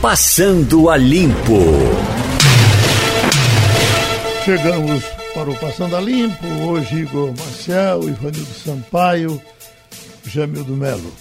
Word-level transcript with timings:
Passando 0.00 0.88
a 0.88 0.96
Limpo. 0.96 1.60
Chegamos 4.42 5.04
para 5.34 5.50
o 5.50 5.60
Passando 5.60 5.94
a 5.94 6.00
Limpo. 6.00 6.46
Hoje, 6.46 7.00
Igor 7.00 7.34
Marcel, 7.38 8.08
Ivanildo 8.08 8.54
Sampaio, 8.54 9.42
Jamildo 10.24 10.74
Melo. 10.74 11.12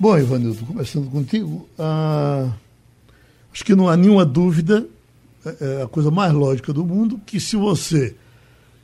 Bom, 0.00 0.16
Ivanildo, 0.16 0.64
começando 0.64 1.10
contigo, 1.10 1.68
ah, 1.78 2.50
acho 3.52 3.62
que 3.62 3.74
não 3.74 3.90
há 3.90 3.96
nenhuma 3.96 4.24
dúvida, 4.24 4.86
é, 5.44 5.80
é 5.80 5.82
a 5.82 5.86
coisa 5.86 6.10
mais 6.10 6.32
lógica 6.32 6.72
do 6.72 6.82
mundo, 6.82 7.20
que 7.26 7.38
se 7.38 7.56
você 7.56 8.16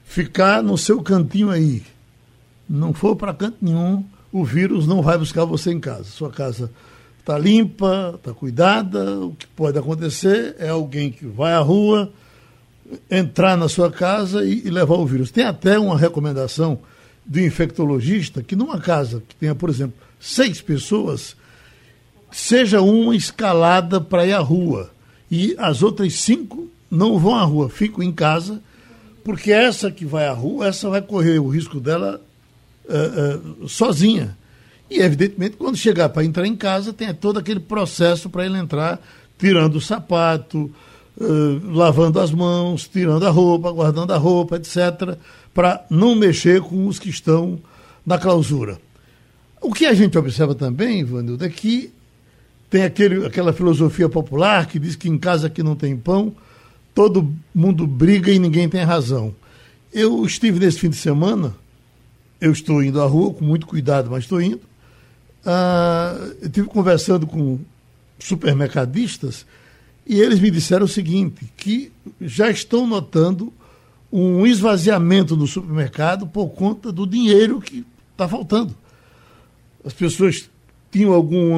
ficar 0.04 0.62
no 0.62 0.76
seu 0.76 1.02
cantinho 1.02 1.48
aí, 1.48 1.82
não 2.68 2.92
for 2.92 3.16
para 3.16 3.32
canto 3.32 3.56
nenhum, 3.62 4.04
o 4.30 4.44
vírus 4.44 4.86
não 4.86 5.00
vai 5.00 5.16
buscar 5.16 5.46
você 5.46 5.72
em 5.72 5.80
casa. 5.80 6.04
Sua 6.04 6.30
casa 6.30 6.70
está 7.22 7.38
limpa, 7.38 8.12
está 8.16 8.34
cuidada. 8.34 9.18
O 9.20 9.32
que 9.32 9.46
pode 9.46 9.78
acontecer 9.78 10.56
é 10.58 10.68
alguém 10.68 11.10
que 11.10 11.24
vai 11.24 11.52
à 11.52 11.60
rua, 11.60 12.12
entrar 13.10 13.56
na 13.56 13.68
sua 13.68 13.90
casa 13.90 14.44
e, 14.44 14.66
e 14.66 14.70
levar 14.70 14.96
o 14.96 15.06
vírus. 15.06 15.30
Tem 15.30 15.44
até 15.44 15.78
uma 15.78 15.96
recomendação 15.96 16.80
do 17.24 17.40
infectologista 17.40 18.42
que 18.42 18.56
numa 18.56 18.80
casa 18.80 19.22
que 19.26 19.34
tenha, 19.36 19.54
por 19.54 19.70
exemplo, 19.70 19.94
seis 20.20 20.60
pessoas, 20.60 21.36
seja 22.30 22.80
uma 22.80 23.14
escalada 23.14 24.00
para 24.00 24.26
ir 24.26 24.32
à 24.32 24.40
rua 24.40 24.90
e 25.30 25.54
as 25.58 25.82
outras 25.82 26.14
cinco 26.14 26.68
não 26.90 27.18
vão 27.18 27.36
à 27.36 27.44
rua, 27.44 27.70
ficam 27.70 28.02
em 28.02 28.12
casa, 28.12 28.60
porque 29.24 29.52
essa 29.52 29.90
que 29.90 30.04
vai 30.04 30.26
à 30.26 30.32
rua, 30.32 30.66
essa 30.66 30.90
vai 30.90 31.00
correr 31.00 31.38
o 31.38 31.48
risco 31.48 31.78
dela 31.78 32.20
uh, 32.84 33.64
uh, 33.64 33.68
sozinha. 33.68 34.36
E, 34.92 35.00
evidentemente, 35.00 35.56
quando 35.56 35.74
chegar 35.78 36.10
para 36.10 36.22
entrar 36.22 36.46
em 36.46 36.54
casa, 36.54 36.92
tem 36.92 37.12
todo 37.14 37.38
aquele 37.38 37.60
processo 37.60 38.28
para 38.28 38.44
ele 38.44 38.58
entrar, 38.58 39.00
tirando 39.38 39.76
o 39.76 39.80
sapato, 39.80 40.70
uh, 41.16 41.70
lavando 41.72 42.20
as 42.20 42.30
mãos, 42.30 42.86
tirando 42.86 43.26
a 43.26 43.30
roupa, 43.30 43.72
guardando 43.72 44.12
a 44.12 44.18
roupa, 44.18 44.56
etc., 44.56 45.16
para 45.54 45.82
não 45.88 46.14
mexer 46.14 46.60
com 46.60 46.86
os 46.86 46.98
que 46.98 47.08
estão 47.08 47.58
na 48.04 48.18
clausura. 48.18 48.78
O 49.62 49.72
que 49.72 49.86
a 49.86 49.94
gente 49.94 50.18
observa 50.18 50.54
também, 50.54 51.00
Ivanildo, 51.00 51.42
é 51.42 51.48
que 51.48 51.90
tem 52.68 52.82
aquele, 52.82 53.24
aquela 53.24 53.54
filosofia 53.54 54.10
popular 54.10 54.66
que 54.66 54.78
diz 54.78 54.94
que 54.94 55.08
em 55.08 55.16
casa 55.16 55.48
que 55.48 55.62
não 55.62 55.74
tem 55.74 55.96
pão, 55.96 56.34
todo 56.94 57.32
mundo 57.54 57.86
briga 57.86 58.30
e 58.30 58.38
ninguém 58.38 58.68
tem 58.68 58.82
razão. 58.84 59.34
Eu 59.90 60.22
estive 60.26 60.58
nesse 60.58 60.80
fim 60.80 60.90
de 60.90 60.96
semana 60.96 61.54
eu 62.38 62.52
estou 62.52 62.82
indo 62.82 63.00
à 63.00 63.06
rua 63.06 63.32
com 63.32 63.42
muito 63.42 63.66
cuidado, 63.66 64.10
mas 64.10 64.24
estou 64.24 64.42
indo. 64.42 64.71
Ah, 65.44 66.16
eu 66.40 66.46
estive 66.46 66.68
conversando 66.68 67.26
com 67.26 67.58
supermercadistas 68.18 69.44
e 70.06 70.20
eles 70.20 70.40
me 70.40 70.50
disseram 70.50 70.84
o 70.84 70.88
seguinte, 70.88 71.50
que 71.56 71.92
já 72.20 72.50
estão 72.50 72.86
notando 72.86 73.52
um 74.12 74.46
esvaziamento 74.46 75.36
no 75.36 75.46
supermercado 75.46 76.26
por 76.26 76.50
conta 76.50 76.92
do 76.92 77.06
dinheiro 77.06 77.60
que 77.60 77.84
está 78.12 78.28
faltando. 78.28 78.74
As 79.84 79.92
pessoas 79.92 80.50
tinham 80.90 81.12
algum, 81.12 81.54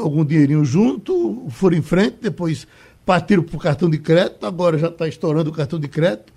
algum 0.00 0.24
dinheirinho 0.24 0.64
junto, 0.64 1.46
foram 1.50 1.76
em 1.76 1.82
frente, 1.82 2.18
depois 2.22 2.66
partiram 3.04 3.42
para 3.42 3.56
o 3.56 3.60
cartão 3.60 3.90
de 3.90 3.98
crédito, 3.98 4.46
agora 4.46 4.78
já 4.78 4.88
está 4.88 5.08
estourando 5.08 5.50
o 5.50 5.52
cartão 5.52 5.78
de 5.78 5.88
crédito. 5.88 6.32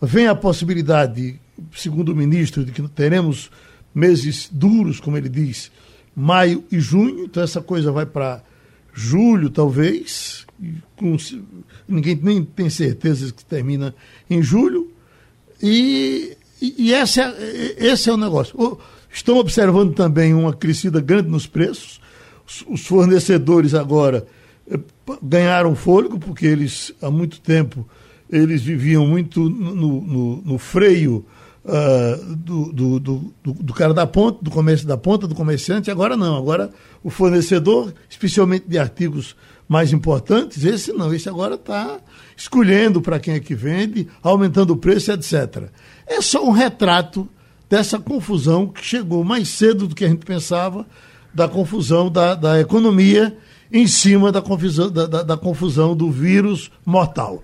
Vem 0.00 0.26
a 0.26 0.34
possibilidade 0.34 1.40
segundo 1.74 2.12
o 2.12 2.16
ministro, 2.16 2.64
de 2.64 2.72
que 2.72 2.82
teremos 2.88 3.50
meses 3.94 4.48
duros, 4.50 5.00
como 5.00 5.16
ele 5.16 5.28
diz, 5.28 5.70
maio 6.14 6.64
e 6.70 6.78
junho, 6.78 7.24
então 7.24 7.42
essa 7.42 7.60
coisa 7.60 7.90
vai 7.90 8.06
para 8.06 8.42
julho, 8.92 9.50
talvez. 9.50 10.46
Com, 10.96 11.16
ninguém 11.88 12.18
nem 12.22 12.44
tem 12.44 12.70
certeza 12.70 13.32
que 13.32 13.44
termina 13.44 13.94
em 14.30 14.42
julho. 14.42 14.90
E, 15.62 16.36
e, 16.60 16.92
esse, 16.92 17.20
é, 17.20 17.76
esse 17.78 18.08
é 18.08 18.12
o 18.12 18.16
negócio. 18.16 18.78
Estão 19.12 19.38
observando 19.38 19.94
também 19.94 20.34
uma 20.34 20.52
crescida 20.52 21.00
grande 21.00 21.28
nos 21.28 21.46
preços. 21.46 22.00
Os, 22.46 22.64
os 22.68 22.86
fornecedores 22.86 23.74
agora 23.74 24.26
eh, 24.70 24.78
ganharam 25.22 25.74
fôlego, 25.74 26.18
porque 26.18 26.46
eles, 26.46 26.92
há 27.00 27.10
muito 27.10 27.40
tempo, 27.40 27.88
eles 28.30 28.62
viviam 28.62 29.06
muito 29.06 29.48
no, 29.48 30.00
no, 30.02 30.42
no 30.42 30.58
freio 30.58 31.24
uh, 31.64 32.36
do, 32.36 32.72
do, 32.72 33.00
do, 33.00 33.34
do, 33.42 33.74
cara 33.74 33.94
da 33.94 34.06
ponta, 34.06 34.38
do 34.42 34.50
comércio 34.50 34.86
da 34.86 34.96
ponta, 34.96 35.26
do 35.26 35.34
comerciante, 35.34 35.90
agora 35.90 36.16
não. 36.16 36.36
Agora 36.36 36.70
o 37.02 37.10
fornecedor, 37.10 37.92
especialmente 38.08 38.66
de 38.68 38.78
artigos 38.78 39.34
mais 39.68 39.92
importantes, 39.92 40.64
esse 40.64 40.92
não, 40.92 41.12
esse 41.14 41.28
agora 41.28 41.54
está 41.54 41.98
escolhendo 42.36 43.00
para 43.00 43.18
quem 43.18 43.34
é 43.34 43.40
que 43.40 43.54
vende, 43.54 44.06
aumentando 44.22 44.72
o 44.72 44.76
preço, 44.76 45.10
etc. 45.12 45.70
É 46.06 46.20
só 46.20 46.44
um 46.46 46.50
retrato 46.50 47.28
dessa 47.68 47.98
confusão 47.98 48.66
que 48.66 48.84
chegou 48.84 49.24
mais 49.24 49.48
cedo 49.48 49.88
do 49.88 49.94
que 49.94 50.04
a 50.04 50.08
gente 50.08 50.24
pensava, 50.24 50.86
da 51.32 51.48
confusão 51.48 52.10
da, 52.10 52.34
da 52.34 52.60
economia 52.60 53.36
em 53.72 53.86
cima 53.86 54.30
da 54.30 54.40
confusão, 54.40 54.90
da, 54.90 55.06
da, 55.06 55.22
da 55.22 55.36
confusão 55.36 55.96
do 55.96 56.10
vírus 56.10 56.70
mortal. 56.84 57.42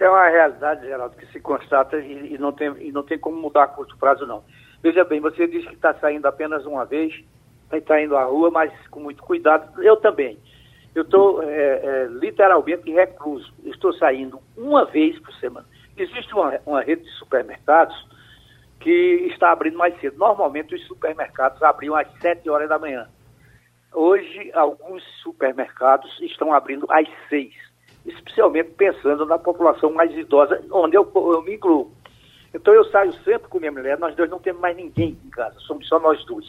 Isso 0.00 0.06
é 0.06 0.08
uma 0.08 0.30
realidade, 0.30 0.86
Geraldo, 0.86 1.14
que 1.14 1.26
se 1.26 1.38
constata 1.40 1.98
e, 1.98 2.32
e, 2.34 2.38
não, 2.38 2.52
tem, 2.52 2.72
e 2.80 2.90
não 2.90 3.02
tem 3.02 3.18
como 3.18 3.36
mudar 3.36 3.64
a 3.64 3.68
curto 3.68 3.98
prazo, 3.98 4.26
não. 4.26 4.42
Veja 4.82 5.04
bem, 5.04 5.20
você 5.20 5.46
disse 5.46 5.66
que 5.66 5.74
está 5.74 5.92
saindo 5.92 6.24
apenas 6.24 6.64
uma 6.64 6.86
vez, 6.86 7.22
está 7.70 8.00
indo 8.00 8.16
à 8.16 8.24
rua, 8.24 8.50
mas 8.50 8.72
com 8.88 9.00
muito 9.00 9.22
cuidado. 9.22 9.82
Eu 9.82 9.98
também. 9.98 10.38
Eu 10.94 11.02
estou 11.02 11.42
é, 11.42 11.48
é, 11.52 12.08
literalmente 12.12 12.90
recluso. 12.90 13.52
Estou 13.62 13.92
saindo 13.92 14.40
uma 14.56 14.86
vez 14.86 15.18
por 15.18 15.34
semana. 15.34 15.66
Existe 15.94 16.32
uma, 16.32 16.58
uma 16.64 16.80
rede 16.80 17.02
de 17.02 17.10
supermercados 17.18 17.94
que 18.80 19.28
está 19.30 19.52
abrindo 19.52 19.76
mais 19.76 20.00
cedo. 20.00 20.16
Normalmente 20.16 20.74
os 20.74 20.86
supermercados 20.86 21.62
abriam 21.62 21.94
às 21.94 22.10
7 22.20 22.48
horas 22.48 22.70
da 22.70 22.78
manhã. 22.78 23.06
Hoje, 23.92 24.50
alguns 24.54 25.04
supermercados 25.22 26.10
estão 26.22 26.54
abrindo 26.54 26.86
às 26.88 27.06
6 27.28 27.69
especialmente 28.06 28.70
pensando 28.70 29.26
na 29.26 29.38
população 29.38 29.92
mais 29.92 30.12
idosa, 30.16 30.62
onde 30.70 30.96
eu, 30.96 31.10
eu 31.14 31.42
me 31.42 31.54
incluo. 31.54 31.92
Então 32.54 32.74
eu 32.74 32.84
saio 32.86 33.12
sempre 33.22 33.48
com 33.48 33.58
minha 33.58 33.70
mulher, 33.72 33.98
nós 33.98 34.14
dois 34.16 34.30
não 34.30 34.38
temos 34.38 34.60
mais 34.60 34.76
ninguém 34.76 35.16
em 35.24 35.30
casa, 35.30 35.58
somos 35.60 35.86
só 35.86 36.00
nós 36.00 36.24
dois. 36.24 36.46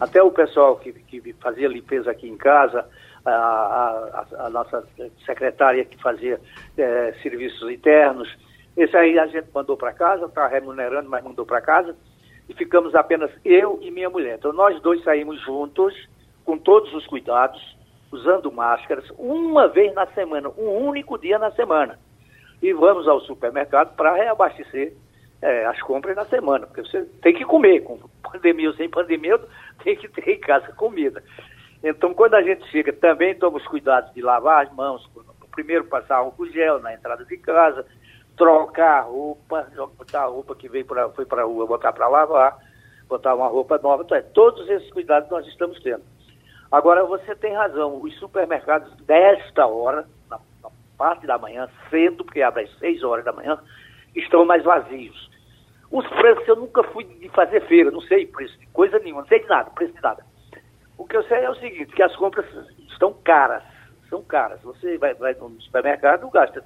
Até 0.00 0.22
o 0.22 0.30
pessoal 0.30 0.76
que, 0.76 0.92
que 0.92 1.32
fazia 1.34 1.68
limpeza 1.68 2.10
aqui 2.10 2.28
em 2.28 2.36
casa, 2.36 2.86
a, 3.24 3.30
a, 3.30 4.46
a 4.46 4.50
nossa 4.50 4.86
secretária 5.24 5.84
que 5.84 6.00
fazia 6.00 6.40
é, 6.76 7.14
serviços 7.22 7.70
internos, 7.70 8.28
esse 8.76 8.96
aí 8.96 9.18
a 9.18 9.26
gente 9.26 9.48
mandou 9.52 9.76
para 9.76 9.92
casa, 9.92 10.26
está 10.26 10.46
remunerando, 10.46 11.08
mas 11.08 11.24
mandou 11.24 11.44
para 11.44 11.60
casa, 11.60 11.96
e 12.48 12.54
ficamos 12.54 12.94
apenas 12.94 13.30
eu 13.44 13.78
e 13.82 13.90
minha 13.90 14.08
mulher. 14.08 14.36
Então 14.38 14.52
nós 14.52 14.80
dois 14.80 15.02
saímos 15.02 15.40
juntos, 15.42 15.94
com 16.44 16.56
todos 16.56 16.92
os 16.94 17.06
cuidados, 17.06 17.60
usando 18.10 18.50
máscaras 18.50 19.04
uma 19.18 19.68
vez 19.68 19.94
na 19.94 20.06
semana, 20.08 20.48
um 20.56 20.86
único 20.86 21.18
dia 21.18 21.38
na 21.38 21.50
semana. 21.52 21.98
E 22.62 22.72
vamos 22.72 23.06
ao 23.06 23.20
supermercado 23.20 23.94
para 23.94 24.14
reabastecer 24.14 24.94
é, 25.40 25.66
as 25.66 25.80
compras 25.82 26.16
na 26.16 26.24
semana, 26.24 26.66
porque 26.66 26.82
você 26.82 27.04
tem 27.22 27.34
que 27.34 27.44
comer, 27.44 27.80
com 27.80 27.98
pandemia 28.22 28.68
ou 28.68 28.74
sem 28.74 28.88
pandemia, 28.88 29.38
tem 29.84 29.96
que 29.96 30.08
ter 30.08 30.28
em 30.28 30.40
casa 30.40 30.72
comida. 30.72 31.22
Então, 31.82 32.12
quando 32.12 32.34
a 32.34 32.42
gente 32.42 32.66
chega, 32.70 32.92
também 32.92 33.34
toma 33.36 33.58
os 33.58 33.66
cuidados 33.66 34.12
de 34.12 34.20
lavar 34.20 34.66
as 34.66 34.74
mãos, 34.74 35.08
primeiro 35.52 35.84
passar 35.84 36.16
álcool 36.16 36.46
gel 36.46 36.80
na 36.80 36.94
entrada 36.94 37.24
de 37.24 37.36
casa, 37.36 37.84
trocar 38.36 38.98
a 38.98 39.02
roupa, 39.02 39.66
botar 39.96 40.22
a 40.22 40.26
roupa 40.26 40.54
que 40.54 40.68
veio 40.68 40.84
pra, 40.84 41.08
foi 41.10 41.24
para 41.24 41.42
a 41.42 41.44
rua, 41.44 41.66
botar 41.66 41.92
para 41.92 42.08
lavar, 42.08 42.58
botar 43.08 43.34
uma 43.34 43.48
roupa 43.48 43.78
nova. 43.78 44.02
Então, 44.04 44.16
é, 44.16 44.22
todos 44.22 44.68
esses 44.68 44.90
cuidados 44.92 45.28
nós 45.30 45.46
estamos 45.46 45.80
tendo. 45.80 46.02
Agora, 46.70 47.04
você 47.04 47.34
tem 47.34 47.54
razão, 47.54 48.00
os 48.02 48.14
supermercados 48.18 48.94
desta 49.04 49.66
hora, 49.66 50.06
na, 50.30 50.38
na 50.62 50.70
parte 50.98 51.26
da 51.26 51.38
manhã, 51.38 51.68
cedo, 51.88 52.24
porque 52.24 52.42
abre 52.42 52.64
às 52.64 52.78
6 52.78 53.02
horas 53.02 53.24
da 53.24 53.32
manhã, 53.32 53.58
estão 54.14 54.44
mais 54.44 54.62
vazios. 54.62 55.30
Os 55.90 56.06
preços, 56.08 56.46
eu 56.46 56.56
nunca 56.56 56.82
fui 56.84 57.04
de 57.04 57.28
fazer 57.30 57.62
feira, 57.66 57.90
não 57.90 58.02
sei 58.02 58.26
preço 58.26 58.58
de 58.58 58.66
coisa 58.66 58.98
nenhuma, 58.98 59.22
não 59.22 59.28
sei 59.28 59.40
de 59.40 59.48
nada, 59.48 59.70
preço 59.70 59.94
de 59.94 60.02
nada. 60.02 60.22
O 60.98 61.06
que 61.06 61.16
eu 61.16 61.22
sei 61.24 61.38
é 61.38 61.50
o 61.50 61.54
seguinte, 61.54 61.94
que 61.94 62.02
as 62.02 62.14
compras 62.16 62.44
estão 62.90 63.14
caras, 63.24 63.62
são 64.10 64.22
caras. 64.22 64.60
Você 64.62 64.98
vai, 64.98 65.14
vai 65.14 65.32
no 65.34 65.60
supermercado, 65.62 66.28
gasta 66.28 66.62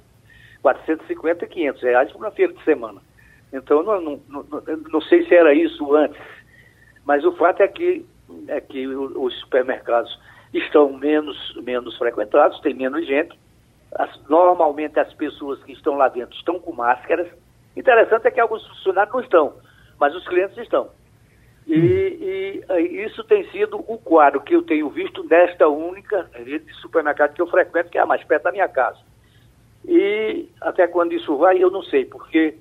450, 0.61 1.47
500 1.47 1.81
reais 1.81 2.11
por 2.11 2.17
uma 2.17 2.31
feira 2.31 2.51
de 2.51 2.63
semana. 2.63 3.01
Então, 3.53 3.83
não, 3.83 4.01
não, 4.01 4.21
não, 4.27 4.63
não 4.91 5.01
sei 5.01 5.25
se 5.25 5.35
era 5.35 5.53
isso 5.53 5.93
antes, 5.95 6.19
mas 7.05 7.23
o 7.23 7.31
fato 7.33 7.61
é 7.61 7.67
que 7.67 8.05
é 8.47 8.61
que 8.61 8.87
os 8.87 9.39
supermercados 9.41 10.19
estão 10.53 10.93
menos, 10.93 11.37
menos 11.63 11.97
frequentados, 11.97 12.59
tem 12.61 12.73
menos 12.73 13.05
gente. 13.05 13.37
As, 13.95 14.09
normalmente 14.27 14.99
as 14.99 15.11
pessoas 15.13 15.61
que 15.63 15.73
estão 15.73 15.95
lá 15.95 16.07
dentro 16.07 16.35
estão 16.35 16.59
com 16.59 16.73
máscaras. 16.73 17.27
Interessante 17.75 18.27
é 18.27 18.31
que 18.31 18.39
alguns 18.39 18.65
funcionários 18.67 19.13
não 19.13 19.21
estão, 19.21 19.53
mas 19.99 20.15
os 20.15 20.27
clientes 20.27 20.57
estão. 20.57 20.89
E, 21.65 21.75
e, 21.75 22.63
e, 22.69 23.05
isso 23.05 23.23
tem 23.23 23.49
sido 23.51 23.77
o 23.87 23.97
quadro 23.97 24.41
que 24.41 24.53
eu 24.53 24.61
tenho 24.63 24.89
visto 24.89 25.23
desta 25.23 25.67
única 25.67 26.29
rede 26.33 26.65
de 26.65 26.73
supermercado 26.75 27.33
que 27.33 27.41
eu 27.41 27.47
frequento, 27.47 27.89
que 27.89 27.97
é 27.97 28.01
a 28.01 28.05
mais 28.05 28.23
perto 28.23 28.43
da 28.43 28.51
minha 28.51 28.67
casa. 28.67 28.99
E 29.85 30.49
até 30.61 30.87
quando 30.87 31.13
isso 31.13 31.37
vai, 31.37 31.61
eu 31.61 31.71
não 31.71 31.81
sei, 31.83 32.05
porque 32.05 32.55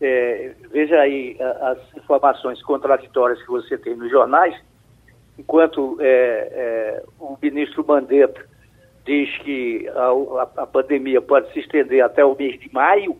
é, 0.00 0.54
veja 0.70 1.00
aí 1.00 1.36
as 1.40 1.78
informações 1.96 2.62
contraditórias 2.62 3.40
que 3.42 3.48
você 3.48 3.78
tem 3.78 3.94
nos 3.94 4.10
jornais, 4.10 4.54
enquanto 5.38 5.96
é, 6.00 6.04
é, 6.06 7.02
o 7.18 7.36
ministro 7.40 7.84
Mandetta 7.86 8.44
diz 9.04 9.36
que 9.38 9.88
a, 9.88 10.62
a, 10.62 10.66
pandemia 10.66 11.20
pode 11.22 11.52
se 11.52 11.60
estender 11.60 12.02
até 12.02 12.24
o 12.24 12.34
mês 12.34 12.58
de 12.58 12.72
maio, 12.72 13.16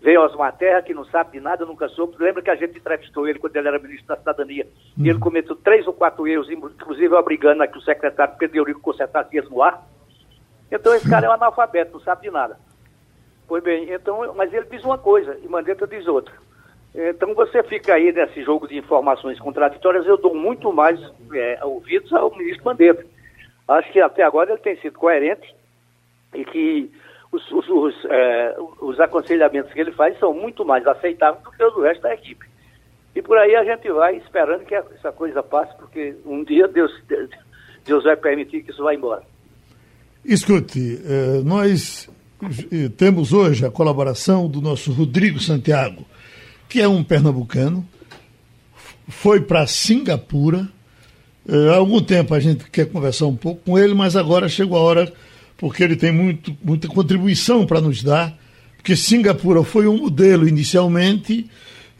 veio 0.00 0.22
Osmar 0.22 0.56
Terra, 0.56 0.82
que 0.82 0.94
não 0.94 1.04
sabe 1.04 1.32
de 1.32 1.40
nada, 1.40 1.66
nunca 1.66 1.88
soube. 1.88 2.16
Lembra 2.18 2.42
que 2.42 2.50
a 2.50 2.56
gente 2.56 2.78
entrevistou 2.78 3.28
ele 3.28 3.38
quando 3.38 3.56
ele 3.56 3.68
era 3.68 3.78
ministro 3.78 4.06
da 4.06 4.16
Cidadania, 4.16 4.66
uhum. 4.96 5.04
e 5.04 5.10
ele 5.10 5.18
cometeu 5.18 5.54
três 5.56 5.86
ou 5.86 5.92
quatro 5.92 6.26
erros, 6.26 6.50
inclusive 6.50 7.14
obrigando 7.14 7.62
a 7.62 7.66
que 7.66 7.76
o 7.76 7.82
secretário 7.82 8.36
Pedro 8.38 8.58
Eurico 8.58 8.80
consertasse 8.80 9.36
isso 9.36 9.50
no 9.50 9.62
ar. 9.62 9.86
Então 10.70 10.94
esse 10.94 11.08
cara 11.08 11.26
é 11.26 11.28
um 11.28 11.32
analfabeto, 11.34 11.92
não 11.92 12.00
sabe 12.00 12.22
de 12.22 12.30
nada. 12.30 12.58
Pois 13.46 13.62
bem, 13.62 13.92
então, 13.92 14.34
mas 14.34 14.52
ele 14.52 14.66
diz 14.70 14.82
uma 14.84 14.98
coisa 14.98 15.38
e 15.42 15.48
Mandetta 15.48 15.86
diz 15.86 16.06
outra. 16.06 16.34
Então 16.96 17.34
você 17.34 17.62
fica 17.62 17.94
aí 17.94 18.10
nesse 18.10 18.42
jogo 18.42 18.66
de 18.66 18.78
informações 18.78 19.38
contraditórias, 19.38 20.06
eu 20.06 20.16
dou 20.16 20.34
muito 20.34 20.72
mais 20.72 20.98
é, 21.34 21.62
ouvidos 21.62 22.10
ao 22.14 22.34
ministro 22.34 22.64
Mandetta. 22.64 23.04
Acho 23.68 23.92
que 23.92 24.00
até 24.00 24.22
agora 24.22 24.52
ele 24.52 24.60
tem 24.60 24.76
sido 24.80 24.98
coerente 24.98 25.54
e 26.34 26.42
que 26.44 26.90
os, 27.30 27.50
os, 27.50 27.68
os, 27.68 28.04
é, 28.06 28.56
os 28.80 28.98
aconselhamentos 28.98 29.72
que 29.72 29.80
ele 29.80 29.92
faz 29.92 30.18
são 30.18 30.32
muito 30.32 30.64
mais 30.64 30.86
aceitáveis 30.86 31.44
do 31.44 31.50
que 31.50 31.62
os 31.62 31.74
do 31.74 31.82
resto 31.82 32.02
da 32.02 32.14
equipe. 32.14 32.46
E 33.14 33.20
por 33.20 33.36
aí 33.36 33.54
a 33.54 33.64
gente 33.64 33.90
vai 33.90 34.16
esperando 34.16 34.64
que 34.64 34.74
essa 34.74 35.12
coisa 35.12 35.42
passe, 35.42 35.76
porque 35.76 36.14
um 36.24 36.42
dia 36.44 36.66
Deus, 36.66 36.92
Deus 37.84 38.04
vai 38.04 38.16
permitir 38.16 38.62
que 38.62 38.70
isso 38.70 38.82
vá 38.82 38.94
embora. 38.94 39.22
Escute, 40.24 41.00
eh, 41.04 41.42
nós 41.44 42.08
temos 42.96 43.32
hoje 43.32 43.64
a 43.64 43.70
colaboração 43.70 44.48
do 44.48 44.60
nosso 44.60 44.92
Rodrigo 44.92 45.40
Santiago, 45.40 46.04
que 46.68 46.80
é 46.80 46.88
um 46.88 47.02
pernambucano, 47.02 47.86
foi 49.08 49.40
para 49.40 49.66
Singapura. 49.66 50.68
Eh, 51.48 51.68
há 51.70 51.76
algum 51.76 52.00
tempo 52.00 52.34
a 52.34 52.40
gente 52.40 52.68
quer 52.70 52.86
conversar 52.86 53.26
um 53.26 53.36
pouco 53.36 53.62
com 53.64 53.78
ele, 53.78 53.94
mas 53.94 54.16
agora 54.16 54.48
chegou 54.48 54.76
a 54.76 54.80
hora, 54.80 55.12
porque 55.56 55.82
ele 55.82 55.96
tem 55.96 56.12
muito, 56.12 56.56
muita 56.62 56.88
contribuição 56.88 57.64
para 57.66 57.80
nos 57.80 58.02
dar, 58.02 58.36
porque 58.76 58.96
Singapura 58.96 59.62
foi 59.62 59.86
um 59.86 59.96
modelo 59.96 60.48
inicialmente 60.48 61.48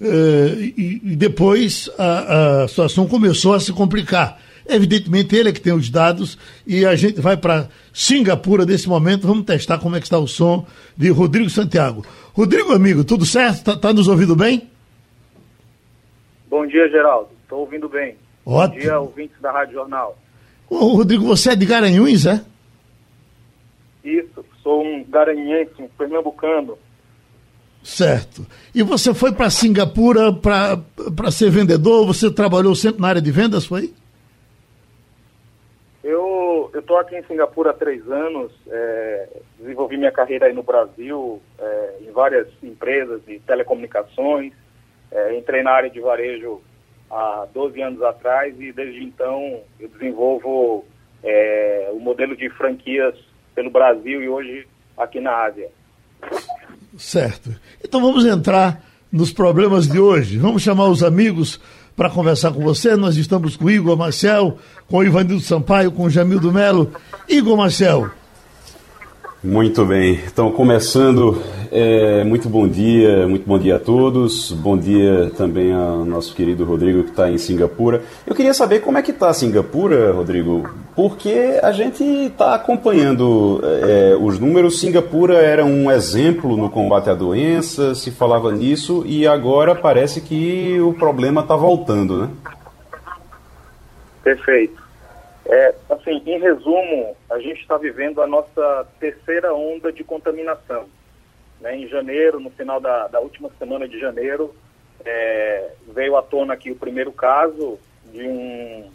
eh, 0.01 0.73
e, 0.77 1.17
depois 1.17 1.89
a, 1.99 2.63
a 2.65 2.69
situação 2.69 3.07
começou 3.07 3.55
a 3.55 3.61
se 3.61 3.73
complicar. 3.73 4.41
Evidentemente, 4.69 5.35
ele 5.37 5.49
é 5.49 5.53
que 5.53 5.61
tem 5.61 5.73
os 5.73 5.89
dados 5.89 6.37
e 6.67 6.85
a 6.85 6.97
gente 6.97 7.21
vai 7.21 7.37
para 7.37 7.69
Singapura 7.93 8.65
nesse 8.65 8.89
momento. 8.89 9.27
Vamos 9.27 9.45
testar 9.45 9.79
como 9.79 9.97
é 9.97 10.01
que 10.01 10.07
está 10.07 10.19
o 10.19 10.27
som 10.27 10.67
de 10.97 11.09
Rodrigo 11.11 11.49
Santiago. 11.49 12.05
Rodrigo, 12.33 12.73
amigo, 12.73 13.05
tudo 13.05 13.25
certo? 13.25 13.59
Está 13.59 13.77
tá 13.77 13.93
nos 13.93 14.09
ouvindo 14.09 14.35
bem? 14.35 14.69
Bom 16.49 16.67
dia, 16.67 16.89
Geraldo. 16.89 17.29
Estou 17.43 17.61
ouvindo 17.61 17.89
bem. 17.89 18.17
Ótimo. 18.45 18.75
Bom 18.75 18.81
dia, 18.81 18.99
ouvintes 18.99 19.41
da 19.41 19.53
Rádio 19.53 19.75
Jornal. 19.75 20.19
Ô, 20.69 20.89
Rodrigo, 20.89 21.25
você 21.25 21.51
é 21.51 21.57
de 21.57 21.65
Garanhuns, 21.65 22.27
é? 22.27 22.45
Isso, 24.03 24.45
sou 24.63 24.85
um 24.85 25.05
garanhense, 25.05 25.73
um 25.81 25.89
pernambucano. 25.89 26.79
Certo. 27.83 28.47
E 28.75 28.83
você 28.83 29.15
foi 29.15 29.33
para 29.33 29.49
Singapura 29.49 30.33
para 30.33 31.31
ser 31.31 31.51
vendedor? 31.51 32.05
Você 32.07 32.31
trabalhou 32.31 32.75
sempre 32.75 33.01
na 33.01 33.09
área 33.09 33.23
de 33.23 33.31
vendas, 33.31 33.65
foi? 33.65 33.93
Eu 36.73 36.81
estou 36.81 36.99
aqui 36.99 37.17
em 37.17 37.23
Singapura 37.25 37.71
há 37.71 37.75
três 37.75 38.09
anos, 38.11 38.53
é, 38.69 39.29
desenvolvi 39.59 39.97
minha 39.97 40.13
carreira 40.13 40.47
aí 40.47 40.53
no 40.53 40.63
Brasil, 40.63 41.41
é, 41.59 41.95
em 42.01 42.11
várias 42.11 42.49
empresas 42.63 43.21
de 43.27 43.39
telecomunicações, 43.41 44.53
é, 45.11 45.37
entrei 45.37 45.63
na 45.63 45.73
área 45.73 45.91
de 45.91 46.01
varejo 46.01 46.61
há 47.11 47.47
12 47.53 47.81
anos 47.81 48.03
atrás 48.03 48.55
e 48.61 48.73
desde 48.73 49.03
então 49.03 49.61
eu 49.79 49.89
desenvolvo 49.89 50.85
é, 51.23 51.91
o 51.93 52.01
modelo 52.01 52.37
de 52.37 52.49
franquias 52.51 53.15
pelo 53.55 53.71
Brasil 53.71 54.23
e 54.23 54.29
hoje 54.29 54.67
aqui 54.97 55.21
na 55.21 55.45
Ásia. 55.45 55.69
Certo. 56.97 57.51
Então 57.85 58.01
vamos 58.01 58.25
entrar 58.27 58.83
nos 59.13 59.33
problemas 59.33 59.87
de 59.87 59.99
hoje. 59.99 60.39
Vamos 60.39 60.63
chamar 60.63 60.89
os 60.89 61.03
amigos 61.03 61.61
para 61.97 62.11
conversar 62.11 62.53
com 62.53 62.63
você. 62.63 62.95
Nós 62.95 63.17
estamos 63.17 63.57
com 63.57 63.71
Igor 63.71 63.97
Marcel, 63.97 64.59
com 64.87 65.03
Ivanildo 65.03 65.43
Sampaio, 65.43 65.91
com 65.91 66.11
Jamildo 66.11 66.53
Melo. 66.53 66.93
Igor 67.29 67.57
Marcel. 67.57 68.11
Muito 69.47 69.85
bem, 69.85 70.21
então 70.27 70.51
começando, 70.51 71.41
é, 71.71 72.25
muito 72.25 72.49
bom 72.49 72.67
dia, 72.67 73.29
muito 73.29 73.47
bom 73.47 73.57
dia 73.57 73.77
a 73.77 73.79
todos, 73.79 74.51
bom 74.51 74.77
dia 74.77 75.31
também 75.37 75.73
ao 75.73 76.05
nosso 76.05 76.35
querido 76.35 76.65
Rodrigo 76.65 77.05
que 77.05 77.11
está 77.11 77.31
em 77.31 77.39
Singapura. 77.39 78.03
Eu 78.27 78.35
queria 78.35 78.53
saber 78.53 78.81
como 78.81 78.99
é 78.99 79.03
que 79.03 79.13
está 79.13 79.33
Singapura, 79.33 80.11
Rodrigo, 80.11 80.69
porque 80.97 81.61
a 81.63 81.71
gente 81.71 82.03
está 82.03 82.57
acompanhando 82.57 83.61
é, 83.63 84.17
os 84.21 84.37
números. 84.37 84.81
Singapura 84.81 85.35
era 85.35 85.65
um 85.65 85.89
exemplo 85.93 86.57
no 86.57 86.69
combate 86.69 87.09
à 87.09 87.15
doença, 87.15 87.95
se 87.95 88.11
falava 88.11 88.51
nisso, 88.51 89.05
e 89.07 89.29
agora 89.29 89.77
parece 89.77 90.21
que 90.21 90.81
o 90.81 90.93
problema 90.93 91.43
está 91.43 91.55
voltando, 91.55 92.23
né? 92.23 92.31
Perfeito. 94.25 94.86
É, 95.49 95.75
assim, 95.91 96.23
em 96.27 96.41
resumo, 96.41 97.17
a 97.31 97.39
gente 97.39 97.61
está 97.61 97.79
vivendo 97.79 98.21
a 98.21 98.27
nossa 98.27 98.87
terceira 98.99 99.55
onda 99.55 99.93
de 99.93 100.03
contaminação. 100.03 100.87
Né? 101.61 101.77
Em 101.77 101.89
janeiro, 101.89 102.41
no 102.41 102.51
final 102.51 102.81
da, 102.81 103.07
da 103.07 103.21
última 103.21 103.49
semana 103.57 103.87
de 103.87 103.99
janeiro, 103.99 104.55
é, 105.05 105.71
veio 105.89 106.17
à 106.17 106.23
tona 106.23 106.55
aqui 106.55 106.73
o 106.73 106.77
primeiro 106.77 107.13
caso 107.13 107.79
de 108.13 108.27
um 108.27 108.91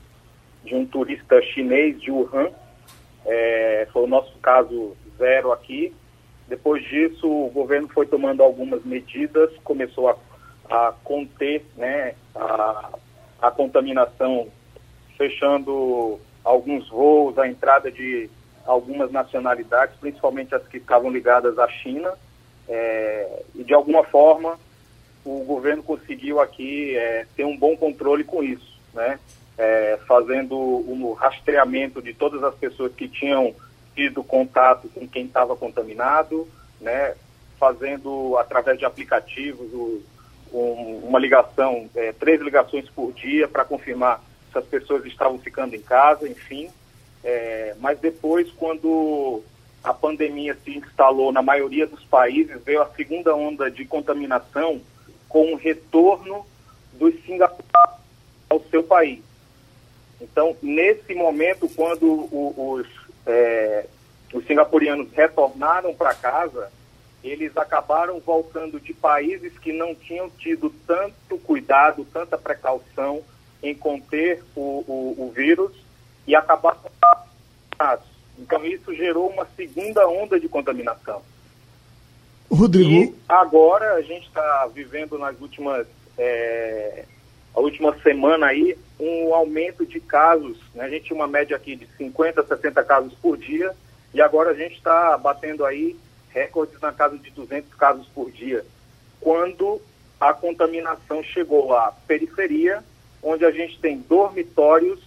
de 0.64 0.76
um 0.76 0.86
turista 0.86 1.42
chinês 1.42 2.00
de 2.00 2.12
Wuhan. 2.12 2.52
É, 3.26 3.88
foi 3.92 4.04
o 4.04 4.08
nosso 4.08 4.38
caso 4.40 4.96
zero 5.18 5.52
aqui. 5.52 5.94
Depois 6.48 6.84
disso, 6.84 7.28
o 7.28 7.50
governo 7.50 7.88
foi 7.88 8.06
tomando 8.06 8.44
algumas 8.44 8.84
medidas, 8.84 9.50
começou 9.64 10.10
a, 10.10 10.16
a 10.70 10.94
conter 11.04 11.66
né, 11.78 12.14
a, 12.36 12.90
a 13.42 13.52
contaminação, 13.52 14.50
fechando 15.18 16.20
alguns 16.44 16.88
voos, 16.90 17.38
a 17.38 17.48
entrada 17.48 17.92
de 17.92 18.30
algumas 18.66 19.12
nacionalidades, 19.12 19.96
principalmente 20.00 20.54
as 20.56 20.66
que 20.68 20.78
estavam 20.78 21.10
ligadas 21.10 21.58
à 21.58 21.68
China. 21.68 22.14
É, 22.68 23.44
e, 23.56 23.64
de 23.64 23.74
alguma 23.74 24.04
forma, 24.04 24.60
o 25.26 25.44
governo 25.44 25.84
conseguiu 25.84 26.40
aqui 26.40 26.96
é, 26.96 27.26
ter 27.36 27.46
um 27.46 27.58
bom 27.58 27.76
controle 27.76 28.24
com 28.24 28.44
isso, 28.44 28.80
né? 28.94 29.20
é, 29.62 30.00
fazendo 30.08 30.58
um 30.58 31.14
rastreamento 31.14 32.02
de 32.02 32.14
todas 32.14 32.44
as 32.44 32.56
pessoas 32.56 32.94
que 32.94 33.08
tinham 33.08 33.54
tido 33.96 34.24
contato 34.24 34.90
com 34.90 35.08
quem 35.08 35.26
estava 35.26 35.56
contaminado, 35.56 36.48
né, 36.80 37.14
fazendo 37.60 38.38
através 38.38 38.80
de 38.80 38.86
aplicativos 38.86 39.72
o, 39.72 40.02
um, 40.52 41.08
uma 41.08 41.20
ligação, 41.20 41.88
é, 41.96 42.12
três 42.12 42.42
ligações 42.42 42.90
por 42.90 43.14
dia 43.14 43.48
para 43.48 43.64
confirmar 43.64 44.20
se 44.52 44.58
as 44.58 44.66
pessoas 44.66 45.06
estavam 45.06 45.40
ficando 45.40 45.76
em 45.76 45.82
casa, 45.82 46.28
enfim. 46.28 46.70
É, 47.24 47.76
mas 47.80 48.00
depois, 48.00 48.52
quando 48.52 49.44
a 49.84 49.94
pandemia 49.94 50.58
se 50.64 50.78
instalou 50.78 51.32
na 51.32 51.42
maioria 51.42 51.88
dos 51.88 52.04
países, 52.06 52.62
veio 52.64 52.82
a 52.82 52.90
segunda 52.90 53.36
onda 53.36 53.70
de 53.70 53.86
contaminação 53.86 54.82
com 55.28 55.54
o 55.54 55.56
retorno 55.56 56.46
dos 56.94 57.14
singapurenses 57.26 57.72
ao 58.50 58.62
seu 58.70 58.84
país. 58.84 59.22
Então, 60.20 60.56
nesse 60.62 61.16
momento, 61.16 61.68
quando 61.70 62.06
o, 62.06 62.76
os, 62.76 62.88
é, 63.26 63.86
os 64.34 64.46
singapurianos 64.46 65.12
retornaram 65.14 65.96
para 65.96 66.14
casa, 66.14 66.72
eles 67.24 67.56
acabaram 67.56 68.20
voltando 68.20 68.80
de 68.80 68.94
países 68.94 69.58
que 69.58 69.72
não 69.72 69.96
tinham 69.96 70.30
tido 70.30 70.70
tanto 70.86 71.38
cuidado, 71.40 72.06
tanta 72.12 72.38
precaução 72.38 73.24
em 73.62 73.76
conter 73.76 74.44
o, 74.56 74.84
o, 74.88 75.16
o 75.28 75.32
vírus 75.32 75.72
e 76.28 76.36
acabaram. 76.36 76.80
Então, 78.38 78.66
isso 78.66 78.94
gerou 78.94 79.30
uma 79.30 79.48
segunda 79.56 80.08
onda 80.08 80.40
de 80.40 80.48
contaminação. 80.48 81.22
Rodrigo. 82.50 83.14
E 83.14 83.16
agora 83.28 83.94
a 83.94 84.02
gente 84.02 84.28
está 84.28 84.68
vivendo 84.74 85.18
nas 85.18 85.40
últimas 85.40 85.88
é, 86.18 87.06
a 87.54 87.60
última 87.60 87.98
semana 88.02 88.48
aí 88.48 88.78
um 89.00 89.34
aumento 89.34 89.86
de 89.86 90.00
casos. 90.00 90.58
Né? 90.74 90.84
A 90.84 90.90
gente 90.90 91.06
tinha 91.06 91.16
uma 91.16 91.28
média 91.28 91.56
aqui 91.56 91.76
de 91.76 91.88
50, 91.98 92.46
60 92.46 92.84
casos 92.84 93.14
por 93.16 93.38
dia 93.38 93.74
e 94.14 94.22
agora 94.22 94.52
a 94.52 94.54
gente 94.54 94.76
está 94.76 95.18
batendo 95.18 95.66
aí 95.66 95.96
recordes 96.30 96.80
na 96.82 96.92
casa 96.92 97.18
de 97.18 97.30
200 97.32 97.74
casos 97.76 98.08
por 98.08 98.32
dia. 98.32 98.66
Quando 99.20 99.82
a 100.20 100.34
contaminação 100.34 101.24
chegou 101.24 101.74
à 101.76 101.92
periferia 102.08 102.84
onde 103.24 103.46
a 103.46 103.52
gente 103.52 103.80
tem 103.80 103.98
dormitórios, 103.98 105.00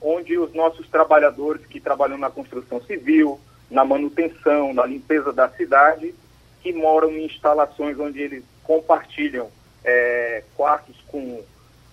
onde 0.00 0.38
os 0.38 0.52
nossos 0.54 0.88
trabalhadores 0.88 1.66
que 1.66 1.80
trabalham 1.80 2.16
na 2.16 2.30
construção 2.30 2.80
civil, 2.82 3.38
na 3.70 3.84
manutenção, 3.84 4.72
na 4.72 4.86
limpeza 4.86 5.32
da 5.32 5.48
cidade, 5.50 6.14
que 6.62 6.72
moram 6.72 7.10
em 7.10 7.26
instalações 7.26 7.98
onde 7.98 8.20
eles 8.20 8.44
compartilham 8.62 9.48
é, 9.84 10.42
quartos 10.56 10.96
com 11.08 11.42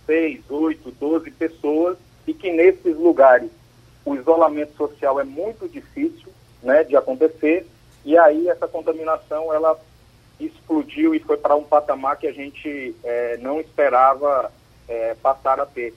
seis, 0.06 0.42
oito, 0.50 0.92
doze 0.92 1.32
pessoas 1.32 1.98
e 2.26 2.34
que 2.34 2.52
nesses 2.52 2.96
lugares 2.96 3.50
o 4.06 4.16
isolamento 4.16 4.76
social 4.76 5.20
é 5.20 5.24
muito 5.24 5.68
difícil 5.68 6.30
né, 6.64 6.84
de 6.84 6.96
acontecer 6.96 7.66
e 8.06 8.18
aí 8.18 8.48
essa 8.48 8.68
contaminação 8.68 9.54
ela 9.54 9.78
explodiu 10.40 11.16
e 11.16 11.20
foi 11.20 11.38
para 11.38 11.56
um 11.56 11.64
patamar 11.64 12.18
que 12.18 12.28
a 12.28 12.32
gente 12.32 12.96
é, 13.04 13.38
não 13.38 13.60
esperava 13.60 14.52
é, 14.88 15.16
passar 15.22 15.60
a 15.60 15.66
ter. 15.66 15.94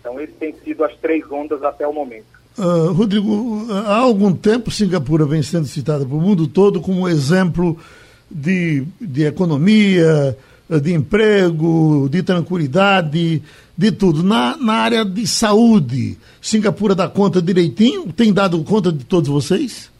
Então, 0.00 0.18
essas 0.20 0.34
têm 0.36 0.54
sido 0.64 0.84
as 0.84 0.94
três 0.96 1.30
ondas 1.30 1.62
até 1.62 1.86
o 1.86 1.92
momento. 1.92 2.38
Uh, 2.56 2.92
Rodrigo, 2.92 3.66
há 3.70 3.96
algum 3.98 4.32
tempo 4.32 4.70
Singapura 4.70 5.24
vem 5.24 5.42
sendo 5.42 5.66
citada 5.66 6.04
para 6.04 6.14
o 6.14 6.20
mundo 6.20 6.48
todo 6.48 6.80
como 6.80 7.08
exemplo 7.08 7.78
de, 8.28 8.84
de 9.00 9.24
economia, 9.24 10.36
de 10.82 10.92
emprego, 10.92 12.08
de 12.10 12.22
tranquilidade, 12.22 13.42
de 13.76 13.92
tudo. 13.92 14.22
Na, 14.22 14.56
na 14.56 14.74
área 14.74 15.04
de 15.04 15.26
saúde, 15.26 16.18
Singapura 16.42 16.94
dá 16.94 17.08
conta 17.08 17.40
direitinho? 17.40 18.12
Tem 18.12 18.32
dado 18.32 18.62
conta 18.64 18.92
de 18.92 19.04
todos 19.04 19.28
vocês? 19.28 19.90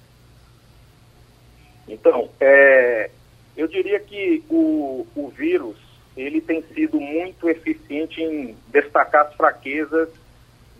Então, 1.89 2.29
é, 2.41 3.11
eu 3.57 3.67
diria 3.67 3.99
que 4.01 4.43
o, 4.49 5.07
o 5.17 5.29
vírus 5.29 5.77
ele 6.21 6.41
tem 6.41 6.63
sido 6.75 7.01
muito 7.01 7.49
eficiente 7.49 8.21
em 8.21 8.57
destacar 8.69 9.27
as 9.27 9.35
fraquezas 9.35 10.09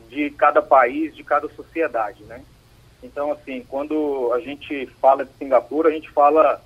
de 0.09 0.31
cada 0.31 0.61
país, 0.61 1.15
de 1.15 1.23
cada 1.23 1.49
sociedade, 1.51 2.25
né? 2.25 2.43
Então, 3.03 3.31
assim, 3.31 3.65
quando 3.69 4.33
a 4.33 4.41
gente 4.41 4.87
fala 5.01 5.25
de 5.25 5.31
Singapura, 5.39 5.89
a 5.89 5.93
gente 5.93 6.11
fala 6.11 6.61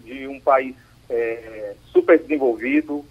de 0.00 0.26
um 0.26 0.38
país 0.38 0.76
é, 1.08 1.74
super 1.86 2.18
desenvolvido, 2.18 3.04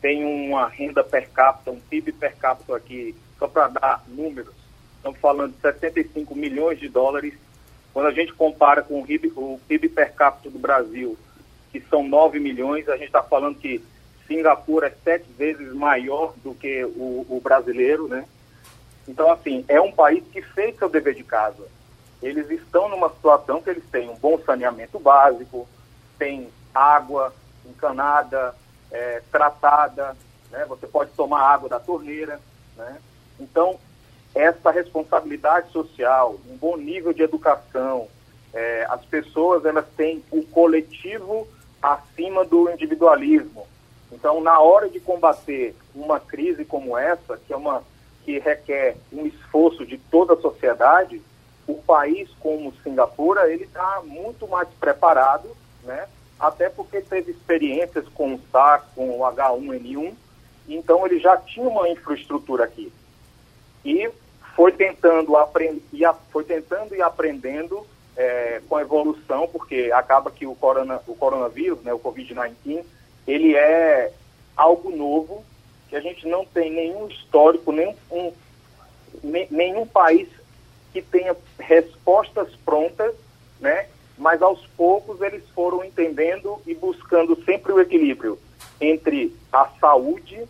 tem 0.00 0.24
uma 0.24 0.68
renda 0.68 1.04
per 1.04 1.30
capita, 1.30 1.70
um 1.70 1.78
PIB 1.78 2.12
per 2.12 2.36
capita 2.36 2.76
aqui, 2.76 3.14
só 3.38 3.46
para 3.46 3.68
dar 3.68 4.04
números, 4.08 4.54
estamos 4.96 5.20
falando 5.20 5.54
de 5.54 5.60
65 5.60 6.34
milhões 6.34 6.80
de 6.80 6.88
dólares. 6.88 7.34
Quando 7.92 8.06
a 8.06 8.12
gente 8.12 8.32
compara 8.32 8.82
com 8.82 9.00
o 9.00 9.06
PIB, 9.06 9.32
o 9.36 9.60
PIB 9.68 9.88
per 9.90 10.12
capita 10.14 10.50
do 10.50 10.58
Brasil, 10.58 11.16
que 11.70 11.80
são 11.82 12.02
9 12.02 12.40
milhões, 12.40 12.88
a 12.88 12.96
gente 12.96 13.06
está 13.06 13.22
falando 13.22 13.56
que 13.56 13.80
Singapura 14.26 14.88
é 14.88 14.96
sete 15.02 15.30
vezes 15.32 15.72
maior 15.72 16.34
do 16.42 16.54
que 16.54 16.84
o, 16.84 17.26
o, 17.28 17.40
brasileiro, 17.42 18.08
né? 18.08 18.24
Então, 19.06 19.30
assim, 19.30 19.64
é 19.68 19.80
um 19.80 19.92
país 19.92 20.24
que 20.32 20.40
fez 20.40 20.76
seu 20.78 20.88
dever 20.88 21.14
de 21.14 21.24
casa. 21.24 21.62
Eles 22.22 22.50
estão 22.50 22.88
numa 22.88 23.10
situação 23.10 23.60
que 23.60 23.70
eles 23.70 23.84
têm 23.90 24.08
um 24.08 24.16
bom 24.16 24.38
saneamento 24.38 24.98
básico, 24.98 25.68
têm 26.18 26.48
água 26.74 27.34
encanada, 27.66 28.54
é, 28.90 29.22
tratada, 29.30 30.16
né? 30.50 30.64
Você 30.66 30.86
pode 30.86 31.10
tomar 31.12 31.42
água 31.42 31.68
da 31.68 31.78
torneira, 31.78 32.40
né? 32.76 32.98
Então, 33.38 33.78
essa 34.34 34.70
responsabilidade 34.70 35.70
social, 35.70 36.38
um 36.48 36.56
bom 36.56 36.76
nível 36.76 37.12
de 37.12 37.22
educação, 37.22 38.08
é, 38.52 38.86
as 38.88 39.04
pessoas 39.04 39.64
elas 39.64 39.86
têm 39.96 40.24
o 40.30 40.44
coletivo 40.46 41.46
acima 41.82 42.44
do 42.44 42.70
individualismo. 42.70 43.66
Então, 44.14 44.40
na 44.40 44.60
hora 44.60 44.88
de 44.88 45.00
combater 45.00 45.74
uma 45.94 46.20
crise 46.20 46.64
como 46.64 46.96
essa, 46.96 47.36
que 47.36 47.52
é 47.52 47.56
uma 47.56 47.82
que 48.24 48.38
requer 48.38 48.96
um 49.12 49.26
esforço 49.26 49.84
de 49.84 49.98
toda 49.98 50.32
a 50.32 50.40
sociedade, 50.40 51.20
o 51.66 51.74
país 51.74 52.30
como 52.40 52.72
Singapura 52.82 53.50
ele 53.52 53.64
está 53.64 54.00
muito 54.04 54.48
mais 54.48 54.68
preparado, 54.80 55.50
né? 55.82 56.06
Até 56.40 56.70
porque 56.70 57.02
teve 57.02 57.32
experiências 57.32 58.08
com 58.08 58.34
o 58.34 58.40
SARS, 58.50 58.84
com 58.94 59.10
o 59.10 59.20
H1N1, 59.20 60.14
então 60.68 61.04
ele 61.04 61.18
já 61.18 61.36
tinha 61.36 61.68
uma 61.68 61.88
infraestrutura 61.88 62.64
aqui 62.64 62.90
e 63.84 64.10
foi 64.56 64.72
tentando 64.72 65.32
foi 66.30 66.44
tentando 66.44 66.94
e 66.94 67.02
aprendendo 67.02 67.86
é, 68.16 68.62
com 68.68 68.76
a 68.76 68.82
evolução, 68.82 69.48
porque 69.48 69.90
acaba 69.92 70.30
que 70.30 70.46
o, 70.46 70.54
corona, 70.54 71.00
o 71.06 71.14
coronavírus, 71.14 71.82
né, 71.82 71.92
o 71.92 71.98
Covid-19, 71.98 72.84
ele 73.26 73.54
é 73.54 74.12
algo 74.56 74.94
novo, 74.94 75.44
que 75.88 75.96
a 75.96 76.00
gente 76.00 76.26
não 76.26 76.44
tem 76.44 76.70
nenhum 76.70 77.08
histórico, 77.08 77.72
nenhum, 77.72 77.94
um, 78.10 78.32
nenhum 79.50 79.86
país 79.86 80.28
que 80.92 81.02
tenha 81.02 81.36
respostas 81.58 82.54
prontas, 82.64 83.14
né? 83.60 83.86
mas 84.16 84.40
aos 84.42 84.64
poucos 84.76 85.20
eles 85.20 85.42
foram 85.54 85.84
entendendo 85.84 86.60
e 86.66 86.74
buscando 86.74 87.36
sempre 87.44 87.72
o 87.72 87.80
equilíbrio 87.80 88.38
entre 88.80 89.34
a 89.52 89.68
saúde 89.80 90.46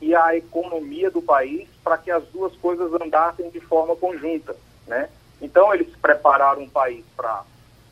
e 0.00 0.14
a 0.14 0.36
economia 0.36 1.10
do 1.10 1.22
país 1.22 1.68
para 1.84 1.98
que 1.98 2.10
as 2.10 2.24
duas 2.28 2.54
coisas 2.56 2.92
andassem 3.00 3.50
de 3.50 3.60
forma 3.60 3.94
conjunta, 3.94 4.56
né? 4.86 5.08
Então, 5.40 5.74
eles 5.74 5.88
prepararam 6.00 6.62
um 6.62 6.68
país 6.68 7.04
para 7.16 7.44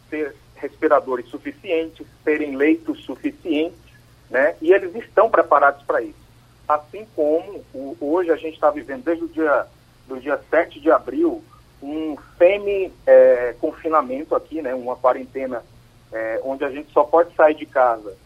ter 0.09 0.35
respiradores 0.57 1.29
suficientes, 1.29 2.07
terem 2.25 2.57
leitos 2.57 3.05
suficientes, 3.05 3.90
né? 4.31 4.55
E 4.63 4.73
eles 4.73 4.95
estão 4.95 5.29
preparados 5.29 5.83
para 5.83 6.01
isso. 6.03 6.21
Assim 6.69 7.07
como 7.17 7.65
o, 7.75 7.97
hoje 8.01 8.31
a 8.31 8.37
gente 8.37 8.55
está 8.55 8.71
vivendo, 8.71 9.03
desde 9.05 9.25
o 9.25 9.29
dia, 9.29 9.67
do 10.07 10.21
dia 10.21 10.41
7 10.51 10.81
de 10.81 10.91
abril, 10.91 11.43
um 11.83 12.17
semi-confinamento 12.39 14.35
é, 14.35 14.37
aqui, 14.37 14.63
né? 14.63 14.75
Uma 14.75 14.97
quarentena 14.97 15.65
é, 16.13 16.41
onde 16.45 16.65
a 16.65 16.71
gente 16.71 16.93
só 16.93 17.03
pode 17.05 17.35
sair 17.35 17.55
de 17.55 17.67
casa 17.67 18.17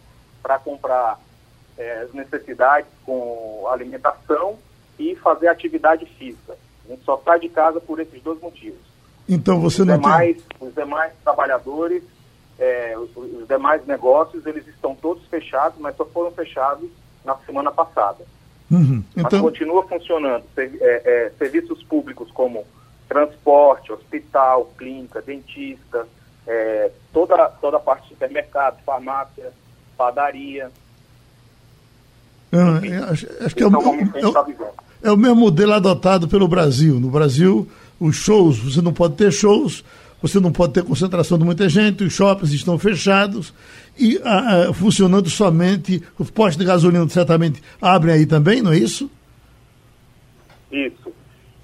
para 0.43 0.59
comprar 0.59 1.19
é, 1.79 2.03
as 2.03 2.13
necessidades 2.13 2.91
com 3.05 3.67
alimentação 3.71 4.59
e 4.99 5.15
fazer 5.17 5.49
atividade 5.49 6.05
física. 6.19 6.57
A 6.85 6.89
gente 6.91 7.05
só 7.05 7.21
sai 7.25 7.41
de 7.41 7.49
casa 7.49 7.81
por 7.81 7.99
esses 7.99 8.23
dois 8.23 8.41
motivos. 8.41 8.81
Então 9.29 9.59
você 9.61 9.83
os 9.83 9.89
não 9.89 9.97
demais, 9.97 10.37
tem... 10.37 10.69
Os 10.69 10.75
demais 10.75 11.13
trabalhadores, 11.23 12.03
é, 12.59 12.97
os, 12.97 13.11
os, 13.17 13.49
demais 13.49 13.85
negócios, 13.87 14.47
eles 14.47 14.67
estão 14.67 14.95
todos 14.95 15.25
fechados, 15.27 15.79
mas 15.79 15.97
só 15.97 16.05
foram 16.05 16.31
fechados 16.31 16.89
na 17.25 17.37
semana 17.39 17.71
passada. 17.71 18.25
Uhum. 18.71 19.03
Então... 19.17 19.31
Mas 19.33 19.41
continua 19.41 19.87
funcionando. 19.87 20.45
É, 20.57 20.63
é, 20.81 21.33
serviços 21.39 21.83
públicos 21.83 22.31
como 22.33 22.65
transporte, 23.09 23.93
hospital, 23.93 24.73
clínica, 24.77 25.21
dentista, 25.21 26.07
é, 26.47 26.91
toda, 27.13 27.49
toda 27.61 27.77
a 27.77 27.81
parte 27.81 28.05
de 28.05 28.09
supermercado, 28.11 28.83
farmácia, 28.85 29.53
padaria. 29.97 30.71
Ah, 32.53 33.11
acho, 33.11 33.27
acho, 33.45 33.55
que 33.55 33.63
é 33.63 33.67
o, 33.67 33.71
é, 33.71 34.27
o, 34.27 34.75
é 35.03 35.13
o 35.13 35.17
mesmo 35.17 35.37
modelo 35.37 35.73
adotado 35.73 36.29
pelo 36.29 36.47
Brasil. 36.47 37.01
No 37.01 37.09
Brasil, 37.09 37.69
os 37.99 38.17
shows, 38.17 38.59
você 38.59 38.81
não 38.81 38.93
pode 38.93 39.17
ter 39.17 39.33
shows, 39.33 39.85
você 40.25 40.41
não 40.41 40.51
pode 40.51 40.73
ter 40.73 40.83
concentração 40.83 41.37
de 41.37 41.45
muita 41.45 41.69
gente, 41.69 42.03
os 42.03 42.15
shoppings 42.15 42.51
estão 42.51 42.79
fechados 42.79 43.53
e 43.99 44.19
ah, 44.25 44.69
ah, 44.71 44.73
funcionando 44.73 45.29
somente, 45.29 46.03
os 46.19 46.31
postos 46.31 46.57
de 46.57 46.65
gasolina 46.65 47.07
certamente 47.11 47.63
abrem 47.79 48.15
aí 48.15 48.25
também, 48.25 48.63
não 48.63 48.73
é 48.73 48.79
isso? 48.79 49.11
Isso. 50.73 51.13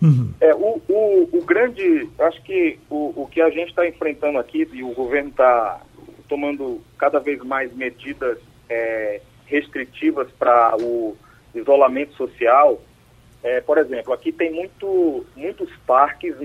Uhum. 0.03 0.35
É, 0.43 0.55
o, 0.55 0.79
o, 0.87 1.29
o, 1.39 1.43
grande, 1.43 2.07
acho 2.19 2.43
que 2.43 2.79
o, 2.91 3.23
o 3.23 3.29
que 3.31 3.41
a 3.41 3.49
gente 3.49 3.71
está 3.71 3.89
enfrentando 3.89 4.37
aqui, 4.39 4.69
e 4.75 4.83
o 4.83 4.93
governo 4.93 5.31
está 5.31 5.81
tomando 6.29 6.83
cada 6.99 7.19
vez 7.19 7.43
mais 7.43 7.75
medidas 7.75 8.37
é, 8.69 9.23
restritivas 9.47 10.31
para 10.39 10.77
o 10.79 11.17
isolamento 11.55 12.15
social, 12.15 12.79
é, 13.43 13.63
por 13.63 13.79
exemplo, 13.79 14.13
aqui 14.13 14.31
tem 14.31 14.53
muito, 14.53 15.25
muitos 15.35 15.71
parques, 15.87 16.39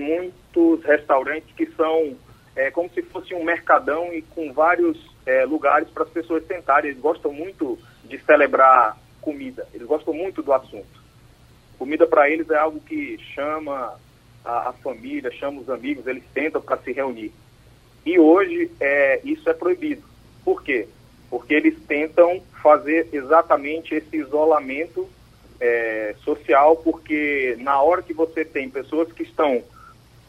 muitos 0.56 0.84
restaurantes 0.84 1.54
que 1.54 1.66
são 1.76 2.16
é, 2.56 2.70
como 2.70 2.88
se 2.90 3.02
fosse 3.02 3.34
um 3.34 3.44
mercadão 3.44 4.12
e 4.12 4.22
com 4.22 4.52
vários 4.52 4.98
é, 5.26 5.44
lugares 5.44 5.88
para 5.90 6.04
as 6.04 6.10
pessoas 6.10 6.46
sentarem. 6.46 6.90
Eles 6.90 7.02
gostam 7.02 7.32
muito 7.32 7.78
de 8.04 8.18
celebrar 8.20 8.96
comida, 9.20 9.68
eles 9.74 9.86
gostam 9.86 10.14
muito 10.14 10.42
do 10.42 10.52
assunto. 10.52 11.04
Comida 11.78 12.06
para 12.06 12.30
eles 12.30 12.48
é 12.48 12.56
algo 12.56 12.80
que 12.80 13.18
chama 13.34 13.94
a, 14.44 14.70
a, 14.70 14.72
família, 14.72 15.30
chama 15.30 15.60
os 15.60 15.68
amigos, 15.68 16.06
eles 16.06 16.22
sentam 16.32 16.62
para 16.62 16.78
se 16.78 16.92
reunir. 16.92 17.32
E 18.04 18.18
hoje 18.18 18.70
é, 18.80 19.20
isso 19.24 19.48
é 19.50 19.52
proibido. 19.52 20.02
Por 20.42 20.62
quê? 20.62 20.88
Porque 21.28 21.52
eles 21.52 21.76
tentam 21.86 22.40
fazer 22.62 23.08
exatamente 23.12 23.94
esse 23.94 24.16
isolamento 24.16 25.06
é, 25.60 26.14
social, 26.22 26.76
porque 26.76 27.56
na 27.58 27.82
hora 27.82 28.00
que 28.00 28.14
você 28.14 28.44
tem 28.44 28.70
pessoas 28.70 29.12
que 29.12 29.24
estão 29.24 29.62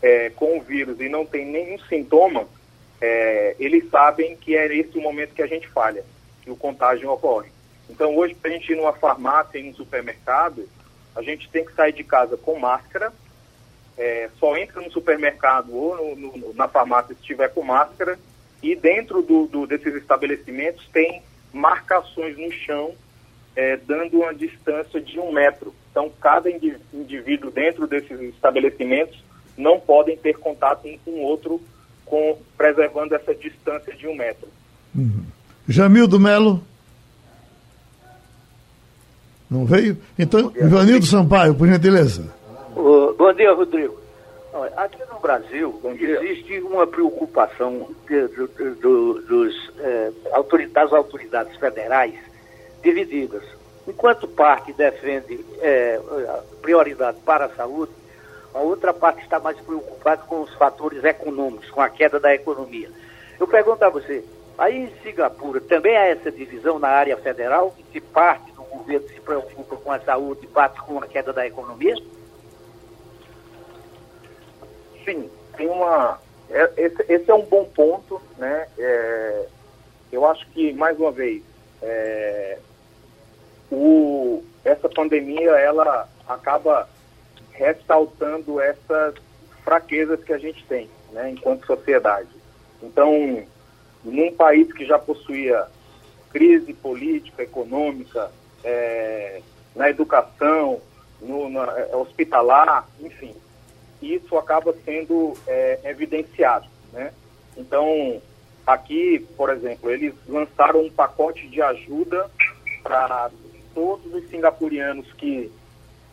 é, 0.01 0.29
com 0.31 0.57
o 0.57 0.61
vírus 0.61 0.99
e 0.99 1.09
não 1.09 1.25
tem 1.25 1.45
nenhum 1.45 1.79
sintoma, 1.79 2.47
é, 2.99 3.55
eles 3.59 3.89
sabem 3.89 4.35
que 4.35 4.55
é 4.55 4.65
esse 4.75 4.97
o 4.97 5.01
momento 5.01 5.33
que 5.33 5.41
a 5.41 5.47
gente 5.47 5.67
falha, 5.67 6.03
que 6.41 6.51
o 6.51 6.55
contágio 6.55 7.09
ocorre. 7.11 7.49
Então, 7.89 8.15
hoje, 8.15 8.35
para 8.35 8.51
a 8.51 8.53
gente 8.53 8.71
ir 8.71 8.75
numa 8.75 8.93
farmácia, 8.93 9.57
em 9.57 9.69
um 9.69 9.73
supermercado, 9.73 10.67
a 11.15 11.21
gente 11.21 11.49
tem 11.49 11.65
que 11.65 11.73
sair 11.73 11.93
de 11.93 12.03
casa 12.03 12.37
com 12.37 12.59
máscara, 12.59 13.11
é, 13.97 14.29
só 14.39 14.55
entra 14.57 14.81
no 14.81 14.91
supermercado 14.91 15.75
ou 15.75 16.15
no, 16.15 16.37
no, 16.37 16.53
na 16.53 16.67
farmácia 16.67 17.15
se 17.15 17.21
estiver 17.21 17.49
com 17.49 17.63
máscara, 17.63 18.19
e 18.61 18.75
dentro 18.75 19.21
do, 19.21 19.47
do, 19.47 19.65
desses 19.65 19.93
estabelecimentos 19.95 20.87
tem 20.91 21.21
marcações 21.53 22.37
no 22.37 22.51
chão, 22.51 22.93
é, 23.55 23.77
dando 23.77 24.17
uma 24.17 24.33
distância 24.33 25.01
de 25.01 25.19
um 25.19 25.31
metro. 25.31 25.73
Então, 25.89 26.11
cada 26.21 26.49
indivíduo 26.49 27.49
dentro 27.49 27.87
desses 27.87 28.19
estabelecimentos 28.21 29.23
não 29.57 29.79
podem 29.79 30.15
ter 30.15 30.37
contato 30.37 30.87
um 30.87 30.97
com 31.03 31.11
o 31.11 31.21
outro, 31.21 31.61
com, 32.05 32.37
preservando 32.57 33.15
essa 33.15 33.33
distância 33.33 33.93
de 33.95 34.07
um 34.07 34.15
metro. 34.15 34.47
Uhum. 34.95 35.23
Jamildo 35.67 36.19
Melo? 36.19 36.61
Não 39.49 39.65
veio? 39.65 39.97
Então, 40.17 40.51
Ivanildo 40.55 41.05
Sampaio, 41.05 41.55
por 41.55 41.67
gentileza. 41.67 42.33
Uh, 42.75 43.13
bom 43.17 43.33
dia, 43.33 43.53
Rodrigo. 43.53 43.97
Aqui 44.75 44.97
no 45.11 45.19
Brasil 45.19 45.79
existe 45.99 46.59
uma 46.61 46.87
preocupação 46.87 47.89
de, 48.07 48.27
de, 48.27 48.47
de, 48.47 48.75
dos, 48.81 49.71
eh, 49.79 50.11
das 50.73 50.91
autoridades 50.91 51.55
federais 51.57 52.15
divididas. 52.81 53.43
Enquanto 53.87 54.27
parte 54.27 54.73
defende 54.73 55.45
eh, 55.61 55.99
prioridade 56.61 57.17
para 57.23 57.45
a 57.45 57.49
saúde, 57.49 57.91
a 58.57 58.59
outra 58.59 58.91
parte 58.91 59.21
está 59.21 59.39
mais 59.39 59.59
preocupada 59.61 60.23
com 60.23 60.41
os 60.41 60.51
fatores 60.55 61.03
econômicos, 61.03 61.69
com 61.69 61.79
a 61.79 61.89
queda 61.89 62.19
da 62.19 62.33
economia. 62.33 62.89
Eu 63.39 63.47
pergunto 63.47 63.85
a 63.85 63.89
você, 63.89 64.25
aí 64.57 64.85
em 64.85 65.03
Singapura 65.03 65.61
também 65.61 65.95
há 65.95 66.07
essa 66.07 66.31
divisão 66.31 66.79
na 66.79 66.87
área 66.87 67.15
federal, 67.17 67.75
que 67.91 68.01
parte 68.01 68.51
do 68.53 68.63
governo 68.63 69.07
se 69.09 69.19
preocupa 69.21 69.75
com 69.75 69.91
a 69.91 69.99
saúde 69.99 70.45
e 70.45 70.47
bate 70.47 70.81
com 70.81 70.97
a 70.97 71.05
queda 71.05 71.31
da 71.31 71.45
economia? 71.45 71.95
Sim, 75.05 75.29
tem 75.55 75.67
uma. 75.69 76.19
É, 76.49 76.71
esse, 76.77 77.05
esse, 77.09 77.29
é 77.29 77.35
um 77.35 77.45
bom 77.45 77.63
ponto, 77.65 78.19
né? 78.39 78.67
É, 78.75 79.45
eu 80.11 80.25
acho 80.25 80.49
que, 80.49 80.73
mais 80.73 80.99
uma 80.99 81.11
vez, 81.11 81.43
é, 81.83 82.57
o, 83.71 84.43
essa 84.65 84.89
pandemia 84.89 85.51
ela 85.51 86.09
acaba 86.27 86.89
ressaltando 87.57 88.61
essas 88.61 89.15
fraquezas 89.63 90.23
que 90.23 90.31
a 90.31 90.37
gente 90.37 90.63
tem, 90.65 90.89
né, 91.11 91.31
enquanto 91.31 91.65
sociedade. 91.65 92.29
Então, 92.81 93.43
num 94.03 94.31
país 94.33 94.71
que 94.71 94.85
já 94.85 94.99
possuía 94.99 95.65
crise 96.29 96.73
política, 96.73 97.41
econômica, 97.43 98.31
é, 98.63 99.41
na 99.75 99.89
educação, 99.89 100.79
no, 101.19 101.47
é, 101.63 101.95
hospitalar, 101.95 102.87
enfim, 102.99 103.35
isso 104.01 104.37
acaba 104.37 104.73
sendo 104.85 105.33
é, 105.47 105.79
evidenciado, 105.85 106.67
né? 106.93 107.11
Então, 107.57 108.21
aqui, 108.65 109.25
por 109.35 109.49
exemplo, 109.49 109.89
eles 109.89 110.13
lançaram 110.27 110.81
um 110.81 110.91
pacote 110.91 111.47
de 111.47 111.61
ajuda 111.61 112.29
para 112.83 113.31
todos 113.73 114.13
os 114.13 114.29
singapurianos 114.29 115.11
que, 115.13 115.51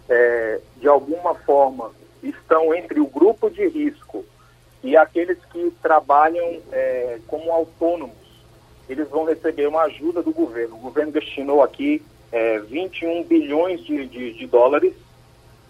é, 0.08 0.60
de 0.76 0.88
alguma 0.88 1.34
forma, 1.34 1.90
estão 2.22 2.74
entre 2.74 3.00
o 3.00 3.06
grupo 3.06 3.50
de 3.50 3.66
risco 3.68 4.24
e 4.82 4.96
aqueles 4.96 5.38
que 5.50 5.72
trabalham 5.82 6.60
é, 6.72 7.18
como 7.26 7.50
autônomos. 7.50 8.14
Eles 8.88 9.08
vão 9.08 9.24
receber 9.24 9.66
uma 9.66 9.82
ajuda 9.82 10.22
do 10.22 10.30
governo. 10.30 10.76
O 10.76 10.80
governo 10.80 11.12
destinou 11.12 11.62
aqui 11.62 12.02
é, 12.30 12.58
21 12.58 13.24
bilhões 13.24 13.82
de, 13.82 14.06
de, 14.06 14.34
de 14.34 14.46
dólares 14.46 14.94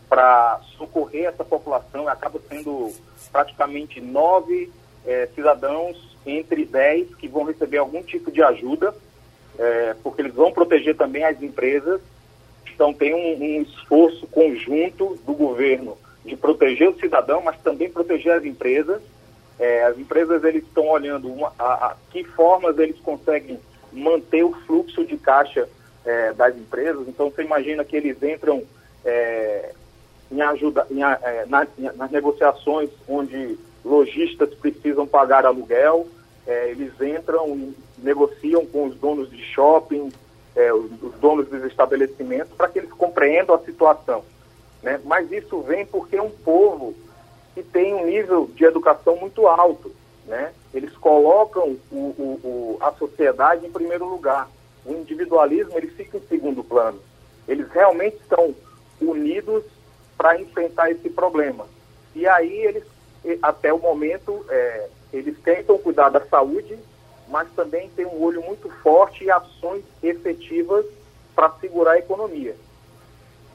para 0.08 0.60
socorrer 0.76 1.26
essa 1.26 1.44
população. 1.44 2.08
Acaba 2.08 2.40
sendo 2.48 2.92
praticamente 3.30 4.00
nove 4.00 4.72
é, 5.06 5.28
cidadãos 5.34 6.16
entre 6.26 6.64
dez 6.64 7.14
que 7.14 7.28
vão 7.28 7.44
receber 7.44 7.78
algum 7.78 8.02
tipo 8.02 8.32
de 8.32 8.42
ajuda, 8.42 8.94
é, 9.58 9.94
porque 10.02 10.22
eles 10.22 10.34
vão 10.34 10.52
proteger 10.52 10.96
também 10.96 11.24
as 11.24 11.40
empresas. 11.42 12.00
Então 12.72 12.92
tem 12.92 13.14
um, 13.14 13.42
um, 13.42 13.62
esforço 13.62 14.26
conjunto 14.28 15.18
do 15.26 15.34
governo 15.34 15.96
de 16.24 16.36
proteger 16.36 16.88
o 16.88 16.98
cidadão, 16.98 17.42
mas 17.42 17.60
também 17.60 17.90
proteger 17.90 18.32
as 18.32 18.44
empresas. 18.44 19.00
É, 19.58 19.84
as 19.84 19.98
empresas 19.98 20.42
eles 20.44 20.64
estão 20.64 20.88
olhando 20.88 21.32
uma, 21.32 21.52
a, 21.58 21.86
a, 21.86 21.96
que 22.10 22.24
formas 22.24 22.78
eles 22.78 22.98
conseguem 23.00 23.58
manter 23.92 24.42
o 24.42 24.52
fluxo 24.66 25.04
de 25.04 25.16
caixa 25.16 25.68
é, 26.04 26.32
das 26.32 26.56
empresas. 26.56 27.06
Então, 27.06 27.30
você 27.30 27.42
imagina 27.42 27.84
que 27.84 27.96
eles 27.96 28.20
entram 28.22 28.62
é, 29.04 29.72
em 30.30 30.40
ajuda, 30.40 30.86
em, 30.90 31.02
é, 31.02 31.44
na, 31.46 31.66
nas 31.96 32.10
negociações 32.10 32.90
onde 33.08 33.58
lojistas 33.84 34.52
precisam 34.54 35.06
pagar 35.06 35.46
aluguel, 35.46 36.06
é, 36.46 36.70
eles 36.70 36.92
entram 37.00 37.56
e 37.56 37.74
negociam 37.98 38.66
com 38.66 38.86
os 38.86 38.96
donos 38.96 39.30
de 39.30 39.42
shopping, 39.42 40.10
é, 40.56 40.72
os, 40.72 40.90
os, 41.02 41.14
donos 41.14 41.48
dos 41.48 41.64
estabelecimentos, 41.64 42.52
para 42.56 42.68
que 42.68 42.78
eles 42.78 42.92
compreendam 42.92 43.54
a 43.54 43.60
situação. 43.60 44.24
Né? 44.82 45.00
Mas 45.04 45.30
isso 45.32 45.60
vem 45.62 45.84
porque 45.86 46.16
é 46.16 46.22
um 46.22 46.30
povo 46.30 46.94
que 47.54 47.62
tem 47.62 47.94
um 47.94 48.06
nível 48.06 48.50
de 48.54 48.64
educação 48.64 49.16
muito 49.16 49.46
alto. 49.46 49.90
Né? 50.26 50.52
Eles 50.72 50.96
colocam 50.96 51.76
o, 51.90 51.96
o, 51.96 52.40
o, 52.44 52.78
a 52.80 52.92
sociedade 52.92 53.66
em 53.66 53.70
primeiro 53.72 54.08
lugar 54.08 54.48
o 54.84 54.92
individualismo 54.92 55.76
ele 55.76 55.88
fica 55.88 56.18
em 56.18 56.26
segundo 56.28 56.62
plano. 56.62 57.00
Eles 57.48 57.68
realmente 57.70 58.16
estão 58.16 58.54
unidos 59.00 59.64
para 60.16 60.40
enfrentar 60.40 60.90
esse 60.90 61.08
problema. 61.10 61.66
E 62.14 62.26
aí 62.26 62.52
eles, 62.52 62.84
até 63.42 63.72
o 63.72 63.78
momento, 63.78 64.44
é, 64.48 64.88
eles 65.12 65.36
tentam 65.40 65.78
cuidar 65.78 66.10
da 66.10 66.24
saúde, 66.26 66.78
mas 67.28 67.48
também 67.56 67.90
tem 67.96 68.06
um 68.06 68.22
olho 68.22 68.42
muito 68.42 68.68
forte 68.82 69.24
e 69.24 69.30
ações 69.30 69.82
efetivas 70.02 70.84
para 71.34 71.50
segurar 71.60 71.92
a 71.92 71.98
economia. 71.98 72.54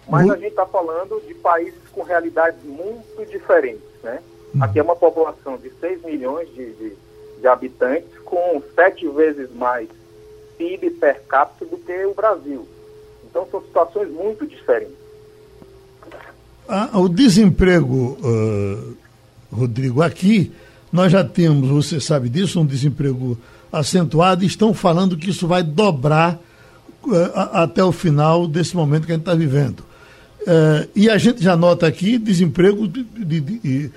Mas 0.07 0.25
uhum. 0.25 0.33
a 0.33 0.37
gente 0.37 0.49
está 0.49 0.65
falando 0.65 1.21
de 1.27 1.33
países 1.35 1.79
com 1.91 2.01
realidades 2.01 2.63
muito 2.63 3.25
diferentes, 3.25 3.83
né? 4.03 4.21
Uhum. 4.53 4.63
Aqui 4.63 4.79
é 4.79 4.83
uma 4.83 4.95
população 4.95 5.57
de 5.57 5.69
6 5.79 6.03
milhões 6.03 6.49
de, 6.53 6.73
de, 6.73 6.93
de 7.39 7.47
habitantes, 7.47 8.17
com 8.25 8.61
sete 8.75 9.07
vezes 9.07 9.53
mais 9.53 9.87
PIB 10.57 10.89
per 10.91 11.21
capita 11.27 11.65
do 11.65 11.77
que 11.77 12.05
o 12.05 12.13
Brasil. 12.13 12.67
Então 13.29 13.47
são 13.49 13.61
situações 13.61 14.09
muito 14.09 14.45
diferentes. 14.47 14.97
Ah, 16.67 16.99
o 16.99 17.07
desemprego, 17.07 18.17
uh, 18.21 18.97
Rodrigo, 19.51 20.01
aqui 20.01 20.51
nós 20.91 21.11
já 21.11 21.23
temos, 21.23 21.69
você 21.69 21.99
sabe 21.99 22.29
disso, 22.29 22.59
um 22.59 22.65
desemprego 22.65 23.37
acentuado 23.71 24.43
e 24.43 24.47
estão 24.47 24.73
falando 24.73 25.17
que 25.17 25.29
isso 25.29 25.47
vai 25.47 25.63
dobrar 25.63 26.39
uh, 27.03 27.39
até 27.53 27.83
o 27.83 27.91
final 27.91 28.47
desse 28.47 28.75
momento 28.75 29.05
que 29.05 29.11
a 29.11 29.15
gente 29.15 29.23
está 29.23 29.35
vivendo. 29.35 29.81
Uh, 30.41 30.87
e 30.95 31.09
a 31.09 31.17
gente 31.17 31.43
já 31.43 31.55
nota 31.55 31.85
aqui 31.85 32.17
desemprego 32.17 32.87
de, 32.87 33.03
de, 33.03 33.41
de, 33.41 33.91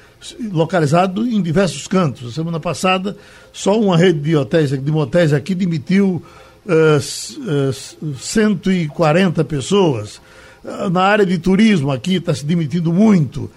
localizado 0.50 1.26
em 1.26 1.40
diversos 1.40 1.86
cantos. 1.86 2.34
Semana 2.34 2.58
passada, 2.58 3.16
só 3.52 3.80
uma 3.80 3.96
rede 3.96 4.18
de 4.18 4.36
hotéis, 4.36 4.70
de 4.70 4.90
motéis 4.90 5.32
aqui 5.32 5.54
demitiu 5.54 6.22
uh, 6.66 8.04
uh, 8.04 8.14
140 8.16 9.44
pessoas. 9.44 10.20
Uh, 10.64 10.90
na 10.90 11.02
área 11.02 11.26
de 11.26 11.38
turismo 11.38 11.90
aqui 11.90 12.16
está 12.16 12.34
se 12.34 12.44
demitindo 12.44 12.92
muito. 12.92 13.50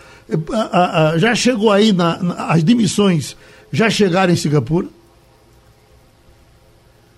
Já 1.17 1.35
chegou 1.35 1.71
aí 1.71 1.91
na, 1.91 2.21
na, 2.21 2.47
as 2.47 2.63
demissões, 2.63 3.35
já 3.71 3.89
chegaram 3.89 4.33
em 4.33 4.35
Singapura? 4.35 4.87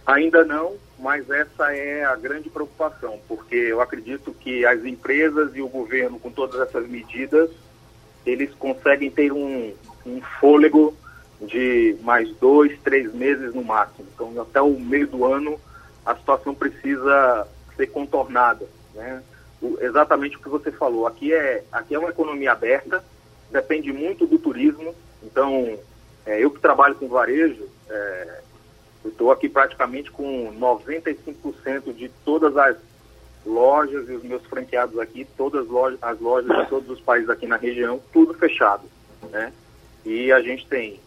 Ainda 0.08 0.46
não, 0.46 0.78
mas 0.98 1.30
essa 1.30 1.76
é 1.76 2.06
a 2.06 2.16
grande 2.16 2.50
preocupação, 2.50 3.20
porque 3.28 3.56
eu 3.56 3.82
acredito 3.82 4.34
que 4.34 4.66
as 4.66 4.86
empresas 4.86 5.54
e 5.54 5.62
o 5.62 5.68
governo, 5.68 6.18
com 6.18 6.32
todas 6.32 6.62
essas 6.62 6.88
medidas, 6.88 7.50
eles 8.26 8.54
conseguem 8.54 9.12
ter 9.12 9.34
um, 9.34 9.74
um 10.06 10.22
fôlego 10.40 10.96
de 11.42 11.98
mais 12.04 12.34
dois, 12.38 12.80
três 12.82 13.14
meses 13.14 13.54
no 13.54 13.66
máximo. 13.66 14.08
Então, 14.16 14.42
até 14.42 14.62
o 14.62 14.80
meio 14.80 15.08
do 15.08 15.26
ano, 15.26 15.60
a 16.06 16.16
situação 16.16 16.56
precisa 16.56 17.46
ser 17.76 17.88
contornada, 17.88 18.66
né? 18.96 19.22
O, 19.62 19.78
exatamente 19.82 20.38
o 20.38 20.40
que 20.40 20.48
você 20.48 20.72
falou. 20.72 21.06
Aqui 21.06 21.34
é, 21.34 21.66
aqui 21.70 21.94
é 21.94 22.00
uma 22.00 22.12
economia 22.12 22.54
aberta, 22.54 23.04
depende 23.52 23.92
muito 23.92 24.26
do 24.26 24.40
turismo. 24.40 24.96
Então, 25.22 25.78
é, 26.26 26.42
eu 26.42 26.50
que 26.50 26.62
trabalho 26.62 26.96
com 26.96 27.10
varejo, 27.10 27.68
é, 27.90 28.42
estou 29.10 29.32
aqui 29.32 29.50
praticamente 29.50 30.12
com 30.12 30.54
95% 30.60 31.94
de 31.94 32.10
todas 32.24 32.56
as 32.58 32.78
lojas 33.46 34.10
e 34.10 34.14
os 34.14 34.24
meus 34.24 34.46
franqueados 34.46 35.00
aqui, 35.00 35.26
todas 35.38 35.66
as 35.66 35.68
lojas, 35.70 36.00
as 36.02 36.20
lojas 36.20 36.58
de 36.58 36.70
todos 36.70 36.90
os 36.90 37.02
países 37.02 37.30
aqui 37.30 37.48
na 37.48 37.56
região, 37.56 38.02
tudo 38.12 38.34
fechado, 38.34 38.84
né? 39.32 39.54
E 40.06 40.32
a 40.32 40.42
gente 40.42 40.66
tem 40.68 41.00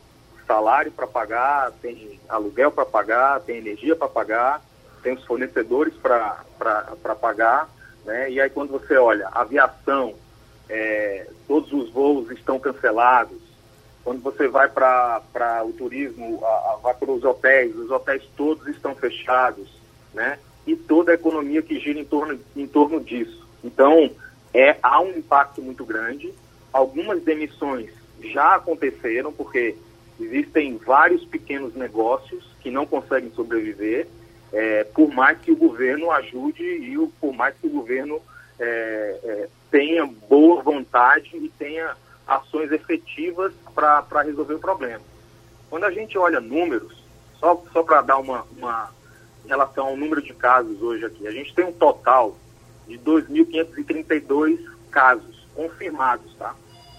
salário 0.46 0.90
para 0.90 1.06
pagar, 1.06 1.70
tem 1.80 2.18
aluguel 2.28 2.72
para 2.72 2.84
pagar, 2.84 3.40
tem 3.40 3.58
energia 3.58 3.94
para 3.94 4.08
pagar, 4.08 4.62
tem 5.02 5.14
os 5.14 5.24
fornecedores 5.24 5.94
para 5.94 7.14
pagar, 7.20 7.68
Né? 8.04 8.30
E 8.30 8.40
aí 8.40 8.50
quando 8.50 8.70
você 8.70 8.96
olha, 8.96 9.28
aviação, 9.28 10.14
é, 10.68 11.26
todos 11.46 11.72
os 11.72 11.90
voos 11.90 12.30
estão 12.30 12.58
cancelados. 12.58 13.49
Quando 14.04 14.20
você 14.22 14.48
vai 14.48 14.68
para 14.68 15.62
o 15.64 15.72
turismo, 15.72 16.40
a, 16.44 16.46
a, 16.46 16.78
vai 16.82 16.94
para 16.94 17.10
os 17.10 17.24
hotéis, 17.24 17.76
os 17.76 17.90
hotéis 17.90 18.22
todos 18.36 18.66
estão 18.68 18.94
fechados, 18.94 19.68
né? 20.14 20.38
E 20.66 20.74
toda 20.76 21.12
a 21.12 21.14
economia 21.14 21.62
que 21.62 21.78
gira 21.78 21.98
em 21.98 22.04
torno, 22.04 22.38
em 22.56 22.66
torno 22.66 23.00
disso. 23.00 23.46
Então, 23.62 24.10
é, 24.54 24.76
há 24.82 25.00
um 25.00 25.10
impacto 25.10 25.62
muito 25.62 25.84
grande. 25.84 26.32
Algumas 26.72 27.22
demissões 27.22 27.90
já 28.22 28.54
aconteceram, 28.54 29.32
porque 29.32 29.76
existem 30.18 30.76
vários 30.76 31.24
pequenos 31.24 31.74
negócios 31.74 32.44
que 32.60 32.70
não 32.70 32.86
conseguem 32.86 33.30
sobreviver, 33.32 34.06
é, 34.52 34.84
por 34.84 35.12
mais 35.12 35.38
que 35.38 35.52
o 35.52 35.56
governo 35.56 36.10
ajude 36.10 36.62
e 36.62 36.98
o, 36.98 37.08
por 37.20 37.32
mais 37.32 37.54
que 37.56 37.66
o 37.66 37.70
governo 37.70 38.20
é, 38.58 39.18
é, 39.22 39.48
tenha 39.70 40.04
boa 40.28 40.62
vontade 40.62 41.30
e 41.36 41.48
tenha 41.50 41.96
ações 42.30 42.70
efetivas 42.70 43.52
para 43.74 44.22
resolver 44.22 44.54
o 44.54 44.60
problema. 44.60 45.02
Quando 45.68 45.84
a 45.84 45.90
gente 45.90 46.16
olha 46.16 46.40
números, 46.40 47.02
só, 47.40 47.60
só 47.72 47.82
para 47.82 48.02
dar 48.02 48.18
uma, 48.18 48.46
uma 48.56 48.90
em 49.44 49.48
relação 49.48 49.88
ao 49.88 49.96
número 49.96 50.22
de 50.22 50.32
casos 50.32 50.80
hoje 50.80 51.04
aqui, 51.04 51.26
a 51.26 51.32
gente 51.32 51.52
tem 51.52 51.64
um 51.64 51.72
total 51.72 52.36
de 52.86 52.96
2.532 52.98 54.64
casos 54.92 55.44
confirmados, 55.56 56.32
tá? 56.34 56.54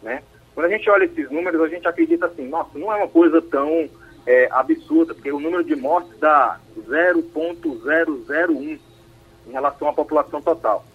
Né? 0.01 0.23
Quando 0.61 0.73
a 0.73 0.77
gente 0.77 0.87
olha 0.91 1.05
esses 1.05 1.31
números, 1.31 1.59
a 1.59 1.67
gente 1.67 1.87
acredita 1.87 2.27
assim, 2.27 2.47
nossa, 2.47 2.77
não 2.77 2.93
é 2.93 2.97
uma 2.97 3.07
coisa 3.07 3.41
tão 3.41 3.89
é, 4.27 4.47
absurda, 4.51 5.15
porque 5.15 5.31
o 5.31 5.39
número 5.39 5.63
de 5.63 5.75
mortes 5.75 6.15
dá 6.19 6.59
0,001 6.87 8.79
em 9.47 9.51
relação 9.51 9.87
à 9.87 9.93
população 9.93 10.39
total. 10.39 10.85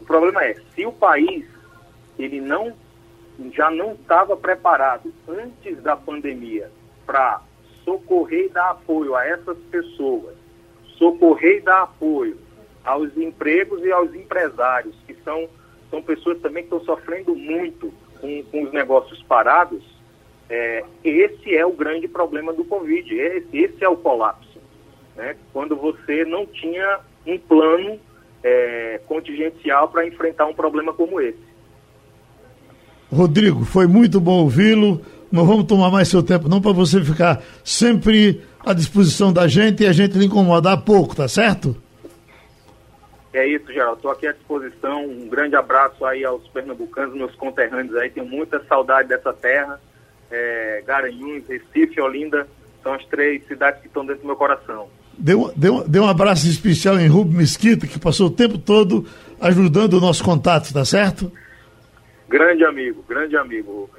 O 0.00 0.04
problema 0.04 0.44
é, 0.44 0.54
se 0.76 0.86
o 0.86 0.92
país 0.92 1.44
ele 2.16 2.40
não 2.40 2.72
já 3.52 3.68
não 3.68 3.94
estava 3.94 4.36
preparado 4.36 5.12
antes 5.26 5.82
da 5.82 5.96
pandemia 5.96 6.70
para 7.04 7.42
socorrer 7.84 8.44
e 8.44 8.50
dar 8.50 8.70
apoio 8.70 9.16
a 9.16 9.26
essas 9.26 9.58
pessoas, 9.72 10.36
socorrer 10.96 11.56
e 11.56 11.62
dar 11.62 11.82
apoio 11.82 12.38
aos 12.84 13.16
empregos 13.16 13.84
e 13.84 13.90
aos 13.90 14.14
empresários, 14.14 14.94
que 15.04 15.16
são, 15.24 15.48
são 15.90 16.00
pessoas 16.00 16.38
também 16.38 16.62
que 16.62 16.72
estão 16.72 16.84
sofrendo 16.84 17.34
muito 17.34 17.92
com, 18.20 18.42
com 18.44 18.62
os 18.64 18.72
negócios 18.72 19.22
parados, 19.22 19.82
é, 20.48 20.84
esse 21.04 21.54
é 21.54 21.64
o 21.66 21.72
grande 21.72 22.06
problema 22.06 22.52
do 22.52 22.64
Covid, 22.64 23.14
esse, 23.14 23.56
esse 23.56 23.84
é 23.84 23.88
o 23.88 23.96
colapso. 23.96 24.58
Né? 25.16 25.36
Quando 25.52 25.74
você 25.76 26.24
não 26.24 26.46
tinha 26.46 27.00
um 27.26 27.38
plano 27.38 27.98
é, 28.42 29.00
contingencial 29.06 29.88
para 29.88 30.06
enfrentar 30.06 30.46
um 30.46 30.54
problema 30.54 30.92
como 30.92 31.20
esse. 31.20 31.46
Rodrigo, 33.12 33.64
foi 33.64 33.86
muito 33.86 34.20
bom 34.20 34.42
ouvi-lo. 34.42 35.00
Não 35.30 35.44
vamos 35.44 35.64
tomar 35.64 35.90
mais 35.90 36.08
seu 36.08 36.22
tempo, 36.22 36.48
não, 36.48 36.60
para 36.60 36.72
você 36.72 37.02
ficar 37.02 37.42
sempre 37.64 38.40
à 38.64 38.72
disposição 38.72 39.32
da 39.32 39.48
gente 39.48 39.82
e 39.82 39.86
a 39.86 39.92
gente 39.92 40.16
lhe 40.16 40.26
incomodar 40.26 40.82
pouco, 40.82 41.16
tá 41.16 41.26
certo? 41.26 41.76
É 43.36 43.46
isso, 43.46 43.70
Geraldo. 43.70 43.96
Estou 43.96 44.10
aqui 44.10 44.26
à 44.26 44.32
disposição. 44.32 45.04
Um 45.04 45.28
grande 45.28 45.54
abraço 45.54 46.06
aí 46.06 46.24
aos 46.24 46.48
pernambucanos, 46.48 47.14
meus 47.14 47.34
conterrâneos 47.34 47.94
aí. 47.94 48.08
Tenho 48.08 48.26
muita 48.26 48.64
saudade 48.64 49.10
dessa 49.10 49.30
terra. 49.30 49.78
É, 50.30 50.82
Garanhuns, 50.86 51.46
Recife, 51.46 52.00
Olinda 52.00 52.48
são 52.82 52.94
as 52.94 53.04
três 53.04 53.46
cidades 53.46 53.82
que 53.82 53.88
estão 53.88 54.06
dentro 54.06 54.22
do 54.22 54.26
meu 54.26 54.36
coração. 54.36 54.88
Deu, 55.18 55.52
deu, 55.54 55.86
deu 55.86 56.04
um 56.04 56.08
abraço 56.08 56.48
especial 56.48 56.98
em 56.98 57.08
Rubem 57.08 57.36
Mesquita, 57.36 57.86
que 57.86 57.98
passou 57.98 58.28
o 58.28 58.30
tempo 58.30 58.56
todo 58.56 59.06
ajudando 59.38 59.94
o 59.94 60.00
nosso 60.00 60.24
contato, 60.24 60.72
tá 60.72 60.86
certo? 60.86 61.30
Grande 62.26 62.64
amigo, 62.64 63.04
grande 63.06 63.36
amigo. 63.36 63.90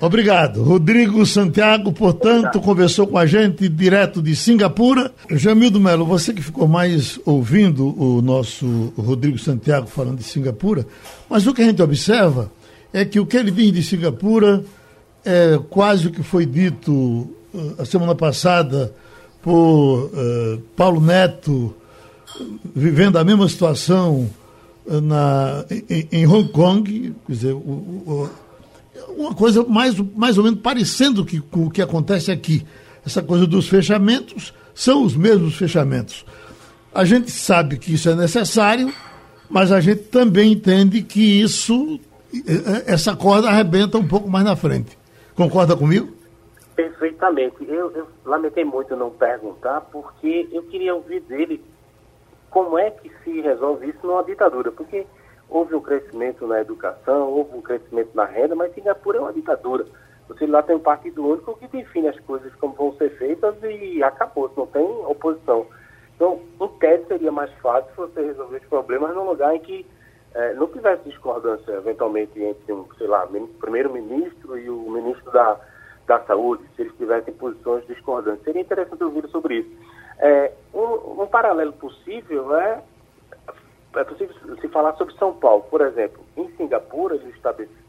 Obrigado. 0.00 0.62
Rodrigo 0.62 1.26
Santiago, 1.26 1.92
portanto, 1.92 2.46
Obrigado. 2.46 2.60
conversou 2.62 3.06
com 3.06 3.18
a 3.18 3.26
gente 3.26 3.68
direto 3.68 4.22
de 4.22 4.34
Singapura. 4.34 5.12
Jamildo 5.30 5.78
Melo, 5.78 6.06
você 6.06 6.32
que 6.32 6.40
ficou 6.40 6.66
mais 6.66 7.20
ouvindo 7.26 7.94
o 8.00 8.22
nosso 8.22 8.94
Rodrigo 8.96 9.38
Santiago 9.38 9.86
falando 9.86 10.16
de 10.16 10.24
Singapura, 10.24 10.86
mas 11.28 11.46
o 11.46 11.52
que 11.52 11.60
a 11.60 11.66
gente 11.66 11.82
observa 11.82 12.50
é 12.94 13.04
que 13.04 13.20
o 13.20 13.26
que 13.26 13.36
ele 13.36 13.50
diz 13.50 13.72
de 13.72 13.82
Singapura 13.82 14.64
é 15.22 15.60
quase 15.68 16.08
o 16.08 16.10
que 16.10 16.22
foi 16.22 16.46
dito 16.46 16.92
uh, 16.92 17.74
a 17.78 17.84
semana 17.84 18.14
passada 18.14 18.94
por 19.42 20.06
uh, 20.06 20.58
Paulo 20.74 21.00
Neto, 21.00 21.74
vivendo 22.74 23.18
a 23.18 23.24
mesma 23.24 23.46
situação 23.48 24.30
uh, 24.86 25.00
na, 25.00 25.64
em, 25.70 26.08
em, 26.10 26.26
Hong 26.26 26.48
Kong, 26.48 27.14
quer 27.26 27.32
dizer, 27.32 27.52
o, 27.52 27.58
o 27.58 28.30
uma 29.08 29.34
coisa 29.34 29.64
mais, 29.64 29.98
mais 30.16 30.38
ou 30.38 30.44
menos 30.44 30.60
parecendo 30.60 31.24
que, 31.24 31.40
com 31.40 31.66
o 31.66 31.70
que 31.70 31.82
acontece 31.82 32.30
aqui. 32.30 32.66
Essa 33.04 33.22
coisa 33.22 33.46
dos 33.46 33.68
fechamentos 33.68 34.54
são 34.74 35.04
os 35.04 35.16
mesmos 35.16 35.56
fechamentos. 35.56 36.24
A 36.94 37.04
gente 37.04 37.30
sabe 37.30 37.78
que 37.78 37.94
isso 37.94 38.08
é 38.08 38.14
necessário, 38.14 38.92
mas 39.48 39.72
a 39.72 39.80
gente 39.80 40.02
também 40.04 40.52
entende 40.52 41.02
que 41.02 41.40
isso, 41.40 42.00
essa 42.86 43.14
corda 43.14 43.48
arrebenta 43.48 43.98
um 43.98 44.06
pouco 44.06 44.28
mais 44.28 44.44
na 44.44 44.56
frente. 44.56 44.98
Concorda 45.34 45.76
comigo? 45.76 46.12
Perfeitamente. 46.74 47.56
Eu, 47.68 47.90
eu 47.92 48.06
lamentei 48.24 48.64
muito 48.64 48.94
não 48.96 49.10
perguntar, 49.10 49.80
porque 49.82 50.48
eu 50.52 50.62
queria 50.64 50.94
ouvir 50.94 51.20
dele 51.20 51.62
como 52.50 52.78
é 52.78 52.90
que 52.90 53.10
se 53.22 53.40
resolve 53.40 53.88
isso 53.88 54.06
numa 54.06 54.22
ditadura. 54.24 54.72
Porque 54.72 55.06
houve 55.50 55.74
um 55.74 55.80
crescimento 55.80 56.46
na 56.46 56.60
educação, 56.60 57.28
houve 57.28 57.56
um 57.56 57.60
crescimento 57.60 58.10
na 58.14 58.24
renda, 58.24 58.54
mas 58.54 58.72
Singapura 58.72 59.18
é 59.18 59.20
uma 59.20 59.32
ditadura. 59.32 59.84
Você 60.28 60.46
lá 60.46 60.62
tem 60.62 60.76
um 60.76 60.80
partido 60.80 61.26
único 61.26 61.58
que 61.58 61.66
define 61.66 62.08
as 62.08 62.18
coisas 62.20 62.54
como 62.54 62.74
vão 62.74 62.94
ser 62.94 63.10
feitas 63.18 63.56
e 63.64 64.00
acabou, 64.02 64.50
não 64.56 64.66
tem 64.66 64.82
oposição. 64.82 65.66
Então, 66.14 66.40
em 66.60 66.68
tese, 66.78 67.06
seria 67.06 67.32
mais 67.32 67.52
fácil 67.54 67.90
você 67.96 68.22
resolver 68.22 68.58
os 68.58 68.66
problemas 68.66 69.14
num 69.14 69.24
lugar 69.24 69.54
em 69.56 69.58
que 69.58 69.84
eh, 70.34 70.52
não 70.54 70.68
tivesse 70.68 71.08
discordância, 71.08 71.72
eventualmente, 71.72 72.40
entre, 72.40 72.72
um, 72.72 72.86
sei 72.96 73.08
lá, 73.08 73.26
primeiro-ministro 73.58 74.56
e 74.56 74.70
o 74.70 74.88
ministro 74.90 75.32
da, 75.32 75.58
da 76.06 76.20
Saúde, 76.20 76.62
se 76.76 76.82
eles 76.82 76.94
tivessem 76.96 77.34
posições 77.34 77.84
discordantes. 77.86 78.44
Seria 78.44 78.60
interessante 78.60 79.02
ouvir 79.02 79.26
sobre 79.28 79.60
isso. 79.60 79.70
É, 80.18 80.52
um, 80.74 81.22
um 81.22 81.26
paralelo 81.26 81.72
possível 81.72 82.54
é 82.54 82.82
é 83.94 84.04
possível 84.04 84.34
se 84.60 84.68
falar 84.68 84.94
sobre 84.96 85.14
São 85.14 85.32
Paulo. 85.32 85.64
Por 85.70 85.80
exemplo, 85.80 86.22
em 86.36 86.48
Singapura, 86.56 87.16
eles 87.16 87.34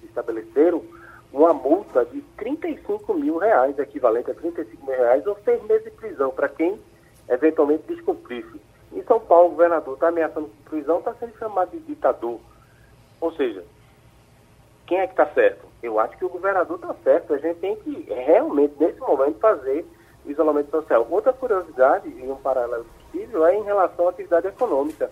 estabeleceram 0.04 0.84
uma 1.32 1.54
multa 1.54 2.06
de 2.06 2.22
35 2.38 3.14
mil 3.14 3.38
reais, 3.38 3.78
equivalente 3.78 4.32
a 4.32 4.34
35 4.34 4.86
mil 4.86 4.96
reais, 4.96 5.26
ou 5.28 5.38
seis 5.46 5.62
meses 5.64 5.86
de 5.86 5.92
prisão 5.92 6.32
para 6.32 6.50
quem 6.50 6.80
eventualmente 7.30 7.84
descumprisse. 7.88 8.60
Em 8.92 9.04
São 9.04 9.20
Paulo, 9.20 9.48
o 9.48 9.52
governador 9.52 9.94
está 9.94 10.10
ameaçando 10.10 10.50
prisão, 10.66 11.00
está 11.00 11.14
sendo 11.14 11.38
chamado 11.38 11.72
de 11.72 11.80
ditador. 11.80 12.40
Ou 13.22 13.32
seja, 13.34 13.64
quem 14.86 15.00
é 15.00 15.08
que 15.08 15.14
está 15.14 15.28
certo? 15.28 15.66
Eu 15.82 16.00
acho 16.00 16.18
que 16.18 16.26
o 16.26 16.30
governador 16.30 16.76
está 16.76 16.94
certo. 17.04 17.34
A 17.34 17.38
gente 17.38 17.60
tem 17.60 17.76
que 17.78 18.08
realmente, 18.10 18.76
nesse 18.80 19.00
momento, 19.00 19.40
fazer 19.40 19.86
o 20.26 20.32
isolamento 20.32 20.70
social. 20.72 21.08
Outra 21.10 21.32
curiosidade, 21.32 22.10
e 22.10 22.30
um 22.30 22.36
paralelo 22.36 22.86
possível, 22.86 23.46
é 23.46 23.56
em 23.56 23.64
relação 23.64 24.08
à 24.08 24.10
atividade 24.10 24.48
econômica 24.48 25.10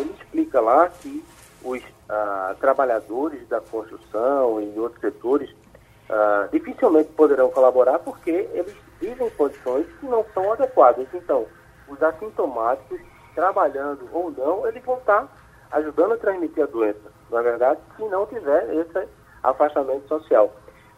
ele 0.00 0.14
explica 0.18 0.60
lá 0.60 0.88
que 0.88 1.24
os 1.62 1.82
ah, 2.08 2.54
trabalhadores 2.60 3.46
da 3.48 3.60
construção 3.60 4.60
e 4.60 4.78
outros 4.78 5.00
setores 5.00 5.54
ah, 6.08 6.48
dificilmente 6.52 7.10
poderão 7.12 7.50
colaborar 7.50 7.98
porque 7.98 8.30
eles 8.30 8.74
vivem 9.00 9.26
em 9.26 9.30
condições 9.30 9.86
que 9.98 10.06
não 10.06 10.24
são 10.32 10.52
adequadas. 10.52 11.06
Então, 11.12 11.46
os 11.88 12.02
assintomáticos, 12.02 13.00
trabalhando 13.34 14.08
ou 14.12 14.30
não, 14.30 14.66
eles 14.66 14.84
vão 14.84 14.98
estar 14.98 15.28
ajudando 15.72 16.12
a 16.12 16.16
transmitir 16.16 16.62
a 16.62 16.66
doença, 16.66 17.12
na 17.30 17.40
é 17.40 17.42
verdade, 17.42 17.80
se 17.96 18.04
não 18.04 18.24
tiver 18.26 18.72
esse 18.74 19.08
afastamento 19.42 20.06
social. 20.08 20.54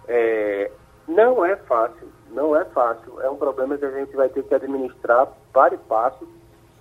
É, 0.06 0.70
não 1.06 1.44
é 1.44 1.56
fácil, 1.56 2.08
não 2.30 2.54
é 2.54 2.64
fácil, 2.66 3.20
é 3.20 3.30
um 3.30 3.36
problema 3.36 3.76
que 3.76 3.84
a 3.84 3.90
gente 3.90 4.14
vai 4.14 4.28
ter 4.28 4.42
que 4.44 4.54
administrar 4.54 5.28
para 5.52 5.74
e 5.74 5.78
passo 5.78 6.28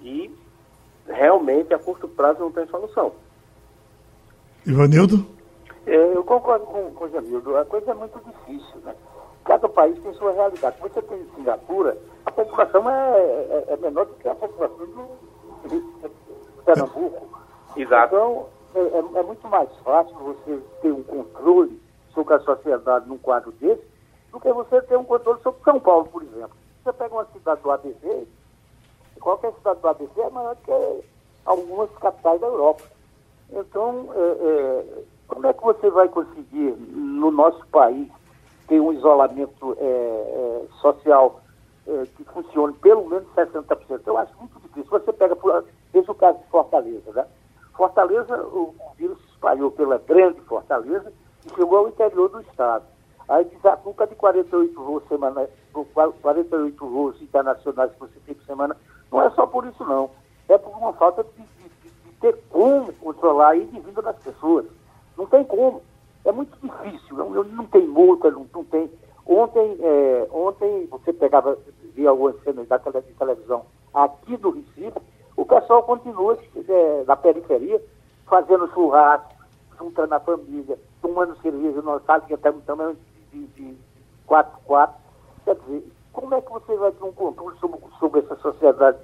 e 0.01 0.33
realmente 1.07 1.73
a 1.73 1.79
curto 1.79 2.07
prazo 2.07 2.39
não 2.39 2.51
tem 2.51 2.67
solução. 2.67 3.11
Ivanildo? 4.65 5.25
É, 5.85 5.95
eu 5.95 6.23
concordo 6.23 6.65
com, 6.65 6.91
com 6.91 7.05
o 7.05 7.09
Jamildo, 7.09 7.57
a 7.57 7.65
coisa 7.65 7.91
é 7.91 7.93
muito 7.93 8.19
difícil, 8.19 8.79
né? 8.83 8.93
Cada 9.45 9.69
país 9.69 9.97
tem 10.03 10.13
sua 10.15 10.33
realidade. 10.33 10.75
Você 10.81 11.01
tem 11.01 11.25
Singapura, 11.33 11.97
a 12.25 12.31
população 12.31 12.89
é, 12.89 13.19
é, 13.19 13.65
é 13.69 13.77
menor 13.77 14.05
do 14.05 14.13
que 14.15 14.27
a 14.27 14.35
população 14.35 14.85
do, 14.85 15.69
de 15.69 15.81
Pernambuco. 16.65 17.27
Exato. 17.77 18.15
Então, 18.15 18.45
é, 18.75 18.79
é, 18.79 19.19
é, 19.19 19.23
muito 19.23 19.47
mais 19.47 19.69
fácil 19.77 20.15
você 20.17 20.59
ter 20.81 20.91
um 20.91 21.03
controle 21.03 21.81
sobre 22.13 22.33
a 22.33 22.39
sociedade 22.41 23.07
num 23.07 23.17
quadro 23.17 23.51
desse 23.53 23.83
do 24.31 24.39
que 24.39 24.51
você 24.51 24.81
ter 24.81 24.97
um 24.97 25.05
controle 25.05 25.39
sobre 25.41 25.63
São 25.63 25.79
Paulo, 25.79 26.09
por 26.09 26.21
exemplo. 26.21 26.57
Você 26.83 26.91
pega 26.91 27.13
uma 27.13 27.25
cidade 27.27 27.61
do 27.61 27.71
ABC, 27.71 28.27
qualquer 29.27 29.51
cidade 29.55 29.81
do 29.81 29.87
ABC 29.89 30.21
é 30.21 30.29
maior 30.29 30.55
que 30.55 30.71
algumas 31.45 31.89
capitais 31.99 32.39
da 32.39 32.47
Europa. 32.47 32.83
Então, 33.51 34.07
é, 34.15 34.19
é, 34.19 35.03
como 35.27 35.45
é 35.45 35.53
que 35.53 35.63
você 35.63 35.89
vai 35.89 36.07
conseguir, 36.07 36.71
no 36.71 37.29
nosso 37.29 37.65
país, 37.67 38.09
ter 38.69 38.79
um 38.79 38.93
isolamento 38.93 39.75
é, 39.79 39.83
é 39.83 40.65
social 40.79 41.41
é, 41.85 42.05
que 42.15 42.23
funcione 42.23 42.73
pelo 42.75 43.05
menos 43.09 43.27
60%? 43.35 44.01
Eu 44.05 44.17
acho 44.17 44.31
muito 44.39 44.57
difícil. 44.61 44.89
Você 44.89 45.11
pega, 45.11 45.35
veja 45.91 46.09
o 46.09 46.15
caso 46.15 46.37
de 46.39 46.47
Fortaleza, 46.47 47.11
né? 47.11 47.27
Fortaleza, 47.75 48.41
o 48.43 48.73
vírus 48.95 49.19
se 49.19 49.27
espalhou 49.31 49.71
pela 49.71 49.97
grande 49.97 50.39
Fortaleza 50.41 51.11
e 51.45 51.53
chegou 51.53 51.79
ao 51.79 51.89
interior 51.89 52.29
do 52.29 52.39
estado. 52.41 52.85
Aí 53.27 53.43
desacuca 53.43 54.07
de 54.07 54.15
48 54.15 54.81
voos 54.81 55.03
semana, 55.09 55.49
48 56.21 56.87
voos 56.87 57.21
internacionais 57.21 57.91
que 57.91 57.99
você 57.99 58.19
tem 58.25 58.33
por 58.33 58.45
semana, 58.45 58.77
não 59.11 59.21
é 59.21 59.29
só 59.31 59.45
por 59.45 59.65
isso 59.65 59.83
não. 59.83 60.09
É 60.49 60.57
por 60.57 60.75
uma 60.77 60.93
falta 60.93 61.23
de, 61.23 61.43
de, 61.43 61.89
de 61.89 62.11
ter 62.21 62.37
como 62.49 62.91
controlar 62.93 63.49
a 63.49 63.55
ida 63.55 63.79
vinda 63.79 64.01
das 64.01 64.17
pessoas. 64.17 64.65
Não 65.17 65.25
tem 65.25 65.43
como. 65.43 65.81
É 66.25 66.31
muito 66.31 66.57
difícil. 66.61 67.17
Não, 67.17 67.29
não 67.43 67.65
tem 67.65 67.87
multa, 67.87 68.31
não, 68.31 68.45
não 68.53 68.63
tem. 68.63 68.89
Ontem, 69.25 69.77
é, 69.81 70.27
ontem 70.31 70.87
você 70.87 71.11
pegava, 71.11 71.57
via 71.93 72.09
algumas 72.09 72.41
cenas 72.43 72.67
da 72.67 72.79
televisão 72.79 73.65
aqui 73.93 74.37
do 74.37 74.51
Recife, 74.51 74.99
o 75.35 75.45
pessoal 75.45 75.83
continua 75.83 76.37
é, 76.67 77.03
na 77.05 77.15
periferia 77.15 77.81
fazendo 78.27 78.71
churrasco, 78.73 79.33
juntando 79.77 80.13
a 80.13 80.19
família, 80.19 80.77
tomando 81.01 81.35
cerveja 81.41 81.81
numa 81.81 81.99
sala 82.01 82.21
que 82.21 82.33
até 82.33 82.51
também 82.51 82.95
de, 83.31 83.47
de 83.47 83.77
4 84.25 84.59
4 84.65 84.95
Quer 85.45 85.55
dizer, 85.55 85.83
como 86.17 86.33
é 86.33 86.41
que 86.41 86.51
você 86.51 86.75
vai 86.75 86.91
ter 86.91 87.03
um 87.03 87.13
controle 87.13 87.55
sobre, 87.59 87.79
sobre 87.99 88.21
essa 88.21 88.35
sociedade 88.37 88.97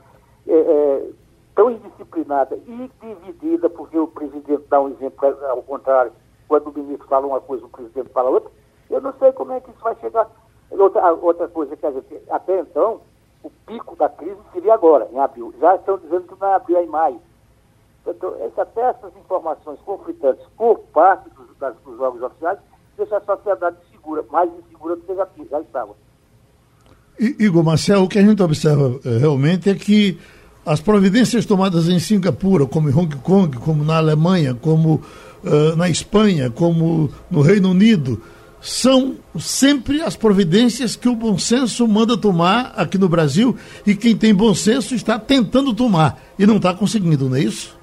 é, 0.48 0.56
é, 0.56 1.10
tão 1.54 1.70
indisciplinada 1.70 2.56
e 2.56 2.92
dividida, 3.00 3.70
porque 3.70 4.00
o 4.00 4.08
presidente 4.08 4.64
dá 4.68 4.82
um 4.82 4.90
exemplo 4.90 5.38
ao 5.48 5.62
contrário, 5.62 6.12
quando 6.48 6.68
o 6.68 6.74
ministro 6.74 7.08
fala 7.08 7.28
uma 7.28 7.40
coisa, 7.40 7.64
o 7.66 7.70
presidente 7.70 8.10
fala 8.10 8.32
outra? 8.32 8.50
Eu 8.90 9.00
não 9.00 9.14
sei 9.20 9.32
como 9.32 9.52
é 9.52 9.62
que 9.62 9.70
isso 9.70 9.84
vai 9.84 9.96
chegar. 9.98 10.28
Outra, 10.72 11.14
outra 11.14 11.48
coisa, 11.48 11.78
quer 11.78 11.92
dizer, 11.92 12.24
até 12.32 12.60
então, 12.60 13.02
o 13.44 13.50
pico 13.68 13.96
da 13.96 14.10
crise 14.10 14.42
seria 14.52 14.74
agora, 14.74 15.08
em 15.12 15.20
abril. 15.20 15.54
Já 15.60 15.76
estão 15.76 16.00
dizendo 16.00 16.28
que 16.28 16.34
vai 16.34 16.54
abrir 16.54 16.78
em 16.78 16.88
maio. 16.88 17.22
Então, 18.08 18.34
até 18.58 18.82
essas 18.82 19.16
informações 19.18 19.80
conflitantes 19.82 20.44
por 20.58 20.80
parte 20.92 21.30
dos, 21.30 21.56
das, 21.58 21.76
dos 21.82 22.00
órgãos 22.00 22.24
oficiais 22.24 22.58
deixa 22.98 23.18
a 23.18 23.22
sociedade 23.22 23.78
segura, 23.92 24.26
mais 24.32 24.52
insegura 24.52 24.96
do 24.96 25.04
que 25.04 25.14
já, 25.14 25.28
já 25.50 25.62
estava. 25.62 25.96
Igor 27.20 27.64
Marcel, 27.64 28.04
o 28.04 28.08
que 28.08 28.18
a 28.18 28.24
gente 28.24 28.42
observa 28.42 29.00
eh, 29.06 29.18
realmente 29.20 29.70
é 29.70 29.76
que 29.76 30.18
as 30.66 30.80
providências 30.80 31.46
tomadas 31.46 31.88
em 31.88 32.00
Singapura, 32.00 32.66
como 32.66 32.90
em 32.90 32.94
Hong 32.94 33.16
Kong, 33.18 33.58
como 33.58 33.84
na 33.84 33.98
Alemanha, 33.98 34.54
como 34.54 35.02
uh, 35.44 35.76
na 35.76 35.90
Espanha, 35.90 36.50
como 36.50 37.10
no 37.30 37.42
Reino 37.42 37.72
Unido, 37.72 38.22
são 38.62 39.16
sempre 39.38 40.02
as 40.02 40.16
providências 40.16 40.96
que 40.96 41.10
o 41.10 41.16
bom 41.16 41.38
senso 41.38 41.86
manda 41.86 42.18
tomar 42.18 42.74
aqui 42.78 42.98
no 42.98 43.10
Brasil 43.10 43.56
e 43.86 43.94
quem 43.94 44.16
tem 44.16 44.34
bom 44.34 44.56
senso 44.56 44.96
está 44.96 45.20
tentando 45.20 45.74
tomar 45.74 46.24
e 46.40 46.46
não 46.46 46.56
está 46.56 46.74
conseguindo, 46.74 47.28
não 47.28 47.36
é 47.36 47.42
isso? 47.42 47.78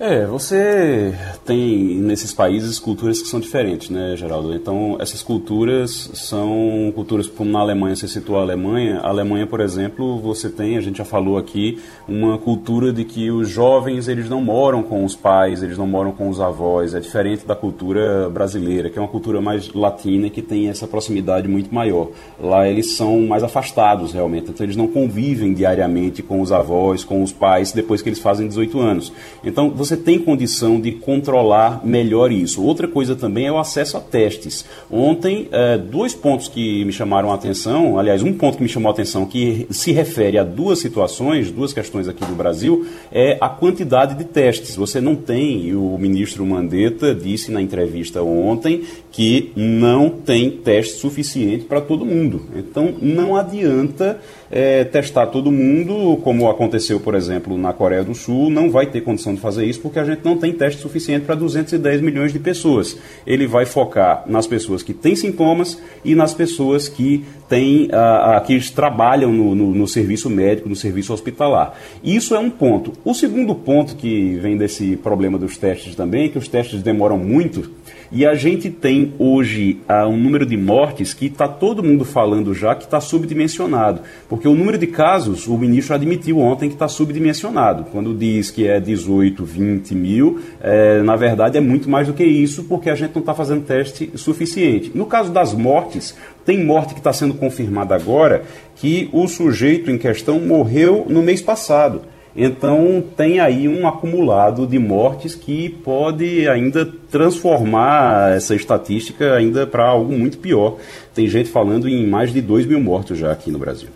É, 0.00 0.26
você 0.26 1.14
tem 1.46 1.94
nesses 2.00 2.32
países 2.32 2.80
culturas 2.80 3.22
que 3.22 3.28
são 3.28 3.38
diferentes, 3.38 3.90
né, 3.90 4.16
Geraldo? 4.16 4.52
Então, 4.52 4.96
essas 4.98 5.22
culturas 5.22 6.10
são 6.14 6.92
culturas 6.96 7.28
como 7.28 7.48
na 7.52 7.60
Alemanha, 7.60 7.94
você 7.94 8.08
citou 8.08 8.36
a 8.36 8.42
Alemanha. 8.42 8.98
A 8.98 9.08
Alemanha, 9.08 9.46
por 9.46 9.60
exemplo, 9.60 10.18
você 10.18 10.50
tem, 10.50 10.76
a 10.76 10.80
gente 10.80 10.98
já 10.98 11.04
falou 11.04 11.38
aqui, 11.38 11.78
uma 12.08 12.36
cultura 12.38 12.92
de 12.92 13.04
que 13.04 13.30
os 13.30 13.48
jovens, 13.48 14.08
eles 14.08 14.28
não 14.28 14.42
moram 14.42 14.82
com 14.82 15.04
os 15.04 15.14
pais, 15.14 15.62
eles 15.62 15.78
não 15.78 15.86
moram 15.86 16.10
com 16.10 16.28
os 16.28 16.40
avós. 16.40 16.92
É 16.92 16.98
diferente 16.98 17.46
da 17.46 17.54
cultura 17.54 18.28
brasileira, 18.28 18.90
que 18.90 18.98
é 18.98 19.02
uma 19.02 19.08
cultura 19.08 19.40
mais 19.40 19.72
latina 19.72 20.28
que 20.28 20.42
tem 20.42 20.68
essa 20.68 20.88
proximidade 20.88 21.46
muito 21.46 21.72
maior. 21.72 22.08
Lá 22.40 22.68
eles 22.68 22.96
são 22.96 23.20
mais 23.20 23.44
afastados, 23.44 24.12
realmente. 24.12 24.50
Então, 24.50 24.66
eles 24.66 24.76
não 24.76 24.88
convivem 24.88 25.54
diariamente 25.54 26.20
com 26.20 26.40
os 26.40 26.50
avós, 26.50 27.04
com 27.04 27.22
os 27.22 27.32
pais, 27.32 27.70
depois 27.70 28.02
que 28.02 28.08
eles 28.08 28.18
fazem 28.18 28.48
18 28.48 28.80
anos. 28.80 29.12
Então, 29.44 29.70
você 29.84 29.96
tem 29.96 30.18
condição 30.18 30.80
de 30.80 30.92
controlar 30.92 31.84
melhor 31.84 32.32
isso. 32.32 32.62
Outra 32.62 32.88
coisa 32.88 33.14
também 33.14 33.46
é 33.46 33.52
o 33.52 33.58
acesso 33.58 33.96
a 33.96 34.00
testes. 34.00 34.64
Ontem, 34.90 35.48
é, 35.52 35.76
dois 35.76 36.14
pontos 36.14 36.48
que 36.48 36.84
me 36.84 36.92
chamaram 36.92 37.30
a 37.30 37.34
atenção, 37.34 37.98
aliás, 37.98 38.22
um 38.22 38.32
ponto 38.32 38.56
que 38.56 38.62
me 38.62 38.68
chamou 38.68 38.88
a 38.88 38.92
atenção, 38.92 39.26
que 39.26 39.66
se 39.70 39.92
refere 39.92 40.38
a 40.38 40.44
duas 40.44 40.78
situações, 40.78 41.50
duas 41.50 41.72
questões 41.72 42.08
aqui 42.08 42.24
do 42.24 42.34
Brasil, 42.34 42.86
é 43.12 43.36
a 43.40 43.48
quantidade 43.48 44.14
de 44.14 44.24
testes. 44.24 44.74
Você 44.76 45.00
não 45.00 45.14
tem, 45.14 45.66
e 45.66 45.74
o 45.74 45.98
ministro 45.98 46.46
Mandetta 46.46 47.14
disse 47.14 47.50
na 47.52 47.60
entrevista 47.60 48.22
ontem, 48.22 48.82
que 49.12 49.52
não 49.54 50.08
tem 50.08 50.50
teste 50.50 50.96
suficiente 50.96 51.64
para 51.64 51.80
todo 51.80 52.06
mundo. 52.06 52.42
Então, 52.56 52.94
não 53.00 53.36
adianta 53.36 54.18
é, 54.54 54.84
testar 54.84 55.26
todo 55.26 55.50
mundo, 55.50 56.16
como 56.22 56.48
aconteceu, 56.48 57.00
por 57.00 57.16
exemplo, 57.16 57.58
na 57.58 57.72
Coreia 57.72 58.04
do 58.04 58.14
Sul, 58.14 58.48
não 58.48 58.70
vai 58.70 58.86
ter 58.86 59.00
condição 59.00 59.34
de 59.34 59.40
fazer 59.40 59.66
isso 59.66 59.80
porque 59.80 59.98
a 59.98 60.04
gente 60.04 60.24
não 60.24 60.38
tem 60.38 60.52
teste 60.52 60.80
suficiente 60.80 61.26
para 61.26 61.34
210 61.34 62.00
milhões 62.00 62.32
de 62.32 62.38
pessoas. 62.38 62.96
Ele 63.26 63.48
vai 63.48 63.66
focar 63.66 64.22
nas 64.28 64.46
pessoas 64.46 64.80
que 64.80 64.94
têm 64.94 65.16
sintomas 65.16 65.82
e 66.04 66.14
nas 66.14 66.32
pessoas 66.32 66.88
que 66.88 67.24
têm, 67.48 67.88
a, 67.90 68.36
a 68.36 68.40
que 68.42 68.56
trabalham 68.70 69.32
no, 69.32 69.56
no, 69.56 69.74
no 69.74 69.88
serviço 69.88 70.30
médico, 70.30 70.68
no 70.68 70.76
serviço 70.76 71.12
hospitalar. 71.12 71.76
Isso 72.04 72.32
é 72.32 72.38
um 72.38 72.48
ponto. 72.48 72.92
O 73.04 73.12
segundo 73.12 73.56
ponto 73.56 73.96
que 73.96 74.36
vem 74.36 74.56
desse 74.56 74.96
problema 74.96 75.36
dos 75.36 75.58
testes 75.58 75.96
também 75.96 76.26
é 76.26 76.28
que 76.28 76.38
os 76.38 76.46
testes 76.46 76.80
demoram 76.80 77.18
muito 77.18 77.72
e 78.14 78.24
a 78.24 78.36
gente 78.36 78.70
tem 78.70 79.12
hoje 79.18 79.80
uh, 79.90 80.06
um 80.06 80.16
número 80.16 80.46
de 80.46 80.56
mortes 80.56 81.12
que 81.12 81.26
está 81.26 81.48
todo 81.48 81.82
mundo 81.82 82.04
falando 82.04 82.54
já 82.54 82.72
que 82.72 82.84
está 82.84 83.00
subdimensionado. 83.00 84.02
Porque 84.28 84.46
o 84.46 84.54
número 84.54 84.78
de 84.78 84.86
casos, 84.86 85.48
o 85.48 85.58
ministro 85.58 85.96
admitiu 85.96 86.38
ontem 86.38 86.68
que 86.68 86.76
está 86.76 86.86
subdimensionado. 86.86 87.86
Quando 87.90 88.14
diz 88.14 88.52
que 88.52 88.68
é 88.68 88.78
18, 88.78 89.44
20 89.44 89.94
mil, 89.96 90.40
é, 90.60 91.02
na 91.02 91.16
verdade 91.16 91.58
é 91.58 91.60
muito 91.60 91.90
mais 91.90 92.06
do 92.06 92.14
que 92.14 92.22
isso, 92.22 92.62
porque 92.64 92.88
a 92.88 92.94
gente 92.94 93.12
não 93.16 93.20
está 93.20 93.34
fazendo 93.34 93.64
teste 93.64 94.08
suficiente. 94.14 94.92
No 94.94 95.06
caso 95.06 95.32
das 95.32 95.52
mortes, 95.52 96.16
tem 96.44 96.64
morte 96.64 96.94
que 96.94 97.00
está 97.00 97.12
sendo 97.12 97.34
confirmada 97.34 97.96
agora 97.96 98.44
que 98.76 99.08
o 99.12 99.26
sujeito 99.26 99.90
em 99.90 99.98
questão 99.98 100.38
morreu 100.38 101.04
no 101.08 101.20
mês 101.20 101.42
passado. 101.42 102.13
Então 102.36 103.00
tem 103.16 103.38
aí 103.38 103.68
um 103.68 103.86
acumulado 103.86 104.66
de 104.66 104.78
mortes 104.78 105.36
que 105.36 105.68
pode 105.68 106.48
ainda 106.48 106.84
transformar 106.84 108.32
essa 108.32 108.56
estatística 108.56 109.34
ainda 109.34 109.66
para 109.66 109.86
algo 109.86 110.12
muito 110.12 110.38
pior. 110.38 110.78
Tem 111.14 111.28
gente 111.28 111.48
falando 111.48 111.88
em 111.88 112.04
mais 112.06 112.32
de 112.32 112.42
2 112.42 112.66
mil 112.66 112.80
mortos 112.80 113.16
já 113.16 113.30
aqui 113.30 113.52
no 113.52 113.58
Brasil. 113.58 113.88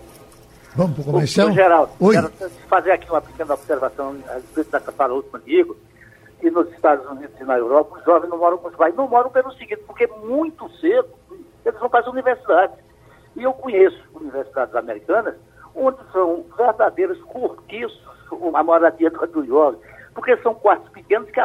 Vamos 0.76 0.94
para 0.94 1.02
o 1.02 1.04
comercial? 1.06 1.50
Geraldo, 1.50 1.90
Oi. 1.98 2.14
quero 2.14 2.30
fazer 2.68 2.92
aqui 2.92 3.10
uma 3.10 3.20
pequena 3.20 3.54
observação 3.54 4.14
a 4.28 4.34
respeito 4.34 4.70
da 4.70 4.80
fala 4.80 5.14
última 5.14 5.40
amigo, 5.40 5.76
que 6.40 6.48
nos 6.48 6.70
Estados 6.70 7.04
Unidos 7.10 7.34
e 7.40 7.44
na 7.44 7.58
Europa 7.58 7.98
os 7.98 8.04
jovens 8.04 8.28
não 8.28 8.38
moram 8.38 8.58
com 8.58 8.68
os 8.68 8.76
pais. 8.76 8.94
Não 8.94 9.08
moram 9.08 9.30
pelo 9.30 9.50
seguinte, 9.54 9.82
porque 9.84 10.06
muito 10.06 10.70
cedo 10.78 11.08
eles 11.66 11.80
vão 11.80 11.90
para 11.90 12.00
as 12.00 12.06
universidades. 12.06 12.76
E 13.34 13.42
eu 13.42 13.52
conheço 13.52 14.00
universidades 14.14 14.76
americanas 14.76 15.34
onde 15.74 15.98
são 16.12 16.44
verdadeiros 16.56 17.20
cortiços 17.24 18.07
a 18.54 18.62
moradia 18.62 19.10
do, 19.10 19.26
do 19.26 19.46
jovem, 19.46 19.80
porque 20.14 20.36
são 20.38 20.54
quartos 20.54 20.88
pequenos 20.90 21.30
que 21.30 21.40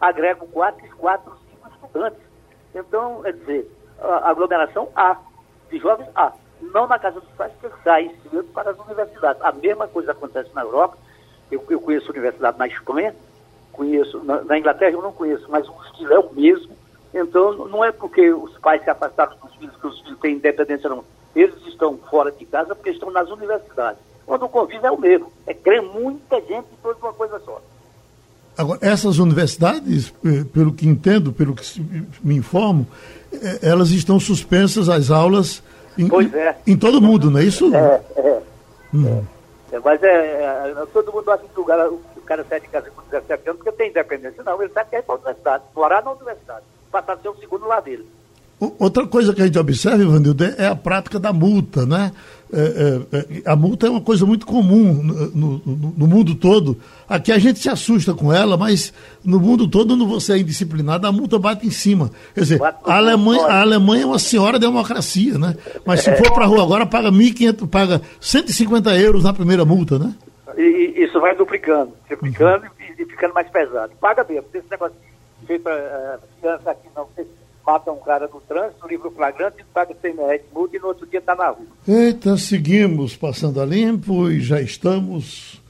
agregam 0.00 0.46
quatro, 0.48 0.84
quatro, 0.96 1.32
cinco 1.50 1.68
estudantes. 1.74 2.20
Então, 2.74 3.22
quer 3.22 3.32
dizer, 3.34 3.70
a 4.00 4.30
aglomeração 4.30 4.88
há, 4.94 5.16
de 5.70 5.78
jovens 5.78 6.08
há. 6.14 6.32
Não 6.60 6.86
na 6.86 6.98
casa 6.98 7.20
dos 7.20 7.30
pais, 7.30 7.52
que 7.60 7.68
saem 7.82 8.14
cedo 8.22 8.44
para 8.54 8.70
as 8.70 8.78
universidades. 8.78 9.42
A 9.42 9.52
mesma 9.52 9.86
coisa 9.88 10.12
acontece 10.12 10.50
na 10.54 10.62
Europa. 10.62 10.96
Eu, 11.50 11.62
eu 11.68 11.80
conheço 11.80 12.10
universidade 12.10 12.58
na 12.58 12.66
Espanha, 12.66 13.14
conheço, 13.72 14.22
na, 14.24 14.42
na, 14.42 14.58
Inglaterra 14.58 14.92
eu 14.92 15.02
não 15.02 15.12
conheço, 15.12 15.46
mas 15.48 15.68
o 15.68 15.74
estilo 15.84 16.12
é 16.12 16.18
o 16.18 16.32
mesmo. 16.32 16.74
Então, 17.12 17.52
não 17.68 17.84
é 17.84 17.92
porque 17.92 18.32
os 18.32 18.56
pais 18.58 18.82
se 18.82 18.90
afastaram 18.90 19.36
dos 19.36 19.54
filhos 19.56 19.76
que 19.76 19.86
os 19.86 20.00
filhos 20.00 20.18
têm 20.20 20.36
independência, 20.36 20.88
não. 20.88 21.04
Eles 21.34 21.54
estão 21.66 21.96
fora 21.98 22.32
de 22.32 22.44
casa 22.46 22.74
porque 22.74 22.90
estão 22.90 23.10
nas 23.10 23.28
universidades. 23.30 24.00
Quando 24.26 24.44
o 24.44 24.48
convívio 24.48 24.86
é 24.86 24.90
o 24.90 25.00
mesmo. 25.00 25.32
É 25.46 25.54
crer 25.54 25.82
muita 25.82 26.40
gente 26.40 26.66
em 26.72 26.82
toda 26.82 26.98
uma 27.00 27.12
coisa 27.12 27.40
só. 27.44 27.60
Agora, 28.56 28.78
essas 28.82 29.18
universidades, 29.18 30.14
eh, 30.24 30.44
pelo 30.52 30.72
que 30.72 30.86
entendo, 30.86 31.32
pelo 31.32 31.54
que 31.54 31.64
me 32.22 32.36
informo, 32.36 32.86
eh, 33.32 33.58
elas 33.62 33.90
estão 33.90 34.20
suspensas 34.20 34.88
as 34.88 35.10
aulas 35.10 35.62
em, 35.98 36.08
é. 36.36 36.56
em 36.66 36.76
todo 36.76 37.00
mundo, 37.00 37.30
não 37.30 37.40
é 37.40 37.44
isso? 37.44 37.74
É, 37.74 38.00
é. 38.16 38.42
Hum. 38.94 39.24
é 39.72 39.78
mas 39.80 40.02
é, 40.02 40.08
é, 40.08 40.86
todo 40.92 41.12
mundo 41.12 41.30
acha 41.30 41.42
que 41.52 41.60
o 41.60 41.64
cara, 41.64 41.90
o 41.90 42.20
cara 42.24 42.46
sai 42.48 42.60
de 42.60 42.68
casa 42.68 42.90
com 42.90 43.02
17 43.10 43.48
anos 43.48 43.62
porque 43.62 43.76
tem 43.76 43.90
independência. 43.90 44.42
Não, 44.44 44.62
ele 44.62 44.72
sabe 44.72 44.90
que 44.90 44.96
é 44.96 45.02
para 45.02 45.14
a 45.14 45.18
universidade, 45.18 45.64
morar 45.74 46.04
na 46.04 46.12
universidade, 46.12 46.64
passar 46.92 47.14
a 47.14 47.18
ser 47.18 47.28
o 47.28 47.36
segundo 47.36 47.66
lá 47.66 47.80
dele. 47.80 48.06
Outra 48.78 49.06
coisa 49.06 49.34
que 49.34 49.42
a 49.42 49.46
gente 49.46 49.58
observa, 49.58 50.02
Ivanildo, 50.02 50.44
é 50.44 50.66
a 50.66 50.76
prática 50.76 51.18
da 51.18 51.32
multa, 51.32 51.84
né? 51.84 52.12
É, 52.56 53.16
é, 53.16 53.18
é, 53.18 53.42
a 53.44 53.56
multa 53.56 53.88
é 53.88 53.90
uma 53.90 54.00
coisa 54.00 54.24
muito 54.24 54.46
comum 54.46 55.02
no, 55.02 55.58
no, 55.58 55.94
no, 55.98 56.06
mundo 56.06 56.36
todo. 56.36 56.78
Aqui 57.08 57.32
a 57.32 57.38
gente 57.38 57.58
se 57.58 57.68
assusta 57.68 58.14
com 58.14 58.32
ela, 58.32 58.56
mas 58.56 58.94
no 59.24 59.40
mundo 59.40 59.66
todo, 59.66 59.88
quando 59.88 60.06
você 60.06 60.34
é 60.34 60.38
indisciplinado, 60.38 61.04
a 61.04 61.10
multa 61.10 61.36
bate 61.36 61.66
em 61.66 61.70
cima. 61.70 62.12
Quer 62.32 62.40
dizer, 62.42 62.62
a 62.62 62.96
Alemanha, 62.96 63.46
a 63.46 63.60
Alemanha 63.60 64.04
é 64.04 64.06
uma 64.06 64.20
senhora 64.20 64.56
democracia, 64.56 65.36
né? 65.36 65.56
Mas 65.84 66.02
se 66.02 66.14
for 66.16 66.32
para 66.32 66.44
a 66.44 66.46
rua 66.46 66.62
agora, 66.62 66.86
paga 66.86 67.10
1.500, 67.10 67.68
paga 67.68 68.00
150 68.20 68.96
euros 69.00 69.24
na 69.24 69.32
primeira 69.32 69.64
multa, 69.64 69.98
né? 69.98 70.14
E, 70.56 70.94
isso 70.96 71.20
vai 71.20 71.34
duplicando, 71.34 71.92
duplicando 72.08 72.66
uhum. 72.66 72.94
e, 72.96 73.04
ficando 73.04 73.34
mais 73.34 73.50
pesado. 73.50 73.92
Paga 74.00 74.24
mesmo, 74.28 74.46
esse 74.54 74.70
negócio 74.70 74.94
feito 75.44 75.62
para 75.62 76.20
uh, 76.42 76.68
aqui 76.68 76.88
não, 76.94 77.08
mata 77.66 77.90
um 77.90 77.98
cara 77.98 78.28
no 78.32 78.40
trânsito, 78.40 78.86
livro 78.86 79.10
flagrante, 79.10 79.64
paga 79.72 79.94
100 80.00 80.16
reais 80.16 80.42
de 80.42 80.54
multa 80.54 80.76
e 80.76 80.80
no 80.80 80.88
outro 80.88 81.06
dia 81.06 81.18
está 81.18 81.34
na 81.34 81.48
rua. 81.48 81.66
Eita, 81.86 82.36
seguimos 82.36 83.16
passando 83.16 83.60
a 83.60 83.64
limpo 83.64 84.30
e 84.30 84.40
já 84.40 84.60
estamos 84.60 85.60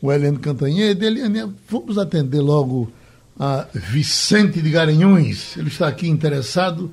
com 0.00 0.06
o 0.06 0.12
Helene 0.12 0.38
Cantanhede. 0.38 1.04
Eliane, 1.04 1.52
vamos 1.68 1.98
atender 1.98 2.40
logo 2.40 2.90
a 3.38 3.66
Vicente 3.72 4.60
de 4.60 4.70
Garanhuns. 4.70 5.56
Ele 5.56 5.68
está 5.68 5.88
aqui 5.88 6.08
interessado 6.08 6.90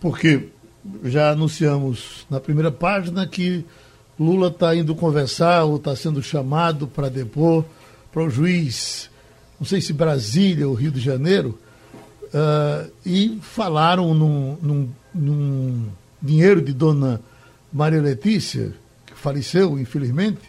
porque 0.00 0.48
já 1.04 1.30
anunciamos 1.30 2.26
na 2.30 2.40
primeira 2.40 2.70
página 2.70 3.26
que 3.26 3.64
Lula 4.18 4.48
está 4.48 4.74
indo 4.74 4.94
conversar 4.94 5.64
ou 5.64 5.76
está 5.76 5.94
sendo 5.94 6.22
chamado 6.22 6.86
para 6.86 7.08
depor 7.08 7.64
para 8.12 8.22
o 8.22 8.30
juiz, 8.30 9.10
não 9.60 9.66
sei 9.66 9.80
se 9.80 9.92
Brasília 9.92 10.66
ou 10.66 10.74
Rio 10.74 10.90
de 10.90 11.00
Janeiro, 11.00 11.58
Uh, 12.28 12.90
e 13.06 13.38
falaram 13.40 14.12
num, 14.12 14.58
num, 14.60 14.88
num, 15.14 15.86
dinheiro 16.20 16.60
de 16.60 16.74
dona 16.74 17.20
Maria 17.72 18.02
Letícia, 18.02 18.74
que 19.06 19.14
faleceu, 19.14 19.78
infelizmente, 19.78 20.40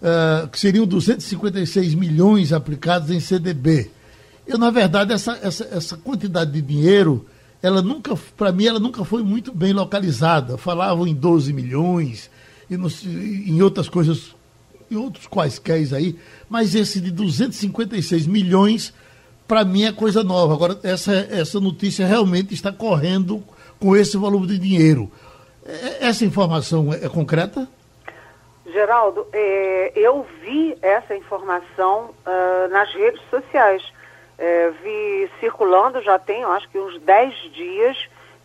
uh, 0.00 0.48
que 0.48 0.58
seriam 0.58 0.86
256 0.86 1.94
milhões 1.94 2.52
aplicados 2.52 3.10
em 3.10 3.20
CDB. 3.20 3.90
Eu, 4.46 4.56
na 4.56 4.70
verdade, 4.70 5.12
essa, 5.12 5.38
essa, 5.42 5.64
essa 5.64 5.96
quantidade 5.98 6.50
de 6.50 6.62
dinheiro, 6.62 7.26
ela 7.62 7.82
nunca, 7.82 8.16
para 8.36 8.50
mim, 8.50 8.64
ela 8.64 8.80
nunca 8.80 9.04
foi 9.04 9.22
muito 9.22 9.52
bem 9.52 9.74
localizada. 9.74 10.56
Falavam 10.56 11.06
em 11.06 11.14
12 11.14 11.52
milhões, 11.52 12.30
e 12.70 13.50
em 13.50 13.60
outras 13.60 13.88
coisas, 13.88 14.34
em 14.90 14.96
outros 14.96 15.26
quaisquer 15.26 15.94
aí, 15.94 16.16
mas 16.48 16.74
esse 16.74 17.02
de 17.02 17.10
256 17.10 18.26
milhões 18.26 18.94
para 19.46 19.64
mim 19.64 19.84
é 19.84 19.92
coisa 19.92 20.22
nova. 20.22 20.54
Agora, 20.54 20.78
essa, 20.82 21.12
essa 21.12 21.60
notícia 21.60 22.06
realmente 22.06 22.54
está 22.54 22.72
correndo 22.72 23.42
com 23.80 23.96
esse 23.96 24.16
volume 24.16 24.46
de 24.46 24.58
dinheiro. 24.58 25.10
É, 25.64 26.06
essa 26.08 26.24
informação 26.24 26.92
é, 26.92 27.04
é 27.04 27.08
concreta? 27.08 27.68
Geraldo, 28.66 29.26
é, 29.32 29.92
eu 29.94 30.26
vi 30.42 30.76
essa 30.80 31.14
informação 31.14 32.10
uh, 32.26 32.68
nas 32.70 32.92
redes 32.94 33.20
sociais. 33.28 33.82
É, 34.38 34.70
vi 34.82 35.30
circulando, 35.40 36.00
já 36.02 36.18
tem, 36.18 36.42
acho 36.42 36.68
que 36.68 36.78
uns 36.78 36.98
10 37.00 37.34
dias 37.52 37.96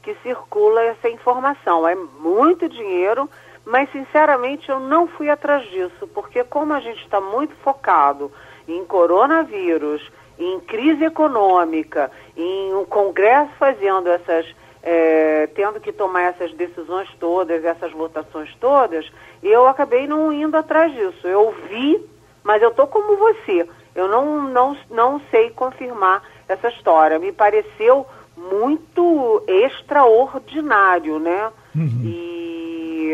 que 0.03 0.15
circula 0.23 0.81
essa 0.83 1.09
informação. 1.09 1.87
É 1.87 1.95
muito 1.95 2.67
dinheiro, 2.67 3.29
mas 3.65 3.91
sinceramente 3.91 4.69
eu 4.69 4.79
não 4.79 5.07
fui 5.07 5.29
atrás 5.29 5.67
disso, 5.69 6.07
porque 6.13 6.43
como 6.43 6.73
a 6.73 6.79
gente 6.79 7.01
está 7.03 7.19
muito 7.19 7.55
focado 7.57 8.31
em 8.67 8.85
coronavírus, 8.85 10.01
em 10.37 10.59
crise 10.59 11.05
econômica, 11.05 12.11
em 12.35 12.73
um 12.73 12.85
Congresso 12.85 13.51
fazendo 13.57 14.09
essas, 14.09 14.45
é, 14.83 15.47
tendo 15.55 15.79
que 15.79 15.91
tomar 15.91 16.23
essas 16.23 16.53
decisões 16.53 17.09
todas, 17.19 17.63
essas 17.65 17.91
votações 17.91 18.53
todas, 18.59 19.09
eu 19.41 19.67
acabei 19.67 20.07
não 20.07 20.31
indo 20.31 20.55
atrás 20.55 20.93
disso. 20.93 21.27
Eu 21.27 21.53
vi, 21.69 21.99
mas 22.43 22.61
eu 22.61 22.69
estou 22.69 22.87
como 22.87 23.17
você. 23.17 23.67
Eu 23.95 24.07
não, 24.07 24.43
não, 24.43 24.77
não 24.91 25.21
sei 25.31 25.49
confirmar 25.49 26.21
essa 26.47 26.69
história. 26.69 27.17
Me 27.17 27.31
pareceu 27.31 28.05
muito 28.37 29.43
extraordinário, 29.47 31.17
né? 31.19 31.51
Uhum. 31.75 32.01
E, 32.03 32.26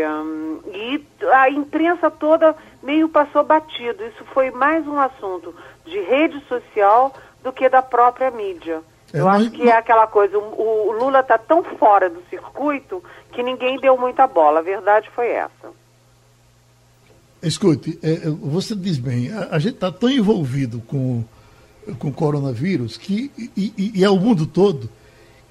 um, 0.02 0.62
e 0.74 1.06
a 1.32 1.50
imprensa 1.50 2.10
toda 2.10 2.56
meio 2.82 3.10
passou 3.10 3.44
batido. 3.44 4.04
Isso 4.06 4.24
foi 4.34 4.52
mais 4.52 4.88
um 4.88 4.98
assunto 4.98 5.54
de 5.86 6.00
rede 6.02 6.40
social 6.48 7.14
do 7.44 7.52
que 7.52 7.68
da 7.70 7.82
própria 7.82 8.32
mídia. 8.32 8.82
É, 9.14 9.20
Eu 9.20 9.28
acho 9.28 9.52
que 9.52 9.70
é 9.70 9.78
aquela 9.78 10.08
coisa, 10.08 10.38
o, 10.38 10.88
o 10.88 10.92
Lula 10.92 11.20
está 11.20 11.38
tão 11.38 11.64
fora 11.64 12.10
do 12.10 12.24
circuito 12.30 13.04
que 13.32 13.44
ninguém 13.44 13.80
deu 13.80 13.98
muita 13.98 14.26
bola. 14.26 14.60
A 14.60 14.64
verdade 14.64 15.10
foi 15.14 15.28
essa. 15.28 15.72
Escute, 17.42 18.00
é, 18.02 18.14
é 18.14 18.30
você 18.30 18.76
diz 18.76 18.98
bem, 18.98 19.32
a, 19.32 19.50
a 19.52 19.60
gente 19.60 19.76
está 19.76 19.92
tão 19.92 20.10
envolvido 20.10 20.82
com, 20.88 21.24
com 22.00 22.08
o 22.08 22.14
coronavírus 22.14 22.98
que, 22.98 23.32
e, 23.38 23.74
e, 23.78 23.92
e 24.00 24.04
é 24.04 24.10
o 24.10 24.18
mundo 24.18 24.48
todo 24.48 24.90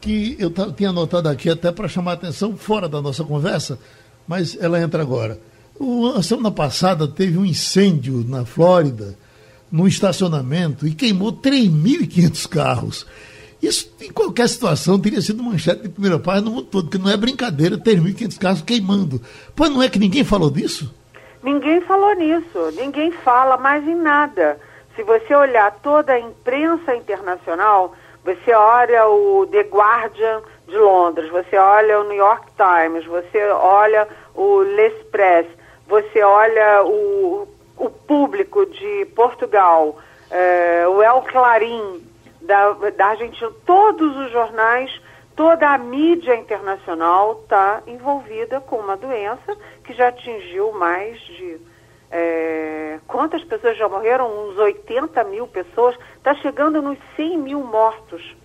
que 0.02 0.37
eu 0.40 0.50
tinha 0.72 0.90
anotado 0.90 1.28
aqui 1.28 1.48
até 1.48 1.70
para 1.70 1.87
chamar 1.87 2.11
a 2.11 2.14
atenção 2.14 2.57
fora 2.57 2.88
da 2.88 3.00
nossa 3.00 3.22
conversa, 3.22 3.78
mas 4.26 4.56
ela 4.61 4.80
entra 4.80 5.02
agora. 5.02 5.38
A 6.16 6.22
semana 6.22 6.50
passada 6.50 7.08
teve 7.08 7.37
um 7.38 7.44
incêndio 7.44 8.24
na 8.28 8.44
Flórida 8.44 9.16
num 9.70 9.87
estacionamento 9.87 10.87
e 10.87 10.94
queimou 10.94 11.32
3.500 11.32 12.48
carros. 12.48 13.06
Isso, 13.62 13.94
em 14.00 14.11
qualquer 14.11 14.48
situação, 14.48 14.98
teria 14.98 15.20
sido 15.20 15.42
manchete 15.42 15.82
de 15.82 15.88
primeira 15.88 16.18
página 16.18 16.46
no 16.46 16.56
mundo 16.56 16.66
todo, 16.66 16.85
porque 16.85 16.98
não 16.98 17.11
é 17.11 17.16
brincadeira 17.16 17.78
3.500 17.78 18.38
carros 18.38 18.62
queimando. 18.62 19.22
Pois 19.56 19.70
não 19.70 19.82
é 19.82 19.88
que 19.88 19.98
ninguém 19.98 20.24
falou 20.24 20.50
disso? 20.50 20.92
Ninguém 21.42 21.80
falou 21.80 22.14
nisso, 22.14 22.70
ninguém 22.76 23.11
fala 23.11 23.56
mais 23.56 23.87
em 23.87 23.94
nada. 23.94 24.61
Se 24.94 25.02
você 25.02 25.35
olhar 25.35 25.70
toda 25.82 26.12
a 26.12 26.20
imprensa 26.20 26.94
internacional, 26.94 27.94
você 28.24 28.52
olha 28.52 29.08
o 29.08 29.46
The 29.46 29.62
Guardian 29.62 30.42
de 30.72 30.78
Londres, 30.78 31.30
você 31.30 31.56
olha 31.56 32.00
o 32.00 32.04
New 32.04 32.16
York 32.16 32.46
Times, 32.56 33.04
você 33.04 33.46
olha 33.50 34.08
o 34.35 34.61
L'Express, 34.61 35.46
você 35.87 36.22
olha 36.22 36.82
o 36.85 37.46
o 37.82 37.90
público 37.90 38.64
de 38.66 39.06
Portugal, 39.06 39.98
é, 40.30 40.87
o 40.87 41.02
El 41.02 41.22
Clarim 41.22 42.06
da, 42.40 42.72
da 42.72 43.06
Argentina, 43.06 43.50
todos 43.66 44.16
os 44.16 44.30
jornais, 44.30 44.90
toda 45.35 45.68
a 45.68 45.78
mídia 45.78 46.37
internacional 46.37 47.40
está 47.42 47.82
envolvida 47.87 48.61
com 48.61 48.76
uma 48.76 48.96
doença 48.96 49.56
que 49.85 49.92
já 49.92 50.08
atingiu 50.08 50.72
mais 50.72 51.18
de. 51.20 51.61
É, 52.14 52.98
quantas 53.08 53.42
pessoas 53.42 53.76
já 53.76 53.88
morreram? 53.88 54.48
Uns 54.48 54.58
80 54.58 55.24
mil 55.24 55.46
pessoas. 55.46 55.96
Está 56.16 56.35
chegando 56.35 56.82
nos 56.82 56.98
100 57.16 57.38
mil 57.38 57.61
mortos. 57.61 58.37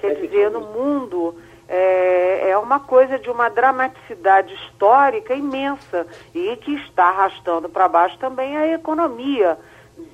Quer 0.00 0.14
dizer, 0.14 0.50
no 0.50 0.60
mundo 0.60 1.36
é, 1.68 2.50
é 2.50 2.58
uma 2.58 2.80
coisa 2.80 3.18
de 3.18 3.30
uma 3.30 3.48
dramaticidade 3.48 4.54
histórica 4.54 5.34
imensa 5.34 6.06
e 6.34 6.56
que 6.56 6.74
está 6.74 7.06
arrastando 7.06 7.68
para 7.68 7.88
baixo 7.88 8.18
também 8.18 8.56
a 8.56 8.66
economia 8.68 9.58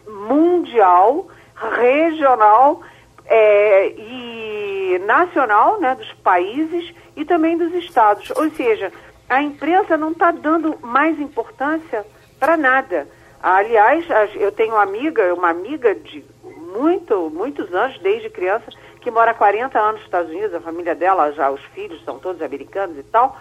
mundial, 0.07 1.29
regional 1.55 2.83
é, 3.27 3.89
e 3.91 5.01
nacional 5.05 5.81
né, 5.81 5.95
dos 5.95 6.13
países 6.15 6.95
e 7.17 7.25
também 7.25 7.57
dos 7.57 7.73
estados. 7.75 8.31
Ou 8.37 8.51
seja, 8.51 8.93
a 9.29 9.43
imprensa 9.43 9.97
não 9.97 10.13
está 10.13 10.31
dando 10.31 10.79
mais 10.81 11.19
importância 11.21 12.05
para 12.39 12.57
nada. 12.57 13.09
Aliás, 13.43 14.05
eu 14.35 14.51
tenho 14.51 14.75
uma 14.75 14.83
amiga, 14.83 15.33
uma 15.35 15.51
amiga 15.51 15.95
de 15.95 16.25
muito, 16.69 17.31
muitos 17.31 17.73
anos, 17.75 17.99
desde 18.01 18.29
criança, 18.31 18.71
que 19.01 19.11
mora 19.11 19.31
há 19.31 19.35
40 19.35 19.79
anos 19.79 19.95
nos 19.95 20.05
Estados 20.05 20.31
Unidos, 20.31 20.55
a 20.55 20.61
família 20.61 20.95
dela, 20.95 21.33
já 21.33 21.51
os 21.51 21.63
filhos 21.75 22.03
são 22.05 22.19
todos 22.19 22.43
americanos 22.43 22.99
e 22.99 23.03
tal, 23.03 23.37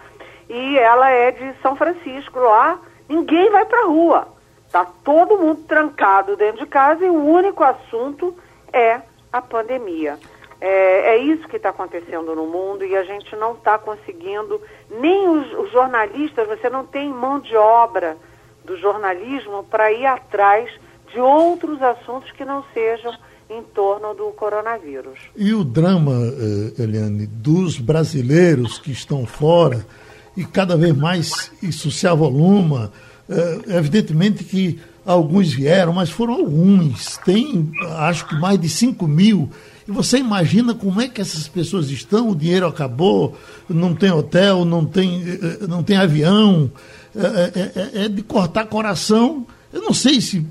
e 0.48 0.78
ela 0.78 1.10
é 1.10 1.30
de 1.30 1.52
São 1.60 1.76
Francisco, 1.76 2.38
lá 2.38 2.80
ninguém 3.08 3.50
vai 3.50 3.64
para 3.66 3.82
a 3.82 3.86
rua. 3.86 4.28
Tá 4.70 4.86
todo 5.04 5.38
mundo 5.38 5.62
trancado 5.66 6.36
dentro 6.36 6.64
de 6.64 6.66
casa 6.66 7.04
e 7.04 7.10
o 7.10 7.24
único 7.24 7.64
assunto 7.64 8.36
é 8.72 9.00
a 9.32 9.40
pandemia. 9.40 10.18
É, 10.60 11.14
é 11.14 11.16
isso 11.18 11.48
que 11.48 11.56
está 11.56 11.70
acontecendo 11.70 12.34
no 12.34 12.46
mundo 12.46 12.84
e 12.84 12.96
a 12.96 13.04
gente 13.04 13.34
não 13.36 13.52
está 13.52 13.78
conseguindo, 13.78 14.60
nem 14.90 15.28
os, 15.28 15.52
os 15.54 15.70
jornalistas, 15.70 16.48
você 16.48 16.68
não 16.68 16.84
tem 16.84 17.08
mão 17.08 17.38
de 17.38 17.56
obra 17.56 18.16
do 18.64 18.76
jornalismo 18.76 19.64
para 19.64 19.92
ir 19.92 20.04
atrás 20.04 20.70
de 21.12 21.20
outros 21.20 21.80
assuntos 21.82 22.30
que 22.32 22.44
não 22.44 22.64
sejam 22.72 23.12
em 23.50 23.62
torno 23.62 24.14
do 24.14 24.30
coronavírus. 24.32 25.18
E 25.34 25.54
o 25.54 25.64
drama, 25.64 26.12
eh, 26.12 26.82
Eliane, 26.82 27.26
dos 27.26 27.78
brasileiros 27.78 28.78
que 28.78 28.90
estão 28.90 29.26
fora 29.26 29.86
e 30.36 30.44
cada 30.44 30.76
vez 30.76 30.94
mais 30.94 31.50
isso 31.62 31.90
se 31.90 32.06
avoluma, 32.06 32.92
eh, 33.28 33.60
evidentemente 33.68 34.44
que 34.44 34.78
alguns 35.04 35.52
vieram, 35.52 35.94
mas 35.94 36.10
foram 36.10 36.34
alguns. 36.34 37.16
Tem, 37.18 37.72
acho 37.96 38.26
que 38.26 38.34
mais 38.36 38.60
de 38.60 38.68
5 38.68 39.06
mil. 39.06 39.50
E 39.86 39.90
você 39.90 40.18
imagina 40.18 40.74
como 40.74 41.00
é 41.00 41.08
que 41.08 41.20
essas 41.20 41.48
pessoas 41.48 41.90
estão? 41.90 42.28
O 42.28 42.36
dinheiro 42.36 42.66
acabou, 42.66 43.34
não 43.66 43.94
tem 43.94 44.10
hotel, 44.10 44.66
não 44.66 44.84
tem, 44.84 45.22
eh, 45.22 45.66
não 45.66 45.82
tem 45.82 45.96
avião. 45.96 46.70
É, 47.16 48.00
é, 48.00 48.04
é 48.04 48.08
de 48.08 48.22
cortar 48.22 48.66
coração 48.66 49.46
eu 49.72 49.82
não 49.82 49.92
sei 49.92 50.20
se 50.20 50.44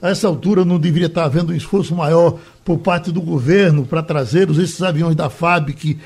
a 0.00 0.08
essa 0.08 0.26
altura 0.26 0.64
não 0.64 0.78
deveria 0.78 1.06
estar 1.06 1.24
havendo 1.24 1.52
um 1.52 1.56
esforço 1.56 1.94
maior 1.94 2.38
por 2.64 2.78
parte 2.78 3.12
do 3.12 3.20
governo 3.20 3.84
para 3.84 4.02
trazer 4.02 4.48
esses 4.50 4.82
aviões 4.82 5.14
da 5.14 5.28
FAB 5.28 5.70
que, 5.72 5.98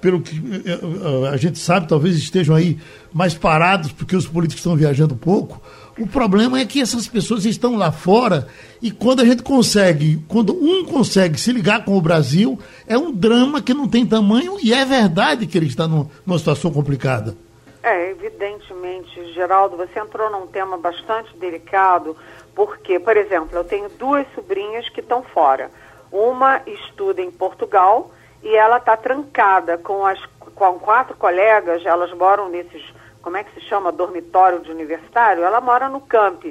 pelo 0.00 0.20
que 0.22 0.36
eh, 0.64 0.80
eh, 0.80 1.28
a 1.28 1.36
gente 1.36 1.58
sabe, 1.58 1.86
talvez 1.86 2.16
estejam 2.16 2.56
aí 2.56 2.78
mais 3.12 3.34
parados 3.34 3.92
porque 3.92 4.16
os 4.16 4.26
políticos 4.26 4.60
estão 4.60 4.76
viajando 4.76 5.14
pouco. 5.14 5.60
O 5.98 6.06
problema 6.06 6.58
é 6.58 6.64
que 6.64 6.80
essas 6.80 7.06
pessoas 7.06 7.44
estão 7.44 7.76
lá 7.76 7.92
fora 7.92 8.48
e 8.80 8.90
quando 8.90 9.20
a 9.20 9.24
gente 9.24 9.42
consegue, 9.42 10.22
quando 10.26 10.54
um 10.54 10.86
consegue 10.86 11.38
se 11.38 11.52
ligar 11.52 11.84
com 11.84 11.98
o 11.98 12.00
Brasil, 12.00 12.58
é 12.86 12.96
um 12.96 13.12
drama 13.12 13.60
que 13.60 13.74
não 13.74 13.86
tem 13.86 14.06
tamanho 14.06 14.56
e 14.62 14.72
é 14.72 14.86
verdade 14.86 15.46
que 15.46 15.58
ele 15.58 15.66
está 15.66 15.86
numa 15.86 16.38
situação 16.38 16.70
complicada. 16.70 17.36
É, 17.82 18.10
evidentemente, 18.10 19.32
Geraldo, 19.32 19.76
você 19.76 19.98
entrou 19.98 20.28
num 20.30 20.46
tema 20.46 20.76
bastante 20.76 21.34
delicado, 21.36 22.16
porque, 22.54 22.98
por 22.98 23.16
exemplo, 23.16 23.56
eu 23.56 23.64
tenho 23.64 23.88
duas 23.88 24.26
sobrinhas 24.34 24.88
que 24.90 25.00
estão 25.00 25.22
fora. 25.22 25.70
Uma 26.12 26.60
estuda 26.66 27.22
em 27.22 27.30
Portugal 27.30 28.10
e 28.42 28.54
ela 28.54 28.76
está 28.76 28.96
trancada 28.96 29.78
com 29.78 30.04
as 30.04 30.20
com 30.60 30.78
quatro 30.78 31.16
colegas, 31.16 31.86
elas 31.86 32.12
moram 32.12 32.50
nesses, 32.50 32.84
como 33.22 33.34
é 33.38 33.42
que 33.42 33.54
se 33.54 33.62
chama, 33.62 33.90
dormitório 33.90 34.60
de 34.60 34.70
universitário, 34.70 35.42
ela 35.42 35.58
mora 35.58 35.88
no 35.88 36.02
camp, 36.02 36.44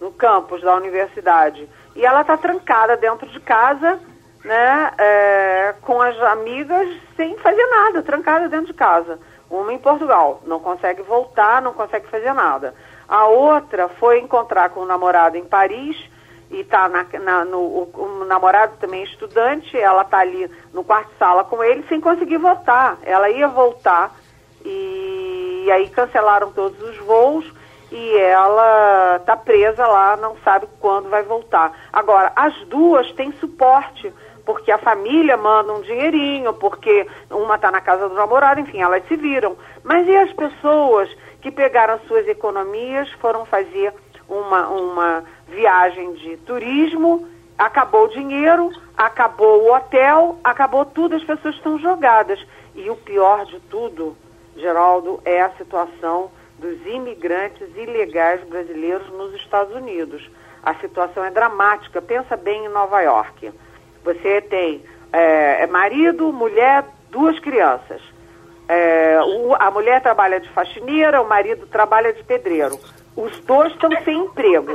no 0.00 0.12
campus 0.12 0.62
da 0.62 0.76
universidade. 0.76 1.68
E 1.96 2.06
ela 2.06 2.20
está 2.20 2.36
trancada 2.36 2.96
dentro 2.96 3.28
de 3.28 3.40
casa, 3.40 3.98
né, 4.44 4.92
é, 4.96 5.74
com 5.82 6.00
as 6.00 6.16
amigas, 6.20 6.88
sem 7.16 7.36
fazer 7.38 7.66
nada, 7.66 8.00
trancada 8.00 8.48
dentro 8.48 8.68
de 8.68 8.74
casa. 8.74 9.18
Uma 9.50 9.72
em 9.72 9.78
Portugal, 9.78 10.42
não 10.44 10.60
consegue 10.60 11.02
voltar, 11.02 11.62
não 11.62 11.72
consegue 11.72 12.06
fazer 12.08 12.32
nada. 12.34 12.74
A 13.08 13.26
outra 13.26 13.88
foi 13.88 14.20
encontrar 14.20 14.70
com 14.70 14.80
o 14.80 14.86
namorado 14.86 15.36
em 15.36 15.44
Paris 15.44 15.96
e 16.50 16.60
está 16.60 16.88
na, 16.88 17.06
na, 17.18 17.44
no, 17.44 17.58
o, 17.58 17.90
o, 17.94 18.24
namorado 18.24 18.76
também 18.78 19.00
é 19.00 19.04
estudante, 19.04 19.78
ela 19.78 20.02
está 20.02 20.18
ali 20.18 20.50
no 20.72 20.84
quarto-sala 20.84 21.44
com 21.44 21.62
ele 21.62 21.84
sem 21.88 22.00
conseguir 22.00 22.38
voltar. 22.38 22.98
Ela 23.02 23.30
ia 23.30 23.48
voltar 23.48 24.14
e, 24.64 25.64
e 25.66 25.70
aí 25.70 25.88
cancelaram 25.88 26.52
todos 26.52 26.80
os 26.82 26.96
voos 26.98 27.50
e 27.90 28.16
ela 28.18 29.16
está 29.16 29.36
presa 29.36 29.86
lá, 29.86 30.16
não 30.16 30.36
sabe 30.44 30.68
quando 30.78 31.08
vai 31.08 31.22
voltar. 31.22 31.72
Agora, 31.92 32.32
as 32.36 32.54
duas 32.66 33.10
têm 33.12 33.32
suporte 33.32 34.12
porque 34.48 34.72
a 34.72 34.78
família 34.78 35.36
manda 35.36 35.74
um 35.74 35.82
dinheirinho, 35.82 36.54
porque 36.54 37.06
uma 37.30 37.56
está 37.56 37.70
na 37.70 37.82
casa 37.82 38.08
do 38.08 38.14
namorado, 38.14 38.58
enfim, 38.58 38.80
elas 38.80 39.06
se 39.06 39.14
viram. 39.14 39.54
Mas 39.84 40.08
e 40.08 40.16
as 40.16 40.32
pessoas 40.32 41.14
que 41.42 41.50
pegaram 41.50 42.00
suas 42.08 42.26
economias, 42.26 43.10
foram 43.20 43.44
fazer 43.44 43.92
uma, 44.26 44.68
uma 44.68 45.24
viagem 45.48 46.14
de 46.14 46.38
turismo, 46.38 47.28
acabou 47.58 48.06
o 48.06 48.08
dinheiro, 48.08 48.72
acabou 48.96 49.64
o 49.64 49.74
hotel, 49.74 50.38
acabou 50.42 50.86
tudo, 50.86 51.16
as 51.16 51.24
pessoas 51.24 51.54
estão 51.54 51.78
jogadas. 51.78 52.40
E 52.74 52.88
o 52.88 52.96
pior 52.96 53.44
de 53.44 53.60
tudo, 53.68 54.16
Geraldo, 54.56 55.20
é 55.26 55.42
a 55.42 55.50
situação 55.58 56.30
dos 56.58 56.86
imigrantes 56.86 57.68
ilegais 57.76 58.42
brasileiros 58.48 59.10
nos 59.10 59.34
Estados 59.34 59.76
Unidos. 59.76 60.26
A 60.62 60.74
situação 60.76 61.22
é 61.22 61.30
dramática. 61.30 62.00
Pensa 62.00 62.34
bem 62.34 62.64
em 62.64 62.68
Nova 62.68 63.02
York. 63.02 63.52
Você 64.04 64.40
tem 64.42 64.82
é, 65.12 65.62
é, 65.62 65.66
marido, 65.66 66.32
mulher, 66.32 66.84
duas 67.10 67.38
crianças. 67.38 68.00
É, 68.68 69.18
o, 69.22 69.54
a 69.54 69.70
mulher 69.70 70.02
trabalha 70.02 70.40
de 70.40 70.48
faxineira, 70.50 71.22
o 71.22 71.28
marido 71.28 71.66
trabalha 71.66 72.12
de 72.12 72.22
pedreiro. 72.22 72.78
Os 73.16 73.38
dois 73.40 73.72
estão 73.72 73.90
sem 74.04 74.18
emprego. 74.18 74.70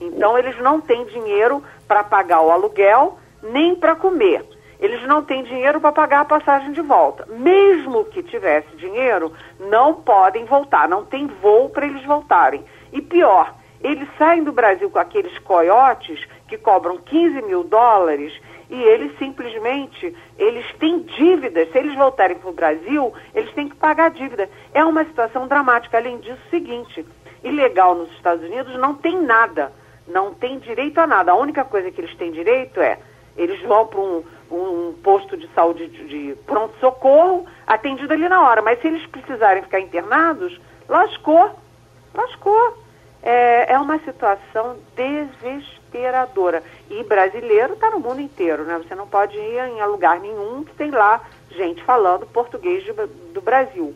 Então, 0.00 0.38
eles 0.38 0.56
não 0.58 0.80
têm 0.80 1.04
dinheiro 1.06 1.62
para 1.86 2.04
pagar 2.04 2.42
o 2.42 2.50
aluguel, 2.50 3.18
nem 3.42 3.74
para 3.74 3.96
comer. 3.96 4.44
Eles 4.78 5.02
não 5.08 5.24
têm 5.24 5.42
dinheiro 5.42 5.80
para 5.80 5.90
pagar 5.90 6.20
a 6.20 6.24
passagem 6.24 6.72
de 6.72 6.80
volta. 6.80 7.26
Mesmo 7.26 8.04
que 8.04 8.22
tivesse 8.22 8.68
dinheiro, 8.76 9.32
não 9.58 9.94
podem 9.94 10.44
voltar, 10.44 10.88
não 10.88 11.04
tem 11.04 11.26
voo 11.26 11.68
para 11.68 11.86
eles 11.86 12.04
voltarem. 12.04 12.64
E 12.92 13.02
pior, 13.02 13.54
eles 13.80 14.08
saem 14.16 14.44
do 14.44 14.52
Brasil 14.52 14.88
com 14.88 14.98
aqueles 14.98 15.36
coiotes 15.40 16.24
que 16.46 16.56
cobram 16.56 16.98
15 16.98 17.42
mil 17.42 17.64
dólares 17.64 18.32
e 18.70 18.82
eles 18.82 19.16
simplesmente, 19.18 20.14
eles 20.38 20.66
têm 20.74 21.00
dívidas. 21.00 21.70
Se 21.72 21.78
eles 21.78 21.94
voltarem 21.94 22.36
para 22.36 22.50
o 22.50 22.52
Brasil, 22.52 23.12
eles 23.34 23.52
têm 23.54 23.68
que 23.68 23.76
pagar 23.76 24.10
dívida. 24.10 24.48
É 24.74 24.84
uma 24.84 25.04
situação 25.04 25.48
dramática. 25.48 25.96
Além 25.96 26.18
disso, 26.18 26.38
seguinte, 26.50 27.04
ilegal 27.42 27.94
nos 27.94 28.10
Estados 28.12 28.44
Unidos 28.44 28.74
não 28.78 28.94
tem 28.94 29.20
nada, 29.22 29.72
não 30.06 30.34
tem 30.34 30.58
direito 30.58 30.98
a 30.98 31.06
nada. 31.06 31.32
A 31.32 31.36
única 31.36 31.64
coisa 31.64 31.90
que 31.90 32.00
eles 32.00 32.14
têm 32.16 32.30
direito 32.30 32.80
é, 32.80 32.98
eles 33.36 33.60
vão 33.62 33.86
para 33.86 34.00
um, 34.00 34.22
um, 34.50 34.94
posto 35.02 35.36
de 35.36 35.48
saúde 35.54 35.86
de, 35.88 36.06
de 36.06 36.34
pronto-socorro, 36.44 37.46
atendido 37.66 38.12
ali 38.12 38.28
na 38.28 38.42
hora. 38.42 38.60
Mas 38.60 38.80
se 38.80 38.86
eles 38.86 39.06
precisarem 39.06 39.62
ficar 39.62 39.80
internados, 39.80 40.60
lascou, 40.86 41.58
lascou. 42.12 42.86
É, 43.22 43.72
é 43.72 43.78
uma 43.78 43.98
situação 44.00 44.76
desesperadora 44.94 45.77
desesperadora. 45.88 46.62
E 46.90 47.02
brasileiro 47.02 47.74
está 47.74 47.90
no 47.90 48.00
mundo 48.00 48.20
inteiro, 48.20 48.64
né? 48.64 48.78
Você 48.78 48.94
não 48.94 49.06
pode 49.06 49.36
ir 49.36 49.58
em 49.58 49.84
lugar 49.86 50.20
nenhum 50.20 50.64
que 50.64 50.74
tem 50.74 50.90
lá 50.90 51.22
gente 51.50 51.82
falando 51.82 52.26
português 52.26 52.84
de, 52.84 52.92
do 53.32 53.40
Brasil. 53.40 53.94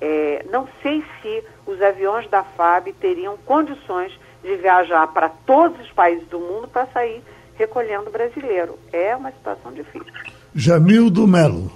É, 0.00 0.44
não 0.50 0.68
sei 0.82 1.04
se 1.22 1.44
os 1.66 1.80
aviões 1.80 2.28
da 2.28 2.42
FAB 2.42 2.92
teriam 3.00 3.36
condições 3.38 4.12
de 4.42 4.56
viajar 4.56 5.06
para 5.08 5.28
todos 5.28 5.80
os 5.80 5.90
países 5.92 6.26
do 6.28 6.38
mundo 6.38 6.68
para 6.68 6.86
sair 6.86 7.22
recolhendo 7.54 8.10
brasileiro. 8.10 8.78
É 8.92 9.14
uma 9.14 9.30
situação 9.30 9.72
difícil. 9.72 10.12
Jamildo 10.54 11.26
Melo. 11.26 11.70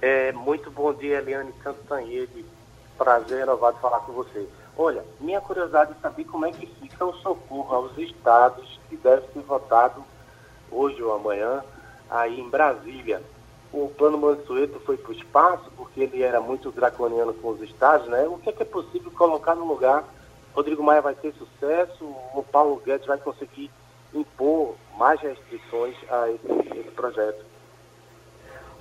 É, 0.00 0.32
muito 0.32 0.70
bom 0.70 0.94
dia, 0.94 1.18
Eliane 1.18 1.52
Santos 1.62 1.84
Tanhede. 1.86 2.44
Prazer 2.96 3.40
renovado 3.40 3.78
falar 3.78 4.00
com 4.00 4.12
você. 4.12 4.46
Olha, 4.76 5.04
minha 5.20 5.40
curiosidade 5.40 5.92
é 5.92 6.00
saber 6.00 6.24
como 6.24 6.46
é 6.46 6.52
que 6.52 6.66
fica 6.66 7.04
o 7.04 7.14
socorro 7.16 7.74
aos 7.74 7.98
estados 7.98 8.80
que 8.88 8.96
deve 8.96 9.26
ser 9.32 9.40
votado 9.40 10.04
hoje 10.70 11.02
ou 11.02 11.12
amanhã 11.12 11.62
aí 12.08 12.40
em 12.40 12.48
Brasília. 12.48 13.22
O 13.72 13.88
plano 13.88 14.18
Mansueto 14.18 14.80
foi 14.80 14.96
para 14.96 15.10
o 15.10 15.14
espaço 15.14 15.70
porque 15.76 16.00
ele 16.00 16.22
era 16.22 16.40
muito 16.40 16.72
draconiano 16.72 17.32
com 17.34 17.50
os 17.50 17.60
estados, 17.62 18.08
né? 18.08 18.26
O 18.26 18.38
que 18.38 18.48
é, 18.48 18.52
que 18.52 18.62
é 18.62 18.66
possível 18.66 19.10
colocar 19.12 19.54
no 19.54 19.64
lugar? 19.64 20.04
Rodrigo 20.54 20.82
Maia 20.82 21.00
vai 21.00 21.14
ter 21.14 21.32
sucesso? 21.34 22.04
O 22.34 22.44
Paulo 22.50 22.82
Guedes 22.84 23.06
vai 23.06 23.18
conseguir 23.18 23.70
impor 24.12 24.74
mais 24.96 25.20
restrições 25.20 25.96
a 26.10 26.30
esse, 26.30 26.78
esse 26.78 26.90
projeto? 26.90 27.44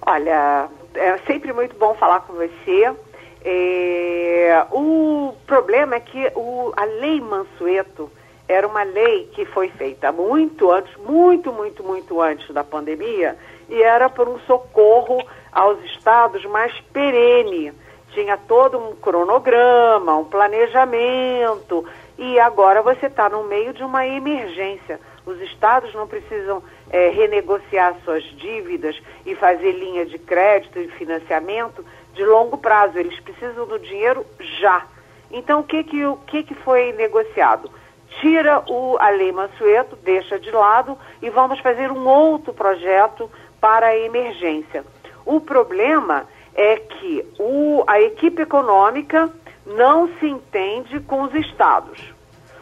Olha, 0.05 0.69
é 0.95 1.17
sempre 1.19 1.53
muito 1.53 1.77
bom 1.77 1.93
falar 1.95 2.21
com 2.21 2.33
você. 2.33 2.95
É, 3.43 4.65
o 4.71 5.33
problema 5.47 5.95
é 5.95 5.99
que 5.99 6.31
o, 6.35 6.73
a 6.75 6.85
lei 6.85 7.21
Mansueto 7.21 8.11
era 8.47 8.67
uma 8.67 8.83
lei 8.83 9.29
que 9.33 9.45
foi 9.45 9.69
feita 9.69 10.11
muito 10.11 10.71
antes, 10.71 10.95
muito, 10.97 11.53
muito, 11.53 11.83
muito 11.83 12.19
antes 12.19 12.49
da 12.53 12.63
pandemia, 12.63 13.37
e 13.69 13.81
era 13.81 14.09
por 14.09 14.27
um 14.27 14.39
socorro 14.39 15.23
aos 15.51 15.81
estados 15.85 16.43
mais 16.45 16.73
perene. 16.91 17.71
Tinha 18.11 18.35
todo 18.37 18.79
um 18.79 18.95
cronograma, 18.95 20.17
um 20.17 20.25
planejamento, 20.25 21.85
e 22.17 22.39
agora 22.39 22.81
você 22.81 23.05
está 23.05 23.29
no 23.29 23.43
meio 23.43 23.71
de 23.71 23.83
uma 23.83 24.05
emergência. 24.05 24.99
Os 25.25 25.39
estados 25.41 25.93
não 25.93 26.07
precisam 26.07 26.63
é, 26.89 27.09
renegociar 27.09 27.95
suas 28.03 28.23
dívidas 28.23 28.99
e 29.27 29.35
fazer 29.35 29.73
linha 29.73 30.07
de 30.07 30.17
crédito 30.17 30.79
e 30.79 30.87
financiamento 30.87 31.85
de 32.19 32.25
longo 32.25 32.57
prazo, 32.57 32.99
eles 32.99 33.17
precisam 33.21 33.65
do 33.65 33.79
dinheiro 33.79 34.25
já. 34.59 34.85
Então, 35.31 35.61
o 35.61 35.63
que, 35.63 35.83
que, 35.85 36.05
o 36.05 36.17
que, 36.17 36.43
que 36.43 36.53
foi 36.53 36.91
negociado? 36.91 37.71
tira 38.19 38.63
o, 38.67 38.97
a 38.99 39.09
Lei 39.11 39.31
Mansueto, 39.31 39.95
deixa 39.95 40.39
de 40.39 40.51
lado 40.51 40.97
e 41.21 41.29
vamos 41.29 41.59
fazer 41.59 41.91
um 41.91 42.05
outro 42.07 42.53
projeto 42.53 43.29
para 43.61 43.87
a 43.87 43.97
emergência. 43.97 44.83
O 45.25 45.39
problema 45.39 46.25
é 46.55 46.77
que 46.77 47.25
o, 47.39 47.83
a 47.87 48.01
equipe 48.01 48.41
econômica 48.41 49.31
não 49.65 50.09
se 50.19 50.27
entende 50.27 50.99
com 50.99 51.21
os 51.21 51.33
estados. 51.33 52.13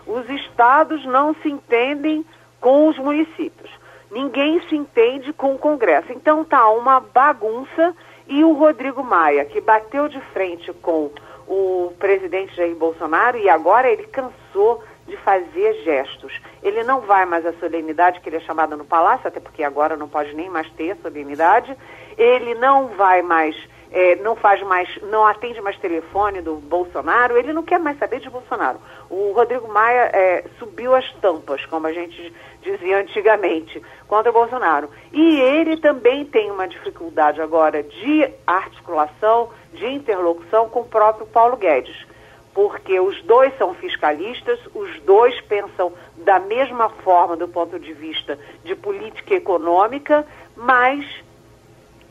Os 0.05 0.29
estados 0.29 1.03
não 1.05 1.33
se 1.35 1.49
entendem 1.49 2.25
com 2.59 2.87
os 2.89 2.97
municípios. 2.99 3.71
Ninguém 4.11 4.61
se 4.67 4.75
entende 4.75 5.33
com 5.33 5.55
o 5.55 5.57
Congresso. 5.57 6.11
Então 6.11 6.43
tá 6.43 6.69
uma 6.69 6.99
bagunça 6.99 7.95
e 8.27 8.43
o 8.43 8.53
Rodrigo 8.53 9.03
Maia, 9.03 9.45
que 9.45 9.61
bateu 9.61 10.07
de 10.07 10.19
frente 10.33 10.71
com 10.73 11.11
o 11.47 11.93
presidente 11.97 12.55
Jair 12.55 12.75
Bolsonaro 12.75 13.37
e 13.37 13.49
agora 13.49 13.89
ele 13.89 14.03
cansou 14.07 14.83
de 15.07 15.15
fazer 15.17 15.73
gestos. 15.83 16.41
Ele 16.61 16.83
não 16.83 17.01
vai 17.01 17.25
mais 17.25 17.45
à 17.45 17.53
solenidade 17.53 18.19
que 18.19 18.27
ele 18.27 18.35
é 18.35 18.41
chamado 18.41 18.75
no 18.75 18.83
palácio, 18.83 19.27
até 19.27 19.39
porque 19.39 19.63
agora 19.63 19.95
não 19.95 20.09
pode 20.09 20.35
nem 20.35 20.49
mais 20.49 20.69
ter 20.71 20.97
solenidade. 20.97 21.75
Ele 22.17 22.53
não 22.55 22.87
vai 22.89 23.21
mais 23.21 23.55
é, 23.91 24.15
não 24.17 24.35
faz 24.35 24.61
mais, 24.63 24.89
não 25.03 25.25
atende 25.25 25.61
mais 25.61 25.77
telefone 25.77 26.41
do 26.41 26.55
Bolsonaro, 26.55 27.37
ele 27.37 27.53
não 27.53 27.63
quer 27.63 27.79
mais 27.79 27.97
saber 27.97 28.19
de 28.19 28.29
Bolsonaro. 28.29 28.79
O 29.09 29.31
Rodrigo 29.31 29.67
Maia 29.67 30.09
é, 30.13 30.45
subiu 30.59 30.93
as 30.93 31.09
tampas, 31.13 31.65
como 31.65 31.87
a 31.87 31.93
gente 31.93 32.33
dizia 32.61 32.99
antigamente, 32.99 33.81
contra 34.07 34.29
o 34.29 34.33
Bolsonaro. 34.33 34.89
E 35.11 35.39
ele 35.39 35.77
também 35.77 36.25
tem 36.25 36.51
uma 36.51 36.67
dificuldade 36.67 37.41
agora 37.41 37.81
de 37.81 38.29
articulação, 38.45 39.49
de 39.73 39.87
interlocução 39.87 40.69
com 40.69 40.81
o 40.81 40.85
próprio 40.85 41.25
Paulo 41.27 41.55
Guedes. 41.55 42.05
Porque 42.53 42.99
os 42.99 43.21
dois 43.21 43.55
são 43.57 43.75
fiscalistas, 43.75 44.59
os 44.73 44.99
dois 45.01 45.39
pensam 45.41 45.93
da 46.17 46.39
mesma 46.39 46.89
forma 46.89 47.37
do 47.37 47.47
ponto 47.47 47.79
de 47.79 47.93
vista 47.93 48.37
de 48.63 48.75
política 48.75 49.35
econômica, 49.35 50.25
mas 50.55 51.05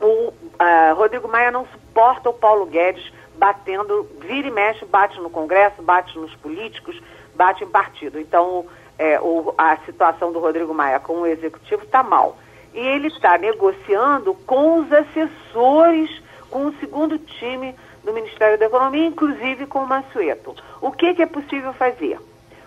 o 0.01 0.29
uh, 0.29 0.95
Rodrigo 0.95 1.29
Maia 1.29 1.51
não 1.51 1.67
suporta 1.67 2.31
o 2.31 2.35
Paulo 2.35 2.67
Guedes 2.67 3.13
batendo, 3.37 4.09
vira 4.21 4.49
e 4.49 4.51
mexe, 4.51 4.85
bate 4.85 5.19
no 5.21 5.31
Congresso, 5.31 5.83
bate 5.83 6.19
nos 6.19 6.35
políticos, 6.37 7.01
bate 7.35 7.65
em 7.65 7.69
partido. 7.69 8.19
Então, 8.19 8.67
é, 8.99 9.21
o, 9.21 9.55
a 9.57 9.77
situação 9.79 10.33
do 10.33 10.39
Rodrigo 10.39 10.73
Maia 10.73 10.99
com 11.01 11.21
o 11.21 11.27
executivo 11.27 11.85
está 11.85 12.03
mal. 12.03 12.37
E 12.75 12.79
ele 12.79 13.09
está 13.09 13.39
negociando 13.39 14.35
com 14.47 14.81
os 14.81 14.93
assessores, 14.93 16.11
com 16.51 16.67
o 16.67 16.75
segundo 16.79 17.19
time 17.19 17.75
do 18.05 18.13
Ministério 18.13 18.59
da 18.59 18.67
Economia, 18.67 19.07
inclusive 19.07 19.67
com 19.67 19.81
o 19.81 19.87
Mansueto. 19.87 20.55
O 20.81 20.93
que, 20.93 21.15
que 21.15 21.23
é 21.23 21.27
possível 21.27 21.73
fazer? 21.73 22.19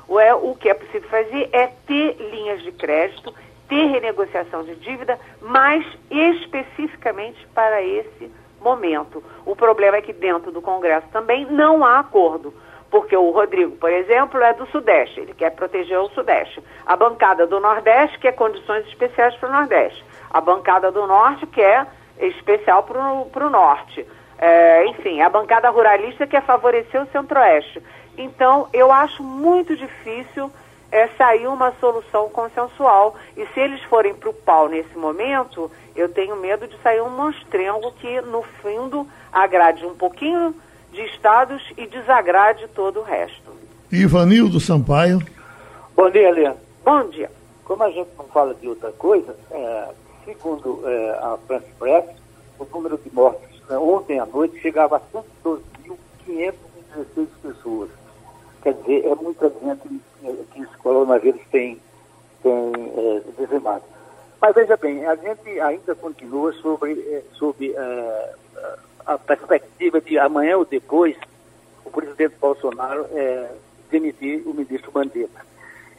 O, 0.08 0.20
é, 0.20 0.34
o 0.34 0.56
que 0.56 0.70
é 0.70 0.74
possível 0.74 1.08
fazer 1.10 1.50
é 1.54 1.68
ter 1.86 2.18
linhas 2.32 2.62
de 2.62 2.72
crédito 2.72 3.34
ter 3.70 3.86
renegociação 3.86 4.64
de 4.64 4.76
dívida, 4.76 5.18
mas 5.42 5.86
especificamente 6.10 7.48
para 7.54 7.82
esse 7.82 8.32
momento. 8.60 9.24
O 9.46 9.56
problema 9.56 9.98
é 9.98 10.02
que 10.02 10.12
dentro 10.12 10.52
do 10.52 10.62
Congresso 10.62 11.08
também 11.14 11.46
não 11.46 11.86
há 11.86 12.00
acordo, 12.00 12.54
porque 12.90 13.16
o 13.16 13.30
Rodrigo, 13.30 13.78
por 13.78 13.92
exemplo, 13.92 14.42
é 14.42 14.54
do 14.54 14.66
Sudeste, 14.68 15.20
ele 15.20 15.34
quer 15.34 15.52
proteger 15.52 16.00
o 16.00 16.10
Sudeste. 16.10 16.62
A 16.86 16.96
bancada 16.96 17.46
do 17.46 17.60
Nordeste 17.60 18.18
quer 18.20 18.34
condições 18.34 18.86
especiais 18.88 19.36
para 19.36 19.50
o 19.50 19.52
Nordeste. 19.52 20.04
A 20.32 20.42
bancada 20.42 20.92
do 20.92 21.06
Norte 21.06 21.46
quer 21.48 21.88
especial 22.20 22.84
para 22.84 23.46
o 23.46 23.50
Norte. 23.50 24.06
É, 24.38 24.86
enfim, 24.88 25.22
a 25.22 25.30
bancada 25.30 25.70
ruralista 25.70 26.26
quer 26.26 26.42
favorecer 26.42 27.02
o 27.02 27.08
Centro-Oeste. 27.08 27.84
Então, 28.18 28.68
eu 28.74 28.92
acho 28.92 29.24
muito 29.24 29.76
difícil 29.76 30.52
é 30.92 31.08
sair 31.10 31.48
uma 31.48 31.74
solução 31.80 32.30
consensual. 32.30 33.16
E 33.38 33.46
se 33.48 33.60
eles 33.60 33.82
forem 33.84 34.14
para 34.14 34.30
o 34.30 34.34
pau 34.34 34.68
nesse 34.68 34.98
momento, 34.98 35.72
eu 35.96 36.10
tenho 36.10 36.36
medo 36.36 36.68
de 36.68 36.78
sair 36.82 37.02
um 37.02 37.10
monstrengo 37.10 37.92
que, 37.94 38.22
no 38.22 38.44
fundo, 38.62 39.08
agrade 39.32 39.86
um 39.86 39.96
pouquinho 39.96 40.56
de 40.92 41.02
estados 41.06 41.62
e 41.78 41.86
desagrade 41.86 42.68
todo 42.70 43.00
o 43.00 43.04
resto. 43.04 43.52
Ivanildo 43.92 44.60
Sampaio. 44.60 45.20
Bom 45.96 46.10
dia, 46.10 46.32
Leandro. 46.32 46.60
Bom 46.84 47.10
dia. 47.10 47.32
Como 47.66 47.84
a 47.84 47.92
gente 47.92 48.10
não 48.18 48.26
fala 48.26 48.54
de 48.56 48.68
outra 48.68 48.92
coisa, 48.92 49.36
é, 49.52 49.90
segundo 50.26 50.82
é, 50.86 51.12
a 51.22 51.38
France 51.46 51.68
Press, 51.78 52.06
o 52.58 52.66
número 52.66 52.98
de 52.98 53.14
mortes 53.14 53.50
né, 53.70 53.78
ontem 53.78 54.20
à 54.20 54.26
noite 54.26 54.60
chegava 54.60 54.98
a 54.98 55.02
112.516 56.28 57.28
pessoas. 57.42 57.90
Quer 58.62 58.74
dizer, 58.74 59.06
é 59.06 59.16
muita 59.16 59.50
gente 59.50 60.02
que 60.52 60.62
esse 60.62 60.78
coronavírus 60.78 61.42
tem, 61.52 61.82
tem 62.44 62.74
é, 62.98 63.22
dizimado. 63.42 63.84
Mas 64.42 64.56
veja 64.56 64.78
bem, 64.78 65.06
a 65.06 65.16
gente 65.16 65.60
ainda 65.60 65.96
continua 65.96 66.54
sobre, 66.54 66.94
é, 66.94 67.24
sobre 67.34 67.74
é, 67.74 68.34
a 69.06 69.18
perspectiva 69.18 70.00
de 70.00 70.18
amanhã 70.18 70.58
ou 70.58 70.66
depois 70.66 71.16
o 71.86 71.90
presidente 71.90 72.36
Bolsonaro 72.40 73.06
é, 73.12 73.52
demitir 73.90 74.48
o 74.48 74.54
ministro 74.54 74.92
Mandetta. 74.94 75.42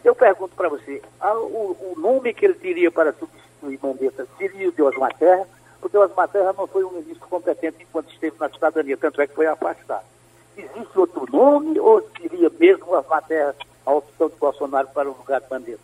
Eu 0.05 0.15
pergunto 0.15 0.55
para 0.55 0.69
você, 0.69 1.03
a, 1.21 1.35
o, 1.35 1.77
o, 1.95 2.01
nome 2.01 2.33
que 2.33 2.45
ele 2.45 2.55
teria 2.55 2.91
para 2.91 3.13
substituir 3.13 3.79
Mandetta 3.83 4.27
seria 4.39 4.69
o 4.69 4.73
de 4.73 4.83
Osmar 4.83 5.15
Terra, 5.19 5.47
porque 5.81 5.99
Osmar 5.99 6.29
Terra 6.29 6.55
não 6.57 6.67
foi 6.67 6.85
um 6.85 6.93
ministro 6.93 7.27
competente 7.29 7.83
enquanto 7.83 8.11
esteve 8.11 8.37
na 8.39 8.49
cidadania, 8.49 8.97
tanto 8.97 9.21
é 9.21 9.27
que 9.27 9.35
foi 9.35 9.47
afastado. 9.47 10.05
Existe 10.61 10.99
outro 10.99 11.27
nome 11.31 11.79
ou 11.81 12.07
seria 12.21 12.51
mesmo 12.59 12.93
Osmar 12.93 13.25
Terra 13.27 13.55
a 13.87 13.93
opção 13.93 14.29
de 14.29 14.37
Bolsonaro 14.37 14.89
para 14.89 15.09
o 15.09 15.17
lugar 15.17 15.41
de 15.41 15.49
Bandeira? 15.49 15.81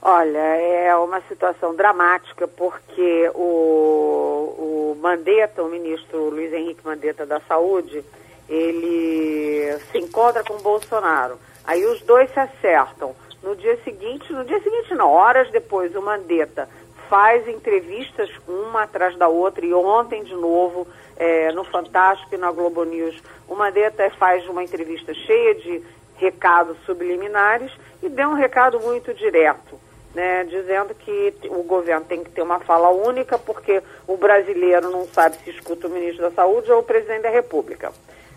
Olha, 0.00 0.38
é 0.38 0.94
uma 0.96 1.20
situação 1.22 1.74
dramática 1.74 2.46
porque 2.46 3.30
o, 3.34 4.92
o 4.94 4.98
Mandetta, 5.00 5.62
o 5.62 5.68
ministro 5.68 6.28
Luiz 6.28 6.52
Henrique 6.52 6.84
Mandetta 6.84 7.24
da 7.24 7.40
Saúde, 7.40 8.04
ele 8.48 9.78
se 9.90 9.98
encontra 9.98 10.44
com 10.44 10.54
o 10.54 10.62
Bolsonaro. 10.62 11.38
Aí 11.64 11.84
os 11.86 12.02
dois 12.02 12.30
se 12.32 12.38
acertam. 12.38 13.16
No 13.42 13.56
dia 13.56 13.78
seguinte, 13.82 14.32
no 14.32 14.44
dia 14.44 14.60
seguinte 14.62 14.94
não, 14.94 15.10
horas 15.10 15.50
depois, 15.50 15.94
o 15.96 16.02
Mandetta 16.02 16.68
faz 17.08 17.46
entrevistas 17.48 18.30
uma 18.46 18.82
atrás 18.82 19.16
da 19.16 19.28
outra 19.28 19.64
e 19.64 19.72
ontem 19.72 20.22
de 20.22 20.34
novo 20.34 20.86
é, 21.16 21.52
no 21.52 21.64
Fantástico 21.64 22.34
e 22.34 22.38
na 22.38 22.50
Globo 22.50 22.84
News 22.84 23.20
o 23.48 23.54
Mandetta 23.54 24.08
faz 24.18 24.48
uma 24.48 24.62
entrevista 24.62 25.12
cheia 25.14 25.54
de 25.54 25.82
recados 26.16 26.76
subliminares 26.84 27.72
e 28.02 28.08
deu 28.08 28.30
um 28.30 28.34
recado 28.34 28.80
muito 28.80 29.12
direto, 29.14 29.78
né, 30.14 30.44
dizendo 30.44 30.94
que 30.94 31.34
o 31.50 31.62
governo 31.62 32.06
tem 32.06 32.22
que 32.22 32.30
ter 32.30 32.42
uma 32.42 32.60
fala 32.60 32.90
única 32.90 33.38
porque 33.38 33.82
o 34.06 34.16
brasileiro 34.16 34.90
não 34.90 35.06
sabe 35.06 35.36
se 35.38 35.50
escuta 35.50 35.86
o 35.86 35.90
ministro 35.90 36.22
da 36.22 36.30
Saúde 36.30 36.70
ou 36.70 36.80
o 36.80 36.84
presidente 36.84 37.22
da 37.22 37.30
República. 37.30 37.92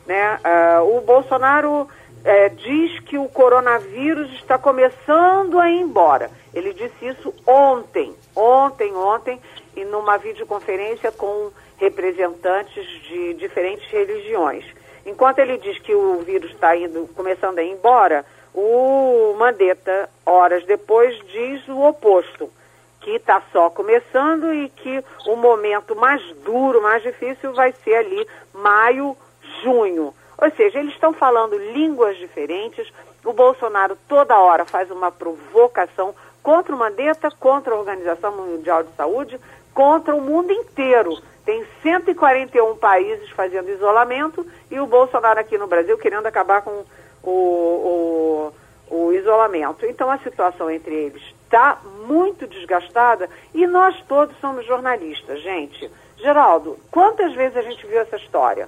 Né? 0.05 0.39
Uh, 0.39 0.97
o 0.97 1.01
Bolsonaro 1.01 1.81
uh, 1.81 2.55
diz 2.55 2.99
que 3.01 3.17
o 3.17 3.27
coronavírus 3.27 4.31
está 4.33 4.57
começando 4.57 5.59
a 5.59 5.69
ir 5.69 5.81
embora. 5.81 6.31
Ele 6.53 6.73
disse 6.73 7.05
isso 7.05 7.33
ontem, 7.45 8.15
ontem, 8.35 8.95
ontem, 8.95 9.39
e 9.75 9.83
numa 9.85 10.17
videoconferência 10.17 11.11
com 11.11 11.51
representantes 11.77 12.85
de 13.03 13.33
diferentes 13.35 13.89
religiões. 13.89 14.65
Enquanto 15.05 15.39
ele 15.39 15.57
diz 15.57 15.79
que 15.79 15.95
o 15.95 16.19
vírus 16.19 16.51
está 16.51 16.75
indo, 16.75 17.07
começando 17.15 17.59
a 17.59 17.63
ir 17.63 17.71
embora, 17.71 18.25
o 18.53 19.35
Mandetta, 19.37 20.09
horas 20.25 20.65
depois, 20.65 21.17
diz 21.27 21.65
o 21.67 21.79
oposto, 21.81 22.51
que 22.99 23.11
está 23.11 23.41
só 23.51 23.69
começando 23.69 24.53
e 24.53 24.67
que 24.69 25.03
o 25.27 25.35
momento 25.35 25.95
mais 25.95 26.21
duro, 26.43 26.81
mais 26.81 27.03
difícil 27.03 27.53
vai 27.53 27.71
ser 27.83 27.95
ali 27.95 28.27
maio, 28.53 29.15
junho. 29.63 30.13
Ou 30.37 30.51
seja, 30.51 30.79
eles 30.79 30.93
estão 30.93 31.13
falando 31.13 31.57
línguas 31.57 32.17
diferentes. 32.17 32.91
O 33.23 33.31
Bolsonaro 33.31 33.97
toda 34.07 34.37
hora 34.37 34.65
faz 34.65 34.91
uma 34.91 35.11
provocação 35.11 36.13
contra 36.43 36.75
o 36.75 36.77
Mandetta, 36.77 37.29
contra 37.31 37.73
a 37.73 37.77
Organização 37.77 38.35
Mundial 38.35 38.83
de 38.83 38.93
Saúde, 38.95 39.39
contra 39.73 40.15
o 40.15 40.21
mundo 40.21 40.51
inteiro. 40.51 41.17
Tem 41.47 41.65
141 41.81 42.75
países 42.75 43.29
fazendo 43.29 43.69
isolamento 43.69 44.45
e 44.69 44.81
o 44.81 44.85
Bolsonaro 44.85 45.39
aqui 45.39 45.57
no 45.57 45.65
Brasil 45.65 45.97
querendo 45.97 46.25
acabar 46.25 46.61
com 46.61 46.83
o, 47.23 48.51
o, 48.91 48.93
o 48.93 49.13
isolamento. 49.13 49.85
Então 49.85 50.11
a 50.11 50.17
situação 50.17 50.69
entre 50.69 50.93
eles 50.93 51.23
está 51.45 51.79
muito 52.05 52.45
desgastada 52.47 53.29
e 53.53 53.65
nós 53.65 53.95
todos 54.09 54.37
somos 54.41 54.65
jornalistas, 54.65 55.41
gente. 55.41 55.89
Geraldo, 56.17 56.77
quantas 56.91 57.33
vezes 57.33 57.55
a 57.55 57.61
gente 57.61 57.87
viu 57.87 58.01
essa 58.01 58.17
história? 58.17 58.67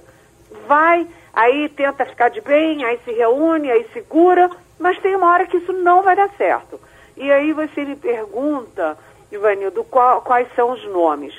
Vai, 0.66 1.06
aí 1.34 1.68
tenta 1.68 2.06
ficar 2.06 2.30
de 2.30 2.40
bem, 2.40 2.82
aí 2.82 2.98
se 3.04 3.12
reúne, 3.12 3.70
aí 3.70 3.86
segura, 3.92 4.50
mas 4.78 4.98
tem 5.00 5.14
uma 5.14 5.30
hora 5.30 5.46
que 5.46 5.58
isso 5.58 5.74
não 5.74 6.00
vai 6.00 6.16
dar 6.16 6.30
certo. 6.30 6.80
E 7.14 7.30
aí 7.30 7.52
você 7.52 7.84
me 7.84 7.96
pergunta, 7.96 8.96
Ivanildo, 9.30 9.84
qual, 9.84 10.22
quais 10.22 10.48
são 10.54 10.72
os 10.72 10.82
nomes? 10.86 11.34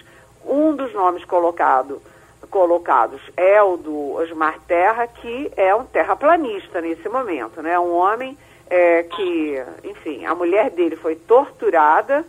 Um 0.46 0.76
dos 0.76 0.94
nomes 0.94 1.24
colocado, 1.26 2.02
colocados 2.50 3.22
é 3.38 3.62
o 3.62 3.78
do 3.78 4.14
Osmar 4.14 4.60
Terra, 4.68 5.08
que 5.08 5.52
é 5.56 5.74
um 5.74 5.86
terraplanista 5.86 6.82
nesse 6.82 7.08
momento, 7.08 7.62
né? 7.62 7.80
Um 7.80 7.94
homem 7.94 8.38
é, 8.70 9.04
que, 9.04 9.64
enfim, 9.84 10.26
a 10.26 10.34
mulher 10.34 10.70
dele 10.70 10.96
foi 10.96 11.16
torturada 11.16 12.26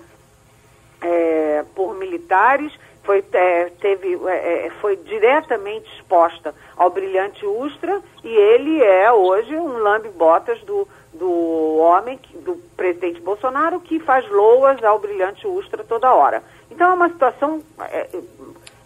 é, 1.00 1.64
por 1.74 1.94
militares, 1.94 2.72
foi, 3.02 3.24
é, 3.32 3.70
teve, 3.80 4.18
é, 4.26 4.66
é, 4.66 4.70
foi 4.80 4.96
diretamente 4.96 5.92
exposta 5.96 6.54
ao 6.76 6.90
brilhante 6.90 7.44
Ustra 7.44 8.00
e 8.22 8.28
ele 8.28 8.82
é 8.82 9.12
hoje 9.12 9.56
um 9.56 9.78
lambe-botas 9.78 10.60
do, 10.62 10.86
do 11.12 11.78
homem, 11.78 12.18
do 12.44 12.56
presidente 12.76 13.20
Bolsonaro, 13.20 13.80
que 13.80 13.98
faz 14.00 14.28
loas 14.30 14.82
ao 14.84 14.98
brilhante 14.98 15.46
Ustra 15.46 15.82
toda 15.82 16.14
hora. 16.14 16.42
Então 16.72 16.90
é 16.90 16.94
uma 16.94 17.08
situação, 17.10 17.62
é, 17.80 18.08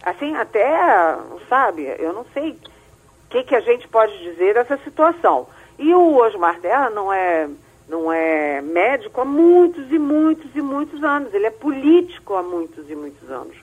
assim, 0.03 0.35
até, 0.35 1.17
sabe, 1.47 1.83
eu 1.97 2.11
não 2.11 2.25
sei 2.33 2.51
o 2.51 3.29
que, 3.29 3.43
que 3.43 3.55
a 3.55 3.61
gente 3.61 3.87
pode 3.87 4.17
dizer 4.19 4.55
dessa 4.55 4.77
situação. 4.83 5.47
E 5.79 5.93
o 5.93 6.17
Osmar 6.17 6.59
Terra 6.59 6.89
não 6.89 7.13
é, 7.13 7.49
não 7.87 8.11
é 8.11 8.61
médico 8.61 9.21
há 9.21 9.25
muitos 9.25 9.89
e 9.89 9.97
muitos 9.97 10.53
e 10.53 10.61
muitos 10.61 11.01
anos. 11.01 11.33
Ele 11.33 11.45
é 11.45 11.51
político 11.51 12.35
há 12.35 12.43
muitos 12.43 12.89
e 12.89 12.95
muitos 12.95 13.31
anos. 13.31 13.55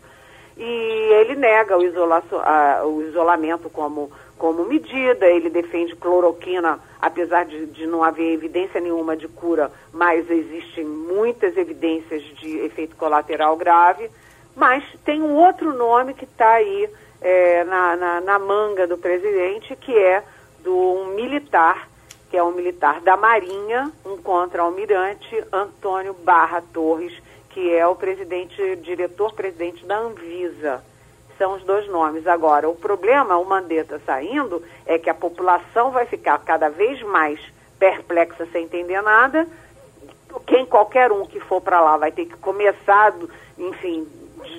E 0.56 0.62
ele 0.62 1.34
nega 1.34 1.76
o, 1.76 1.82
a, 2.40 2.86
o 2.86 3.02
isolamento 3.02 3.68
como, 3.68 4.10
como 4.38 4.64
medida, 4.64 5.26
ele 5.26 5.48
defende 5.48 5.94
cloroquina, 5.96 6.78
apesar 7.00 7.44
de, 7.44 7.66
de 7.66 7.86
não 7.86 8.02
haver 8.02 8.32
evidência 8.32 8.80
nenhuma 8.80 9.16
de 9.16 9.28
cura, 9.28 9.70
mas 9.92 10.28
existem 10.30 10.84
muitas 10.84 11.56
evidências 11.56 12.22
de 12.22 12.58
efeito 12.58 12.96
colateral 12.96 13.56
grave. 13.56 14.10
Mas 14.56 14.84
tem 15.04 15.22
um 15.22 15.34
outro 15.34 15.72
nome 15.72 16.14
que 16.14 16.24
está 16.24 16.54
aí 16.54 16.88
é, 17.20 17.64
na, 17.64 17.96
na, 17.96 18.20
na 18.20 18.38
manga 18.38 18.86
do 18.86 18.98
presidente, 18.98 19.74
que 19.76 19.96
é 19.96 20.22
do 20.62 20.74
um 20.74 21.14
militar 21.14 21.88
que 22.34 22.38
é 22.38 22.42
um 22.42 22.50
militar 22.50 23.00
da 23.00 23.16
Marinha, 23.16 23.92
um 24.04 24.16
contra-almirante, 24.16 25.44
Antônio 25.52 26.12
Barra 26.12 26.60
Torres, 26.60 27.12
que 27.50 27.72
é 27.72 27.86
o 27.86 27.94
presidente, 27.94 28.74
diretor-presidente 28.82 29.86
da 29.86 29.98
Anvisa. 29.98 30.82
São 31.38 31.56
os 31.56 31.64
dois 31.64 31.88
nomes. 31.88 32.26
Agora, 32.26 32.68
o 32.68 32.74
problema, 32.74 33.36
o 33.36 33.44
Mandetta 33.44 34.00
saindo, 34.06 34.62
é 34.86 34.98
que 34.98 35.10
a 35.10 35.14
população 35.14 35.90
vai 35.90 36.06
ficar 36.06 36.38
cada 36.38 36.68
vez 36.68 37.02
mais 37.02 37.40
perplexa 37.78 38.46
sem 38.52 38.64
entender 38.64 39.00
nada. 39.02 39.46
Quem 40.46 40.66
qualquer 40.66 41.12
um 41.12 41.26
que 41.26 41.40
for 41.40 41.60
para 41.60 41.80
lá 41.80 41.96
vai 41.96 42.10
ter 42.10 42.26
que 42.26 42.36
começar, 42.36 43.10
do, 43.10 43.28
enfim, 43.58 44.06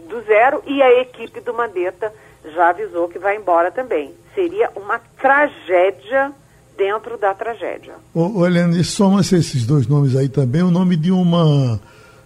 do 0.08 0.22
zero, 0.22 0.64
e 0.66 0.82
a 0.82 1.02
equipe 1.02 1.42
do 1.42 1.54
Mandetta 1.54 2.14
já 2.54 2.70
avisou 2.70 3.10
que 3.10 3.20
vai 3.20 3.36
embora 3.36 3.72
também. 3.72 4.14
Seria 4.34 4.70
uma 4.76 5.00
tragédia 5.20 6.32
dentro 6.78 7.18
da 7.18 7.34
tragédia. 7.34 7.96
Ô, 8.14 8.46
Helene, 8.46 8.84
soma-se 8.84 9.36
esses 9.36 9.66
dois 9.66 9.88
nomes 9.88 10.16
aí 10.16 10.30
também, 10.30 10.62
o 10.62 10.72
nome 10.72 10.96
de 10.96 11.12
uma 11.12 11.80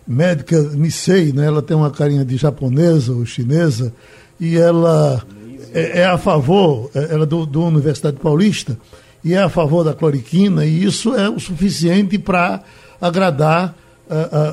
médica 0.08 0.60
Nisei, 0.60 1.32
né? 1.32 1.46
ela 1.46 1.62
tem 1.62 1.78
uma 1.78 1.92
carinha 1.92 2.26
de 2.26 2.36
japonesa 2.36 3.14
ou 3.14 3.26
chinesa, 3.26 3.94
e 4.40 4.58
ela 4.58 5.22
é, 5.74 6.02
é 6.02 6.06
a 6.06 6.18
favor, 6.18 6.90
é, 6.96 7.14
ela 7.14 7.24
é 7.24 7.26
do, 7.26 7.46
do 7.46 7.64
Universidade 7.64 8.18
Paulista, 8.18 8.78
e 9.24 9.34
é 9.34 9.40
a 9.40 9.50
favor 9.50 9.84
da 9.84 9.94
cloriquina, 9.94 10.66
e 10.66 10.84
isso 10.84 11.14
é 11.16 11.30
o 11.30 11.40
suficiente 11.40 12.18
para 12.18 12.62
agradar 13.02 13.76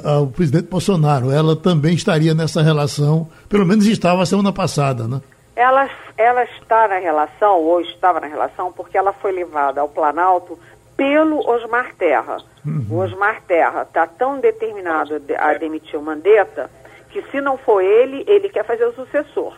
ao 0.05 0.27
presidente 0.27 0.69
Bolsonaro. 0.69 1.31
Ela 1.31 1.57
também 1.57 1.95
estaria 1.95 2.35
nessa 2.35 2.63
relação, 2.63 3.29
pelo 3.49 3.65
menos 3.65 3.87
estava 3.87 4.23
a 4.23 4.27
semana 4.27 4.53
passada, 4.53 5.09
né? 5.09 5.21
Ela, 5.55 5.89
ela 6.19 6.45
está 6.45 6.87
na 6.87 6.99
relação, 6.99 7.63
ou 7.63 7.81
estava 7.81 8.21
na 8.21 8.27
relação, 8.27 8.71
porque 8.71 8.99
ela 8.99 9.15
foi 9.15 9.33
levada 9.33 9.81
ao 9.81 9.89
Planalto 9.89 10.59
pelo 10.97 11.39
Osmar 11.49 11.95
Terra. 11.97 12.39
Uhum. 12.65 12.87
O 12.91 12.97
Osmar 12.99 13.43
Terra 13.47 13.83
está 13.83 14.07
tão 14.07 14.39
determinado 14.41 15.23
a 15.39 15.55
demitir 15.55 15.99
o 15.99 16.03
Mandetta 16.03 16.71
que 17.11 17.23
se 17.31 17.41
não 17.41 17.57
for 17.57 17.81
ele, 17.81 18.25
ele 18.27 18.51
quer 18.51 18.65
fazer 18.65 18.85
o 18.85 18.95
sucessor. 18.95 19.55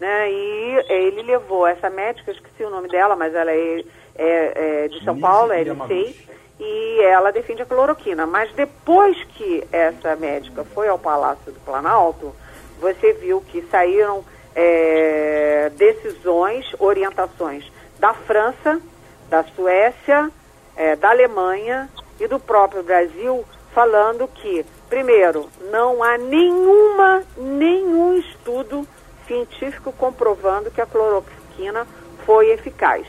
Né? 0.00 0.32
E 0.32 0.84
ele 0.88 1.22
levou 1.22 1.66
essa 1.66 1.90
médica, 1.90 2.32
esqueci 2.32 2.64
o 2.64 2.70
nome 2.70 2.88
dela, 2.88 3.14
mas 3.14 3.34
ela 3.34 3.52
é, 3.52 3.84
é, 4.16 4.84
é 4.84 4.88
de 4.88 5.04
São 5.04 5.20
Paulo, 5.20 5.52
é 5.52 5.60
LC, 5.60 6.16
e 6.58 7.00
ela 7.02 7.30
defende 7.30 7.60
a 7.60 7.66
cloroquina. 7.66 8.26
Mas 8.26 8.50
depois 8.54 9.22
que 9.34 9.62
essa 9.70 10.16
médica 10.16 10.64
foi 10.64 10.88
ao 10.88 10.98
Palácio 10.98 11.52
do 11.52 11.60
Planalto, 11.60 12.34
você 12.80 13.12
viu 13.12 13.42
que 13.42 13.60
saíram 13.70 14.24
é, 14.56 15.70
decisões, 15.76 16.64
orientações 16.78 17.70
da 17.98 18.14
França, 18.14 18.80
da 19.28 19.44
Suécia, 19.44 20.30
é, 20.74 20.96
da 20.96 21.10
Alemanha 21.10 21.90
e 22.18 22.26
do 22.26 22.40
próprio 22.40 22.82
Brasil, 22.82 23.44
falando 23.74 24.26
que, 24.26 24.64
primeiro, 24.88 25.50
não 25.70 26.02
há 26.02 26.16
nenhuma, 26.16 27.22
nenhum 27.36 28.14
estudo 28.16 28.86
científico 29.30 29.92
comprovando 29.92 30.72
que 30.72 30.80
a 30.80 30.86
cloroquina 30.86 31.86
foi 32.26 32.50
eficaz. 32.50 33.06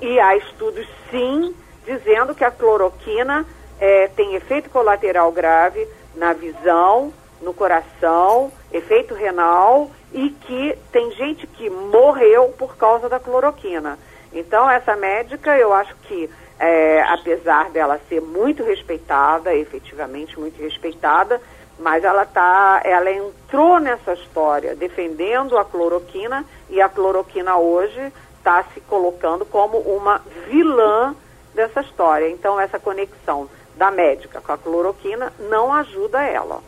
E 0.00 0.20
há 0.20 0.36
estudos, 0.36 0.86
sim, 1.10 1.52
dizendo 1.84 2.32
que 2.32 2.44
a 2.44 2.50
cloroquina 2.52 3.44
é, 3.80 4.06
tem 4.08 4.36
efeito 4.36 4.70
colateral 4.70 5.32
grave 5.32 5.88
na 6.14 6.32
visão, 6.32 7.12
no 7.42 7.52
coração, 7.52 8.52
efeito 8.72 9.14
renal 9.14 9.90
e 10.12 10.30
que 10.30 10.78
tem 10.92 11.10
gente 11.12 11.46
que 11.46 11.68
morreu 11.68 12.54
por 12.56 12.76
causa 12.76 13.08
da 13.08 13.18
cloroquina. 13.18 13.98
Então, 14.32 14.70
essa 14.70 14.94
médica, 14.94 15.56
eu 15.58 15.72
acho 15.72 15.94
que, 16.02 16.30
é, 16.58 17.02
apesar 17.02 17.70
dela 17.70 18.00
ser 18.08 18.20
muito 18.20 18.62
respeitada, 18.62 19.54
efetivamente 19.54 20.38
muito 20.38 20.60
respeitada, 20.60 21.40
mas 21.78 22.04
ela 22.04 22.26
tá, 22.26 22.80
ela 22.84 23.10
entrou 23.10 23.78
nessa 23.78 24.14
história 24.14 24.74
defendendo 24.74 25.56
a 25.56 25.64
cloroquina 25.64 26.44
e 26.68 26.80
a 26.80 26.88
cloroquina 26.88 27.56
hoje 27.56 28.12
está 28.38 28.64
se 28.74 28.80
colocando 28.80 29.44
como 29.44 29.78
uma 29.78 30.20
vilã 30.48 31.14
dessa 31.54 31.80
história. 31.80 32.28
Então, 32.30 32.58
essa 32.58 32.78
conexão 32.78 33.48
da 33.76 33.90
médica 33.90 34.40
com 34.40 34.52
a 34.52 34.58
cloroquina 34.58 35.32
não 35.48 35.72
ajuda 35.72 36.22
ela. 36.22 36.60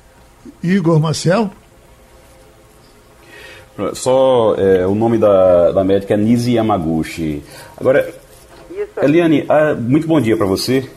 Igor 0.62 1.00
Marcel? 1.00 1.50
Só 3.94 4.54
é, 4.56 4.86
o 4.86 4.94
nome 4.94 5.16
da, 5.16 5.72
da 5.72 5.82
médica 5.82 6.14
é 6.14 6.16
Nisi 6.16 6.54
Yamaguchi. 6.54 7.42
Agora, 7.76 8.12
Eliane, 9.02 9.46
ah, 9.48 9.74
muito 9.74 10.06
bom 10.06 10.20
dia 10.20 10.36
para 10.36 10.46
você. 10.46 10.88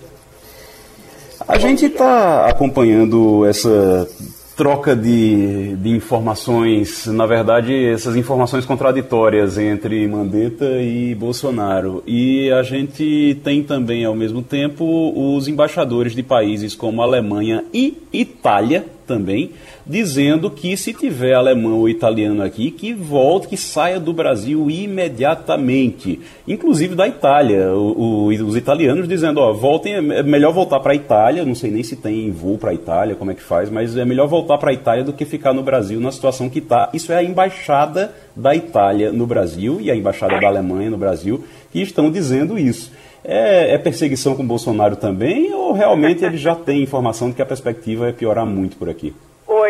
A 1.47 1.57
gente 1.57 1.85
está 1.85 2.47
acompanhando 2.47 3.45
essa 3.45 4.07
troca 4.55 4.95
de, 4.95 5.75
de 5.77 5.89
informações, 5.89 7.07
na 7.07 7.25
verdade, 7.25 7.85
essas 7.85 8.15
informações 8.15 8.65
contraditórias 8.65 9.57
entre 9.57 10.07
Mandetta 10.07 10.65
e 10.81 11.13
Bolsonaro. 11.15 12.03
E 12.05 12.51
a 12.51 12.63
gente 12.63 13.39
tem 13.43 13.63
também, 13.63 14.05
ao 14.05 14.15
mesmo 14.15 14.41
tempo, 14.41 15.13
os 15.15 15.47
embaixadores 15.47 16.15
de 16.15 16.23
países 16.23 16.75
como 16.75 17.01
Alemanha 17.01 17.63
e 17.73 17.97
Itália 18.13 18.85
também, 19.05 19.51
dizendo 19.85 20.49
que 20.49 20.75
se 20.77 20.93
tiver 20.93 21.33
alemão 21.33 21.79
ou 21.79 21.89
italiano 21.89 22.41
aqui, 22.41 22.71
que 22.71 22.93
volte, 22.93 23.47
que 23.47 23.57
saia 23.57 23.99
do 23.99 24.13
Brasil 24.13 24.69
imediatamente. 24.69 26.19
Inclusive 26.47 26.95
da 26.95 27.07
Itália. 27.07 27.73
O, 27.73 28.27
o, 28.27 28.27
os 28.27 28.55
italianos 28.55 29.07
dizendo, 29.07 29.39
ó, 29.39 29.51
voltem, 29.51 29.93
é 29.93 30.23
melhor 30.23 30.53
voltar 30.53 30.79
para 30.79 30.93
a 30.93 30.95
Itália, 30.95 31.45
não 31.45 31.55
sei 31.55 31.71
nem 31.71 31.83
se 31.83 31.95
tem 31.95 32.31
voo 32.31 32.57
para 32.57 32.71
a 32.71 32.73
Itália, 32.73 33.15
como 33.15 33.31
é 33.31 33.33
que 33.33 33.43
faz, 33.43 33.69
mas 33.69 33.97
é 33.97 34.05
melhor 34.05 34.27
voltar 34.27 34.57
para 34.57 34.71
a 34.71 34.73
Itália 34.73 35.03
do 35.03 35.13
que 35.13 35.25
ficar 35.25 35.53
no 35.53 35.63
Brasil 35.63 35.99
na 35.99 36.11
situação 36.11 36.49
que 36.49 36.59
está. 36.59 36.89
Isso 36.93 37.11
é 37.11 37.17
a 37.17 37.23
embaixada 37.23 38.13
da 38.35 38.55
Itália 38.55 39.11
no 39.11 39.27
Brasil 39.27 39.79
e 39.81 39.91
a 39.91 39.95
embaixada 39.95 40.39
da 40.39 40.47
Alemanha 40.47 40.89
no 40.89 40.97
Brasil 40.97 41.43
que 41.71 41.81
estão 41.81 42.09
dizendo 42.09 42.57
isso. 42.57 42.91
É, 43.25 43.73
é, 43.73 43.77
perseguição 43.77 44.35
com 44.35 44.45
Bolsonaro 44.45 44.97
também 44.97 45.53
ou 45.53 45.71
realmente 45.71 46.25
ele 46.25 46.37
já 46.37 46.55
tem 46.55 46.83
informação 46.83 47.29
de 47.29 47.35
que 47.35 47.41
a 47.41 47.45
perspectiva 47.45 48.09
é 48.09 48.11
piorar 48.11 48.45
muito 48.45 48.75
por 48.75 48.89
aqui? 48.89 49.13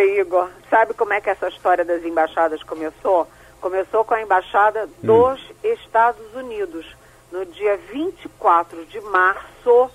Igor. 0.03 0.49
Sabe 0.69 0.93
como 0.93 1.13
é 1.13 1.21
que 1.21 1.29
essa 1.29 1.47
história 1.47 1.83
das 1.85 2.03
embaixadas 2.03 2.61
começou? 2.63 3.27
Começou 3.59 4.03
com 4.03 4.13
a 4.13 4.21
embaixada 4.21 4.87
dos 5.01 5.39
hum. 5.39 5.53
Estados 5.63 6.33
Unidos. 6.35 6.85
No 7.31 7.45
dia 7.45 7.77
24 7.77 8.85
de 8.85 9.01
março, 9.01 9.89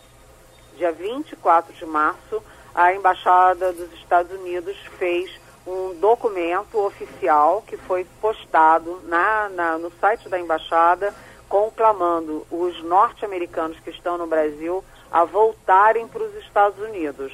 dia 0.76 0.90
24 0.90 1.72
de 1.72 1.86
março, 1.86 2.42
a 2.74 2.92
embaixada 2.92 3.72
dos 3.72 3.92
Estados 3.92 4.32
Unidos 4.32 4.76
fez 4.98 5.30
um 5.66 5.94
documento 6.00 6.78
oficial 6.78 7.62
que 7.66 7.76
foi 7.76 8.06
postado 8.20 9.00
na, 9.04 9.48
na 9.50 9.78
no 9.78 9.92
site 10.00 10.28
da 10.28 10.38
embaixada 10.38 11.14
conclamando 11.48 12.46
os 12.50 12.82
norte-americanos 12.82 13.78
que 13.80 13.90
estão 13.90 14.18
no 14.18 14.26
Brasil 14.26 14.84
a 15.10 15.24
voltarem 15.24 16.06
para 16.06 16.22
os 16.22 16.34
Estados 16.36 16.78
Unidos. 16.78 17.32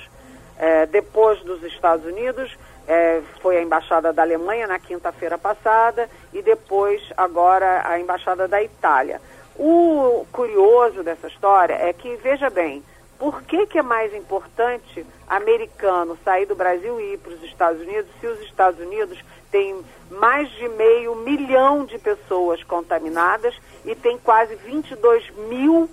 É, 0.57 0.87
depois 0.87 1.41
dos 1.43 1.63
Estados 1.65 2.07
Unidos, 2.07 2.57
é, 2.87 3.23
foi 3.41 3.57
a 3.57 3.63
embaixada 3.63 4.13
da 4.13 4.23
Alemanha 4.23 4.67
na 4.67 4.79
quinta-feira 4.79 5.39
passada 5.39 6.09
e 6.33 6.43
depois, 6.43 7.03
agora, 7.17 7.83
a 7.87 7.99
embaixada 7.99 8.47
da 8.47 8.63
Itália. 8.63 9.21
O 9.57 10.27
curioso 10.33 11.03
dessa 11.03 11.29
história 11.29 11.75
é 11.75 11.93
que, 11.93 12.17
veja 12.17 12.51
bem, 12.51 12.83
Por 13.19 13.43
que, 13.43 13.67
que 13.67 13.79
é 13.79 13.83
mais 13.83 14.13
importante 14.13 15.07
americano 15.29 16.19
sair 16.25 16.47
do 16.47 16.55
Brasil 16.55 17.01
e 17.01 17.15
ir 17.15 17.19
para 17.19 17.33
os 17.33 17.43
Estados 17.45 17.81
Unidos 17.81 18.11
se 18.21 18.27
os 18.27 18.41
Estados 18.41 18.81
Unidos 18.81 19.19
têm 19.51 19.83
mais 20.11 20.51
de 20.51 20.69
meio 20.69 21.15
milhão 21.15 21.85
de 21.85 21.99
pessoas 21.99 22.63
contaminadas 22.65 23.55
e 23.85 23.95
tem 23.95 24.19
quase 24.19 24.57
22 24.57 25.31
mil 25.49 25.89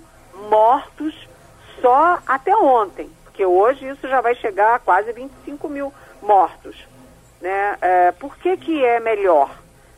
mortos 0.50 1.28
só 1.80 2.18
até 2.26 2.54
ontem? 2.56 3.10
Porque 3.24 3.46
hoje 3.46 3.88
isso 3.88 4.06
já 4.08 4.20
vai 4.20 4.34
chegar 4.34 4.74
a 4.74 4.78
quase 4.78 5.12
25 5.12 5.68
mil 5.68 5.92
mortos. 6.22 6.76
Né? 7.40 7.76
É, 7.80 8.12
por 8.12 8.36
que, 8.36 8.56
que 8.56 8.84
é 8.84 9.00
melhor? 9.00 9.50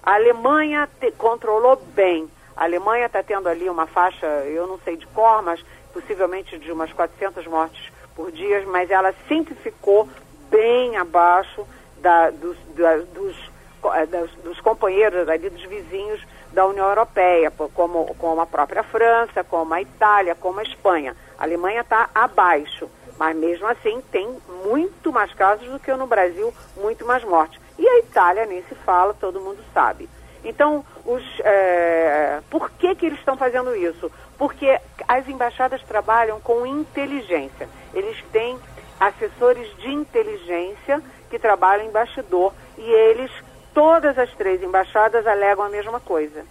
A 0.03 0.15
Alemanha 0.15 0.89
te, 1.01 1.11
controlou 1.13 1.77
bem. 1.77 2.29
A 2.57 2.65
Alemanha 2.65 3.07
está 3.07 3.23
tendo 3.23 3.49
ali 3.49 3.69
uma 3.69 3.87
faixa, 3.87 4.27
eu 4.27 4.67
não 4.67 4.79
sei 4.79 4.97
de 4.97 5.07
cor, 5.09 5.43
mas 5.43 5.65
possivelmente 5.93 6.59
de 6.59 6.73
umas 6.73 6.93
400 6.93 7.47
mortes 7.47 7.93
por 8.15 8.31
dia, 8.31 8.65
mas 8.67 8.91
ela 8.91 9.15
sempre 9.29 9.55
ficou 9.55 10.09
bem 10.51 10.97
abaixo 10.97 11.67
da, 11.99 12.31
dos, 12.31 12.57
da, 12.77 12.97
dos, 12.99 13.51
é, 13.95 14.07
das, 14.07 14.31
dos 14.43 14.61
companheiros 14.61 15.29
ali, 15.29 15.51
dos 15.51 15.65
vizinhos 15.65 16.21
da 16.53 16.67
União 16.67 16.87
Europeia, 16.89 17.51
como, 17.51 18.15
como 18.15 18.41
a 18.41 18.47
própria 18.47 18.83
França, 18.85 19.43
como 19.43 19.75
a 19.75 19.83
Itália, 19.83 20.35
como 20.35 20.61
a 20.61 20.63
Espanha. 20.63 21.17
A 21.39 21.43
Alemanha 21.43 21.81
está 21.81 22.09
abaixo. 22.15 22.89
Mas 23.19 23.37
mesmo 23.37 23.67
assim 23.67 24.03
tem 24.11 24.29
muito 24.65 25.13
mais 25.13 25.33
casos 25.35 25.69
do 25.69 25.79
que 25.79 25.93
no 25.95 26.07
Brasil, 26.07 26.53
muito 26.77 27.07
mais 27.07 27.23
mortes. 27.25 27.61
E 27.79 27.87
a 27.87 27.99
Itália 27.99 28.47
nem 28.47 28.63
se 28.65 28.75
fala, 28.75 29.15
todo 29.15 29.41
mundo 29.41 29.63
sabe. 29.73 30.09
Então, 30.45 30.85
os, 31.05 31.23
é, 31.41 32.41
por 32.51 32.71
que, 32.73 32.95
que 32.95 33.07
eles 33.07 33.19
estão 33.19 33.37
fazendo 33.37 33.75
isso? 33.75 34.11
Porque 34.37 34.79
as 35.09 35.27
embaixadas 35.29 35.83
trabalham 35.85 36.41
com 36.41 36.67
inteligência. 36.67 37.69
Eles 37.95 38.23
têm 38.31 38.59
assessores 39.01 39.75
de 39.79 39.91
inteligência 39.91 41.03
que 41.31 41.39
trabalham 41.39 41.87
em 41.87 41.91
bastidor 41.91 42.53
e 42.77 42.83
eles, 42.83 43.31
todas 43.73 44.19
as 44.19 44.31
três 44.35 44.63
embaixadas, 44.63 45.27
alegam 45.27 45.65
a 45.65 45.71
mesma 45.71 45.99
coisa. 45.99 46.45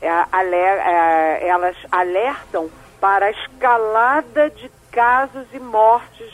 É, 0.00 0.08
é, 0.08 1.46
elas 1.46 1.76
alertam 1.90 2.68
para 3.00 3.26
a 3.26 3.30
escalada 3.30 4.50
de 4.50 4.68
casos 4.92 5.46
e 5.52 5.58
mortes 5.58 6.30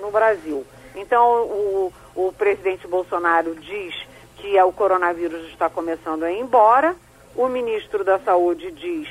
no 0.00 0.10
Brasil. 0.10 0.64
Então, 0.94 1.44
o, 1.44 1.92
o 2.14 2.32
presidente 2.32 2.86
Bolsonaro 2.86 3.54
diz 3.56 3.94
que 4.36 4.60
o 4.60 4.72
coronavírus 4.72 5.46
está 5.48 5.70
começando 5.70 6.24
a 6.24 6.30
ir 6.30 6.38
embora, 6.38 6.94
o 7.34 7.48
ministro 7.48 8.04
da 8.04 8.18
Saúde 8.18 8.70
diz 8.72 9.08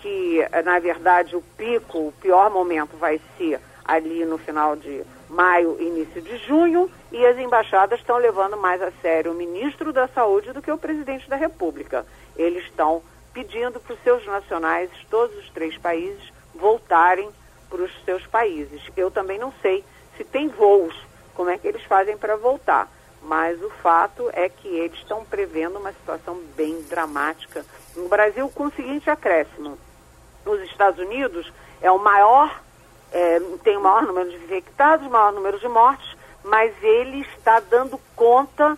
que, 0.00 0.46
na 0.64 0.78
verdade, 0.78 1.34
o 1.34 1.42
pico, 1.56 2.08
o 2.08 2.14
pior 2.20 2.50
momento 2.50 2.96
vai 2.96 3.20
ser 3.38 3.58
ali 3.84 4.24
no 4.24 4.36
final 4.36 4.76
de 4.76 5.02
maio, 5.30 5.80
início 5.80 6.20
de 6.20 6.36
junho, 6.38 6.90
e 7.10 7.24
as 7.24 7.38
embaixadas 7.38 7.98
estão 8.00 8.18
levando 8.18 8.56
mais 8.56 8.82
a 8.82 8.90
sério 9.00 9.32
o 9.32 9.34
ministro 9.34 9.92
da 9.92 10.06
Saúde 10.08 10.52
do 10.52 10.60
que 10.60 10.70
o 10.70 10.76
presidente 10.76 11.28
da 11.28 11.36
República. 11.36 12.04
Eles 12.36 12.64
estão 12.64 13.02
pedindo 13.32 13.80
para 13.80 13.94
os 13.94 14.02
seus 14.02 14.26
nacionais, 14.26 14.90
todos 15.08 15.34
os 15.38 15.48
três 15.50 15.78
países, 15.78 16.32
voltarem 16.54 17.30
para 17.72 17.82
os 17.84 18.04
seus 18.04 18.26
países. 18.26 18.82
Eu 18.94 19.10
também 19.10 19.38
não 19.38 19.50
sei 19.62 19.82
se 20.14 20.22
tem 20.24 20.48
voos, 20.48 20.94
como 21.34 21.48
é 21.48 21.56
que 21.56 21.66
eles 21.66 21.82
fazem 21.84 22.18
para 22.18 22.36
voltar. 22.36 22.86
Mas 23.22 23.62
o 23.62 23.70
fato 23.82 24.28
é 24.34 24.48
que 24.48 24.68
eles 24.68 24.98
estão 24.98 25.24
prevendo 25.24 25.78
uma 25.78 25.92
situação 25.92 26.38
bem 26.54 26.82
dramática 26.82 27.64
no 27.96 28.08
Brasil 28.08 28.48
com 28.50 28.64
o 28.64 28.72
seguinte 28.72 29.08
acréscimo. 29.08 29.78
Nos 30.44 30.60
Estados 30.64 31.00
Unidos 31.00 31.50
é 31.80 31.90
o 31.90 31.98
maior, 31.98 32.60
é, 33.10 33.40
tem 33.62 33.76
o 33.76 33.80
maior 33.80 34.02
número 34.02 34.28
de 34.28 34.36
infectados, 34.36 35.06
o 35.06 35.10
maior 35.10 35.32
número 35.32 35.58
de 35.58 35.68
mortes, 35.68 36.16
mas 36.44 36.74
ele 36.82 37.20
está 37.20 37.60
dando 37.60 37.98
conta 38.14 38.76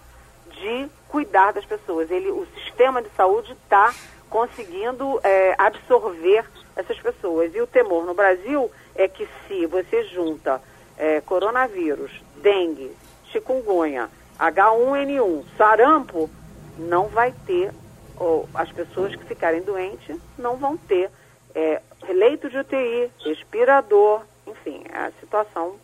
de 0.51 0.89
cuidar 1.09 1.53
das 1.53 1.65
pessoas. 1.65 2.11
Ele, 2.11 2.31
o 2.31 2.47
sistema 2.63 3.03
de 3.03 3.09
saúde 3.17 3.53
está 3.53 3.93
conseguindo 4.29 5.19
é, 5.25 5.55
absorver 5.57 6.45
essas 6.77 6.99
pessoas. 7.01 7.55
E 7.55 7.61
o 7.61 7.67
temor 7.67 8.05
no 8.05 8.15
Brasil 8.15 8.71
é 8.95 9.09
que 9.09 9.29
se 9.47 9.67
você 9.67 10.05
junta 10.05 10.61
é, 10.97 11.21
coronavírus, 11.21 12.13
dengue, 12.43 12.95
chikungunya, 13.31 14.09
H1N1, 14.39 15.45
sarampo, 15.57 16.31
não 16.79 17.09
vai 17.09 17.33
ter, 17.47 17.73
ou 18.17 18.49
as 18.55 18.71
pessoas 18.73 19.15
que 19.15 19.25
ficarem 19.25 19.63
doentes 19.63 20.17
não 20.39 20.57
vão 20.57 20.77
ter 20.77 21.11
é, 21.55 21.81
leito 22.09 22.49
de 22.49 22.59
UTI, 22.59 23.11
respirador, 23.25 24.23
enfim, 24.47 24.85
a 24.93 25.11
situação 25.21 25.77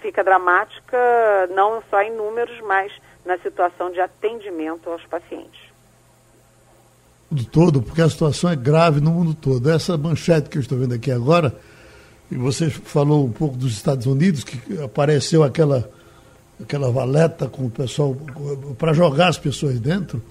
fica 0.00 0.24
dramática 0.24 0.96
não 1.54 1.82
só 1.90 2.00
em 2.02 2.14
números, 2.14 2.58
mas 2.62 2.92
na 3.24 3.38
situação 3.38 3.90
de 3.90 4.00
atendimento 4.00 4.88
aos 4.88 5.04
pacientes 5.06 5.70
mundo 7.30 7.44
todo, 7.44 7.82
porque 7.82 8.02
a 8.02 8.10
situação 8.10 8.50
é 8.50 8.56
grave 8.56 9.00
no 9.00 9.12
mundo 9.12 9.34
todo. 9.34 9.70
Essa 9.70 9.96
manchete 9.96 10.48
que 10.48 10.58
eu 10.58 10.60
estou 10.60 10.76
vendo 10.76 10.94
aqui 10.94 11.10
agora, 11.12 11.54
e 12.30 12.36
você 12.36 12.70
falou 12.70 13.24
um 13.24 13.32
pouco 13.32 13.56
dos 13.56 13.72
Estados 13.72 14.06
Unidos, 14.06 14.44
que 14.44 14.80
apareceu 14.82 15.42
aquela, 15.42 15.90
aquela 16.62 16.90
valeta 16.90 17.48
com 17.48 17.66
o 17.66 17.70
pessoal 17.70 18.16
para 18.78 18.92
jogar 18.92 19.28
as 19.28 19.38
pessoas 19.38 19.80
dentro. 19.80 20.22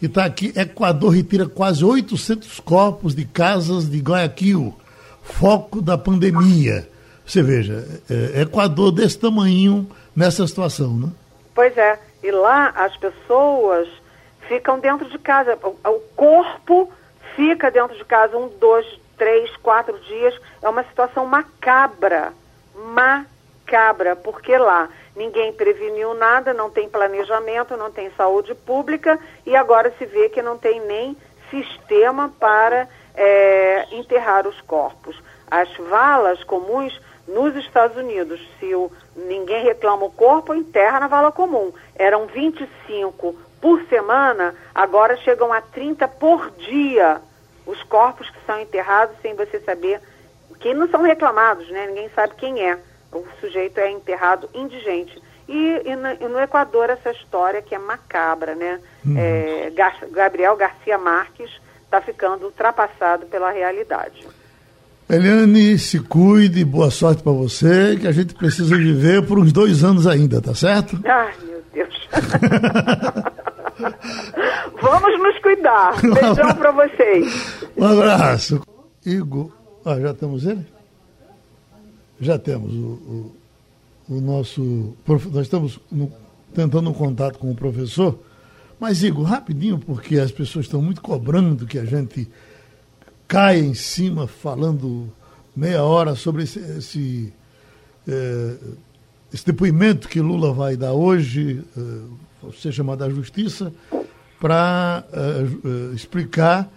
E 0.00 0.06
está 0.06 0.26
aqui, 0.26 0.52
Equador 0.54 1.10
retira 1.14 1.46
quase 1.46 1.84
800 1.84 2.60
corpos 2.60 3.14
de 3.14 3.24
casas 3.24 3.88
de 3.88 3.98
Guayaquil, 3.98 4.74
foco 5.22 5.80
da 5.80 5.96
pandemia. 5.96 6.86
Você 7.24 7.42
veja, 7.42 8.02
é, 8.10 8.42
Equador 8.42 8.92
desse 8.92 9.18
tamanho 9.18 9.88
nessa 10.14 10.46
situação, 10.46 10.94
né? 10.94 11.08
Pois 11.54 11.76
é, 11.78 11.98
e 12.22 12.30
lá 12.30 12.68
as 12.68 12.94
pessoas 12.98 13.88
ficam 14.46 14.78
dentro 14.78 15.08
de 15.08 15.18
casa. 15.18 15.58
O 15.62 16.00
corpo 16.14 16.90
fica 17.34 17.70
dentro 17.70 17.96
de 17.96 18.04
casa 18.04 18.36
um, 18.36 18.50
dois, 18.60 18.86
três, 19.16 19.54
quatro 19.56 19.98
dias. 20.00 20.34
É 20.62 20.68
uma 20.68 20.84
situação 20.84 21.26
macabra. 21.26 22.32
Macabra, 22.74 24.14
porque 24.16 24.56
lá 24.56 24.88
ninguém 25.14 25.52
preveniu 25.52 26.14
nada, 26.14 26.52
não 26.52 26.70
tem 26.70 26.88
planejamento, 26.88 27.76
não 27.76 27.90
tem 27.90 28.10
saúde 28.10 28.54
pública 28.54 29.18
e 29.46 29.56
agora 29.56 29.92
se 29.98 30.04
vê 30.04 30.28
que 30.28 30.42
não 30.42 30.58
tem 30.58 30.80
nem 30.80 31.16
sistema 31.50 32.32
para 32.38 32.88
é, 33.14 33.86
enterrar 33.92 34.46
os 34.46 34.60
corpos. 34.60 35.16
As 35.50 35.74
valas 35.76 36.42
comuns 36.44 37.00
nos 37.26 37.56
Estados 37.56 37.96
Unidos, 37.96 38.40
se 38.60 38.74
o, 38.74 38.90
ninguém 39.16 39.64
reclama 39.64 40.04
o 40.04 40.10
corpo, 40.10 40.54
enterra 40.54 41.00
na 41.00 41.08
vala 41.08 41.32
comum. 41.32 41.72
Eram 41.96 42.26
25 42.26 43.34
por 43.60 43.82
semana, 43.88 44.54
agora 44.74 45.16
chegam 45.16 45.52
a 45.52 45.60
30 45.60 46.06
por 46.06 46.50
dia 46.52 47.20
os 47.66 47.82
corpos 47.82 48.30
que 48.30 48.38
são 48.46 48.60
enterrados 48.60 49.16
sem 49.20 49.34
você 49.34 49.60
saber, 49.60 50.00
que 50.60 50.72
não 50.72 50.88
são 50.88 51.02
reclamados, 51.02 51.68
né? 51.70 51.86
Ninguém 51.88 52.08
sabe 52.14 52.34
quem 52.36 52.62
é. 52.62 52.78
O 53.12 53.24
sujeito 53.40 53.78
é 53.78 53.90
enterrado 53.90 54.48
indigente. 54.54 55.20
E, 55.48 55.82
e, 55.84 55.96
no, 55.96 56.08
e 56.12 56.28
no, 56.28 56.40
Equador 56.40 56.90
essa 56.90 57.10
história 57.10 57.62
que 57.62 57.74
é 57.74 57.78
macabra, 57.78 58.54
né? 58.54 58.80
Uhum. 59.04 59.14
É, 59.16 59.70
Gar 59.74 59.96
Gabriel 60.10 60.56
Garcia 60.56 60.98
Marques 60.98 61.50
está 61.84 62.00
ficando 62.00 62.46
ultrapassado 62.46 63.26
pela 63.26 63.50
realidade. 63.50 64.26
Eliane, 65.08 65.78
se 65.78 66.00
cuide, 66.00 66.64
boa 66.64 66.90
sorte 66.90 67.22
para 67.22 67.30
você, 67.30 67.96
que 67.96 68.08
a 68.08 68.12
gente 68.12 68.34
precisa 68.34 68.76
viver 68.76 69.24
por 69.24 69.38
uns 69.38 69.52
dois 69.52 69.84
anos 69.84 70.04
ainda, 70.04 70.42
tá 70.42 70.52
certo? 70.52 71.00
Ai, 71.04 71.32
meu 71.44 71.62
Deus. 71.72 72.08
Vamos 74.80 75.18
nos 75.18 75.38
cuidar. 75.40 76.00
Beijão 76.02 76.54
para 76.56 76.72
vocês. 76.72 77.68
Um 77.76 77.84
abraço. 77.84 78.62
Igor, 79.04 79.50
ah, 79.84 80.00
já 80.00 80.14
temos 80.14 80.44
ele? 80.44 80.66
Já 82.20 82.38
temos 82.38 82.72
o, 82.72 83.32
o, 84.08 84.16
o 84.16 84.20
nosso. 84.20 84.96
Nós 85.32 85.42
estamos 85.42 85.78
no, 85.90 86.10
tentando 86.54 86.90
um 86.90 86.94
contato 86.94 87.38
com 87.38 87.50
o 87.50 87.54
professor. 87.54 88.18
Mas, 88.80 89.02
Igor, 89.02 89.24
rapidinho, 89.24 89.78
porque 89.78 90.18
as 90.18 90.30
pessoas 90.30 90.66
estão 90.66 90.82
muito 90.82 91.00
cobrando 91.00 91.66
que 91.66 91.78
a 91.78 91.84
gente 91.84 92.28
caia 93.26 93.58
em 93.58 93.74
cima 93.74 94.26
falando 94.26 95.10
meia 95.54 95.82
hora 95.82 96.14
sobre 96.14 96.44
esse, 96.44 96.58
esse, 96.58 97.32
é, 98.06 98.56
esse 99.32 99.46
depoimento 99.46 100.08
que 100.08 100.20
Lula 100.20 100.52
vai 100.52 100.76
dar 100.76 100.92
hoje, 100.92 101.64
é, 101.76 101.80
ser 102.52 102.72
chamado 102.72 103.04
à 103.04 103.10
justiça, 103.10 103.72
para 104.40 105.04
é, 105.12 105.94
explicar 105.94 106.70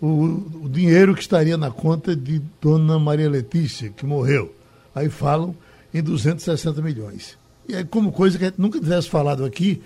o, 0.00 0.64
o, 0.64 0.68
dinheiro 0.68 1.14
que 1.14 1.20
estaria 1.20 1.56
na 1.56 1.70
conta 1.70 2.16
de 2.16 2.42
Dona 2.60 2.98
Maria 2.98 3.30
Letícia, 3.30 3.90
que 3.90 4.04
morreu. 4.04 4.54
Aí 4.94 5.08
falam 5.08 5.54
em 5.92 6.02
260 6.02 6.82
milhões. 6.82 7.38
E 7.68 7.74
é 7.74 7.84
como 7.84 8.10
coisa 8.10 8.36
que 8.36 8.44
a 8.44 8.48
gente 8.48 8.60
nunca 8.60 8.80
tivesse 8.80 9.08
falado 9.08 9.44
aqui 9.44 9.80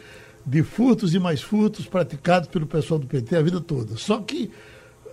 de 0.46 0.62
furtos 0.62 1.12
e 1.14 1.18
mais 1.18 1.42
furtos 1.42 1.86
praticados 1.86 2.48
pelo 2.48 2.66
pessoal 2.66 2.98
do 3.00 3.06
PT 3.06 3.36
a 3.36 3.42
vida 3.42 3.60
toda. 3.60 3.96
Só 3.96 4.18
que 4.20 4.50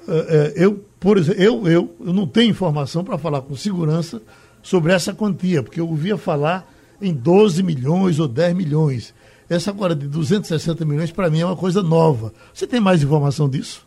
uh, 0.07 0.11
uh, 0.11 0.53
eu, 0.55 0.85
por 0.99 1.17
exemplo, 1.17 1.41
eu, 1.41 1.67
eu, 1.67 1.95
eu 1.99 2.13
não 2.13 2.27
tenho 2.27 2.51
informação 2.51 3.03
para 3.03 3.17
falar 3.17 3.41
com 3.41 3.55
segurança 3.55 4.21
sobre 4.61 4.93
essa 4.93 5.13
quantia, 5.13 5.61
porque 5.61 5.79
eu 5.79 5.89
ouvia 5.89 6.15
falar 6.15 6.71
em 7.01 7.13
12 7.13 7.61
milhões 7.63 8.19
ou 8.19 8.27
10 8.27 8.55
milhões. 8.55 9.13
Essa 9.49 9.71
agora 9.71 9.95
de 9.95 10.07
260 10.07 10.85
milhões, 10.85 11.11
para 11.11 11.29
mim, 11.29 11.41
é 11.41 11.45
uma 11.45 11.55
coisa 11.55 11.81
nova. 11.81 12.33
Você 12.53 12.65
tem 12.65 12.79
mais 12.79 13.03
informação 13.03 13.49
disso? 13.49 13.85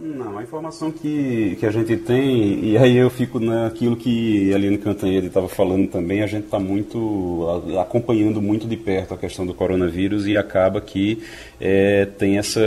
Não, 0.00 0.38
a 0.38 0.42
informação 0.42 0.92
que, 0.92 1.56
que 1.58 1.66
a 1.66 1.70
gente 1.72 1.96
tem, 1.96 2.64
e 2.64 2.78
aí 2.78 2.96
eu 2.96 3.10
fico 3.10 3.40
naquilo 3.40 3.96
que 3.96 4.52
a 4.52 4.56
Aline 4.56 4.78
Cantanhede 4.78 5.26
estava 5.26 5.48
falando 5.48 5.88
também, 5.88 6.22
a 6.22 6.26
gente 6.26 6.44
está 6.44 6.58
muito 6.60 7.64
acompanhando 7.80 8.40
muito 8.40 8.68
de 8.68 8.76
perto 8.76 9.14
a 9.14 9.16
questão 9.18 9.44
do 9.44 9.52
coronavírus 9.52 10.26
e 10.26 10.36
acaba 10.36 10.80
que 10.80 11.20
é, 11.60 12.04
tem 12.04 12.38
essa, 12.38 12.60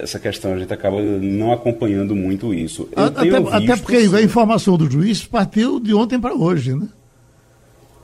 essa 0.00 0.18
questão, 0.18 0.52
a 0.52 0.58
gente 0.58 0.72
acaba 0.72 1.00
não 1.00 1.52
acompanhando 1.52 2.16
muito 2.16 2.52
isso. 2.52 2.88
Até, 2.96 3.30
visto, 3.30 3.48
até, 3.48 3.76
porque 3.76 3.96
a 3.96 4.22
informação 4.22 4.76
do 4.76 4.90
juiz 4.90 5.24
partiu 5.24 5.78
de 5.78 5.94
ontem 5.94 6.18
para 6.18 6.34
hoje, 6.34 6.74
né? 6.74 6.88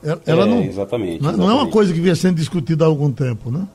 Ela, 0.06 0.22
ela 0.24 0.42
é, 0.44 0.46
não, 0.46 0.62
exatamente, 0.62 1.20
não, 1.20 1.30
exatamente. 1.30 1.38
não 1.38 1.50
é 1.50 1.54
uma 1.54 1.68
coisa 1.68 1.92
que 1.92 2.00
vinha 2.00 2.14
sendo 2.14 2.36
discutida 2.36 2.84
há 2.84 2.86
algum 2.86 3.10
tempo, 3.10 3.50
né? 3.50 3.66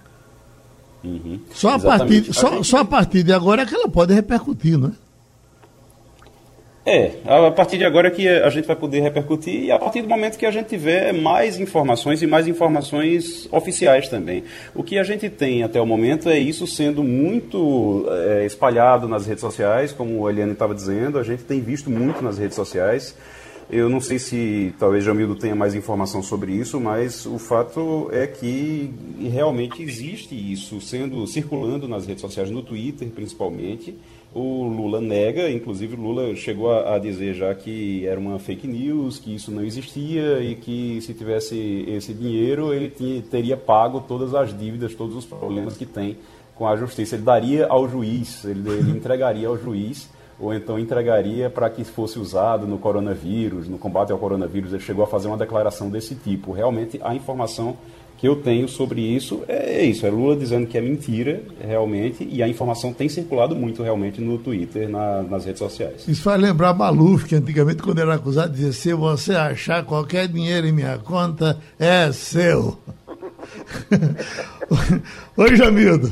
Uhum. 1.04 1.40
Só, 1.54 1.72
a 1.72 1.80
partir, 1.80 2.34
só, 2.34 2.64
só 2.64 2.78
a 2.78 2.86
partir 2.86 3.24
de 3.24 3.34
agora 3.34 3.64
é 3.64 3.66
que 3.66 3.76
ela 3.76 3.90
pode 3.90 4.14
repercutir, 4.14 4.78
não 4.78 4.90
é? 4.90 4.92
É, 6.84 7.12
a 7.26 7.52
partir 7.52 7.78
de 7.78 7.86
agora 7.86 8.08
é 8.08 8.12
que 8.12 8.28
a 8.28 8.50
gente 8.50 8.66
vai 8.66 8.76
poder 8.76 9.02
repercutir 9.02 9.66
e 9.66 9.72
a 9.72 9.78
partir 9.78 10.02
do 10.02 10.08
momento 10.08 10.36
que 10.36 10.48
a 10.48 10.52
gente 10.52 10.68
tiver 10.68 11.14
mais 11.14 11.60
informações 11.60 12.24
e 12.24 12.28
mais 12.28 12.48
informações 12.48 13.48
oficiais 13.52 14.08
também. 14.08 14.44
O 14.74 14.82
que 14.82 14.98
a 14.98 15.04
gente 15.04 15.30
tem 15.30 15.62
até 15.62 15.80
o 15.80 15.86
momento 15.86 16.28
é 16.28 16.40
isso 16.40 16.66
sendo 16.66 17.04
muito 17.04 18.06
é, 18.10 18.46
espalhado 18.46 19.08
nas 19.08 19.28
redes 19.28 19.42
sociais, 19.42 19.92
como 19.92 20.26
a 20.26 20.32
Eliane 20.32 20.54
estava 20.54 20.74
dizendo, 20.74 21.20
a 21.20 21.24
gente 21.24 21.44
tem 21.44 21.62
visto 21.62 21.90
muito 21.90 22.24
nas 22.24 22.40
redes 22.40 22.56
sociais. 22.56 23.16
Eu 23.72 23.88
não 23.88 24.02
sei 24.02 24.20
se 24.20 24.76
talvez 24.78 25.02
Jamildo 25.02 25.34
tenha 25.34 25.56
mais 25.56 25.74
informação 25.74 26.22
sobre 26.22 26.52
isso, 26.52 26.78
mas 26.78 27.26
o 27.26 27.40
fato 27.40 28.10
é 28.12 28.28
que 28.28 28.94
realmente 29.18 29.82
existe 29.82 30.36
isso 30.36 30.82
sendo 30.82 31.26
circulando 31.26 31.88
nas 31.88 32.06
redes 32.06 32.20
sociais, 32.20 32.52
no 32.52 32.62
Twitter 32.62 33.08
principalmente. 33.08 33.96
O 34.36 34.68
Lula 34.68 35.00
nega, 35.00 35.50
inclusive 35.50 35.96
Lula 35.96 36.36
chegou 36.36 36.70
a, 36.70 36.96
a, 36.96 37.00
dizer 37.00 37.34
já 37.34 37.56
que 37.56 38.06
era 38.06 38.20
uma 38.20 38.38
fake 38.40 38.68
news, 38.68 39.20
que 39.20 39.34
isso 39.34 39.52
não 39.52 39.64
existia 39.64 40.42
e 40.42 40.56
que 40.56 41.00
se 41.00 41.14
tivesse 41.14 41.86
esse 41.88 42.14
dinheiro 42.14 42.74
ele 42.74 42.90
tinha, 42.90 43.22
teria 43.22 43.56
pago 43.56 44.02
todas 44.02 44.36
as 44.36 44.50
dívidas, 44.58 44.94
todos 44.94 45.16
os 45.16 45.26
problemas 45.26 45.78
que 45.78 45.86
tem 45.86 46.18
com 46.56 46.68
a 46.68 46.76
justiça. 46.76 47.16
Ele 47.16 47.24
daria 47.24 47.68
ao 47.68 47.88
juiz, 47.88 48.44
ele, 48.44 48.70
ele 48.70 48.92
entregaria 48.92 49.48
ao 49.48 49.58
juiz 49.58 50.10
ou 50.42 50.54
então 50.54 50.80
entregaria 50.80 51.50
para 51.50 51.70
que 51.70 51.84
fosse 51.84 52.18
usado 52.18 52.66
no 52.66 52.80
coronavírus, 52.80 53.70
no 53.70 53.78
combate 53.78 54.12
ao 54.12 54.18
coronavírus. 54.18 54.74
Ele 54.74 54.82
chegou 54.82 55.04
a 55.04 55.08
fazer 55.08 55.28
uma 55.28 55.38
declaração 55.38 55.90
desse 55.90 56.16
tipo. 56.16 56.52
Realmente, 56.52 57.00
a 57.04 57.14
informação 57.14 57.78
que 58.18 58.28
eu 58.28 58.36
tenho 58.36 58.68
sobre 58.68 59.02
isso 59.02 59.44
é 59.48 59.84
isso: 59.84 60.06
é 60.06 60.10
Lula 60.10 60.36
dizendo 60.36 60.66
que 60.66 60.78
é 60.78 60.82
mentira, 60.82 61.44
realmente, 61.60 62.28
e 62.30 62.42
a 62.42 62.48
informação 62.48 62.92
tem 62.92 63.08
circulado 63.08 63.56
muito, 63.56 63.84
realmente, 63.84 64.20
no 64.20 64.40
Twitter, 64.40 64.90
na, 64.90 65.22
nas 65.22 65.46
redes 65.46 65.60
sociais. 65.60 66.08
Isso 66.08 66.24
faz 66.24 66.42
lembrar 66.42 66.74
Maluf, 66.74 67.26
que 67.26 67.36
antigamente, 67.36 67.84
quando 67.84 68.00
era 68.00 68.16
acusado, 68.16 68.52
dizia: 68.52 68.72
se 68.72 68.94
você 68.94 69.34
achar 69.34 69.86
qualquer 69.86 70.28
dinheiro 70.28 70.66
em 70.66 70.72
minha 70.72 70.98
conta, 70.98 71.60
é 71.80 72.12
seu. 72.12 72.80
Oi, 75.38 75.56
Jamildo. 75.56 76.12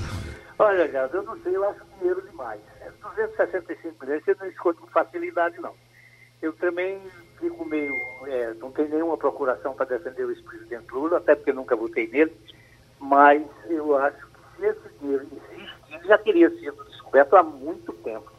Olha, 0.58 0.88
Gado, 0.88 1.18
eu 1.18 1.24
não 1.24 1.38
sei, 1.42 1.56
eu 1.56 1.64
acho 1.64 1.80
dinheiro 2.00 2.22
demais. 2.30 2.60
265 3.28 4.06
milhões 4.06 4.24
você 4.24 4.36
não 4.40 4.48
esconde 4.48 4.80
com 4.80 4.88
facilidade, 4.88 5.60
não. 5.60 5.74
Eu 6.42 6.54
também 6.54 7.00
fico 7.40 7.66
meio. 7.66 7.94
É, 8.28 8.54
não 8.56 8.72
tenho 8.72 8.90
nenhuma 8.90 9.18
procuração 9.18 9.74
para 9.74 9.98
defender 9.98 10.24
o 10.26 10.32
ex-presidente 10.32 10.92
Lula, 10.92 11.18
até 11.18 11.36
porque 11.36 11.52
nunca 11.52 11.76
votei 11.76 12.08
nele, 12.08 12.36
mas 13.00 13.44
eu 13.70 13.98
acho 13.98 14.26
que 14.28 14.62
se 14.62 14.68
esse 14.68 14.90
dinheiro 15.00 15.28
existe, 15.32 15.76
ele 15.92 16.08
já 16.08 16.18
teria 16.18 16.50
sido 16.52 16.84
descoberto 16.86 17.36
há 17.36 17.44
muito 17.44 17.92
tempo. 17.94 18.32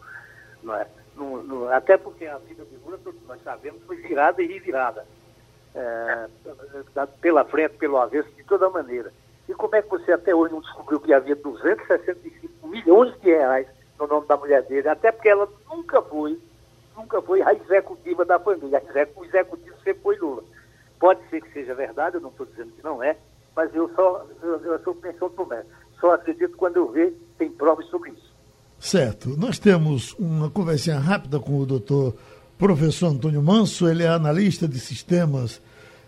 Não 0.63 0.75
é? 0.75 0.87
No, 1.15 1.43
no, 1.43 1.69
até 1.69 1.99
porque 1.99 2.27
a 2.27 2.39
vida 2.39 2.65
de 2.65 2.77
Lula, 2.77 2.99
todos 3.03 3.21
nós 3.27 3.43
sabemos, 3.43 3.83
foi 3.85 3.97
virada 3.97 4.43
e 4.43 4.47
revirada. 4.47 5.07
É, 5.75 6.29
pela 7.21 7.45
frente, 7.45 7.77
pelo 7.77 7.99
avesso, 7.99 8.29
de 8.33 8.43
toda 8.45 8.71
maneira. 8.71 9.13
E 9.49 9.55
como 9.55 9.77
é 9.77 9.83
que 9.83 9.89
você 9.89 10.13
até 10.13 10.35
hoje 10.35 10.53
não 10.53 10.61
descobriu 10.61 10.99
que 11.01 11.13
havia 11.13 11.37
265 11.37 12.67
milhões 12.67 13.15
de 13.21 13.31
reais 13.31 13.67
no 14.01 14.07
nome 14.07 14.27
da 14.27 14.37
mulher 14.37 14.63
dele, 14.63 14.89
até 14.89 15.13
porque 15.13 15.29
ela 15.29 15.49
nunca 15.69 16.01
foi, 16.03 16.39
nunca 16.97 17.21
foi 17.23 17.43
a 17.43 17.53
executiva 17.53 18.25
da 18.25 18.39
família. 18.39 18.83
O 19.17 19.25
executivo 19.25 19.77
sempre 19.85 20.03
foi 20.03 20.17
Lula. 20.17 20.43
Pode 20.99 21.21
ser 21.29 21.41
que 21.41 21.53
seja 21.53 21.75
verdade, 21.75 22.17
eu 22.17 22.21
não 22.21 22.31
estou 22.31 22.47
dizendo 22.47 22.73
que 22.73 22.85
não 22.85 23.03
é, 23.03 23.17
mas 23.55 23.75
eu 23.75 23.89
só 23.95 24.27
eu, 24.43 24.57
eu 24.65 24.79
sou 24.81 24.95
pensão 24.95 25.29
Tomé. 25.31 25.63
Só 26.01 26.13
acredito 26.13 26.57
quando 26.57 26.77
eu 26.77 26.91
ver 26.91 27.15
tem 27.39 27.51
provas 27.51 27.87
sobre 27.87 28.11
isso. 28.11 28.31
Certo. 28.79 29.31
Nós 29.37 29.59
temos 29.59 30.15
uma 30.19 30.51
conversinha 30.51 30.99
rápida 30.99 31.39
com 31.39 31.59
o 31.59 31.67
doutor 31.67 32.15
professor 32.59 33.09
Antônio 33.09 33.43
Manso, 33.43 33.89
ele 33.89 34.03
é 34.03 34.09
analista 34.09 34.69
de 34.69 34.79
sistemas 34.79 35.61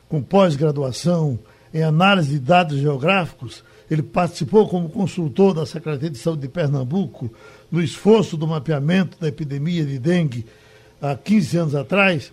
com 0.09 0.23
pós-graduação 0.23 1.39
em 1.73 1.83
análise 1.83 2.33
de 2.33 2.39
dados 2.39 2.79
geográficos. 2.79 3.65
Ele 3.91 4.03
participou 4.03 4.69
como 4.69 4.91
consultor 4.91 5.55
da 5.55 5.67
Secretaria 5.67 6.11
de 6.11 6.19
Saúde 6.19 6.43
de 6.43 6.49
Pernambuco 6.49 7.31
no 7.73 7.83
esforço 7.83 8.37
do 8.37 8.47
mapeamento 8.47 9.19
da 9.19 9.29
epidemia 9.29 9.83
de 9.85 9.99
dengue 9.99 10.45
há 11.01 11.17
15 11.17 11.57
anos 11.57 11.75
atrás, 11.75 12.31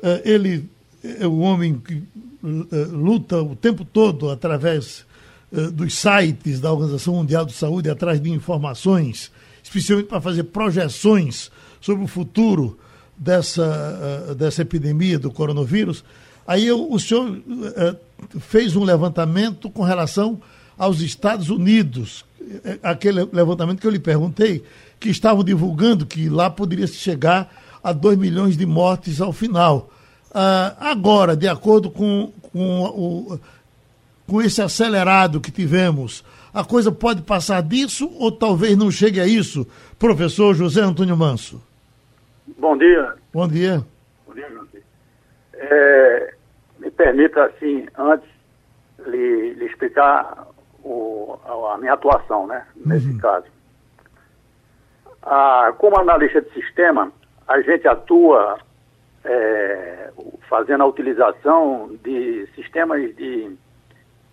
eh, 0.00 0.22
ele 0.24 0.70
é 1.02 1.26
o 1.26 1.38
homem 1.38 1.78
que 1.78 1.94
eh, 1.94 2.76
luta 2.92 3.42
o 3.42 3.56
tempo 3.56 3.84
todo 3.84 4.30
através 4.30 5.04
eh, 5.52 5.70
dos 5.72 5.98
sites 5.98 6.60
da 6.60 6.72
Organização 6.72 7.14
Mundial 7.14 7.44
de 7.44 7.52
Saúde, 7.52 7.90
atrás 7.90 8.20
de 8.22 8.30
informações, 8.30 9.32
especialmente 9.62 10.06
para 10.06 10.20
fazer 10.20 10.44
projeções 10.44 11.50
sobre 11.80 12.04
o 12.04 12.06
futuro 12.06 12.78
dessa, 13.18 14.34
dessa 14.38 14.62
epidemia 14.62 15.18
do 15.18 15.30
coronavírus. 15.30 16.04
Aí 16.46 16.70
o 16.70 16.98
senhor 16.98 17.40
fez 18.40 18.76
um 18.76 18.84
levantamento 18.84 19.68
com 19.70 19.82
relação 19.82 20.40
aos 20.78 21.00
Estados 21.00 21.48
Unidos, 21.48 22.24
aquele 22.82 23.24
levantamento 23.32 23.80
que 23.80 23.86
eu 23.86 23.90
lhe 23.90 23.98
perguntei, 23.98 24.64
que 24.98 25.10
estavam 25.10 25.42
divulgando 25.42 26.06
que 26.06 26.28
lá 26.28 26.48
poderia 26.50 26.86
chegar 26.86 27.52
a 27.82 27.92
2 27.92 28.18
milhões 28.18 28.56
de 28.56 28.66
mortes 28.66 29.20
ao 29.20 29.32
final. 29.32 29.90
Ah, 30.32 30.74
agora, 30.80 31.36
de 31.36 31.48
acordo 31.48 31.90
com, 31.90 32.32
com, 32.52 32.82
o, 32.84 33.40
com 34.26 34.42
esse 34.42 34.60
acelerado 34.60 35.40
que 35.40 35.50
tivemos, 35.50 36.24
a 36.52 36.64
coisa 36.64 36.90
pode 36.90 37.22
passar 37.22 37.62
disso 37.62 38.10
ou 38.18 38.32
talvez 38.32 38.76
não 38.76 38.90
chegue 38.90 39.20
a 39.20 39.26
isso, 39.26 39.66
professor 39.98 40.54
José 40.54 40.80
Antônio 40.80 41.16
Manso? 41.16 41.62
Bom 42.58 42.76
dia. 42.76 43.14
Bom 43.32 43.46
dia. 43.46 43.84
Bom 44.26 44.34
dia, 44.34 44.48
é, 45.54 46.34
me 46.78 46.90
permita, 46.90 47.44
assim, 47.44 47.86
antes 47.98 48.28
lhe, 49.06 49.54
lhe 49.54 49.64
explicar 49.66 50.45
o, 50.86 51.38
a 51.72 51.78
minha 51.78 51.94
atuação, 51.94 52.46
né, 52.46 52.64
nesse 52.76 53.10
uhum. 53.10 53.18
caso. 53.18 53.46
Ah, 55.22 55.74
como 55.76 55.98
analista 55.98 56.40
de 56.40 56.52
sistema, 56.52 57.10
a 57.48 57.60
gente 57.60 57.86
atua 57.88 58.58
é, 59.24 60.10
fazendo 60.48 60.84
a 60.84 60.86
utilização 60.86 61.90
de 62.04 62.46
sistemas 62.54 63.14
de 63.16 63.56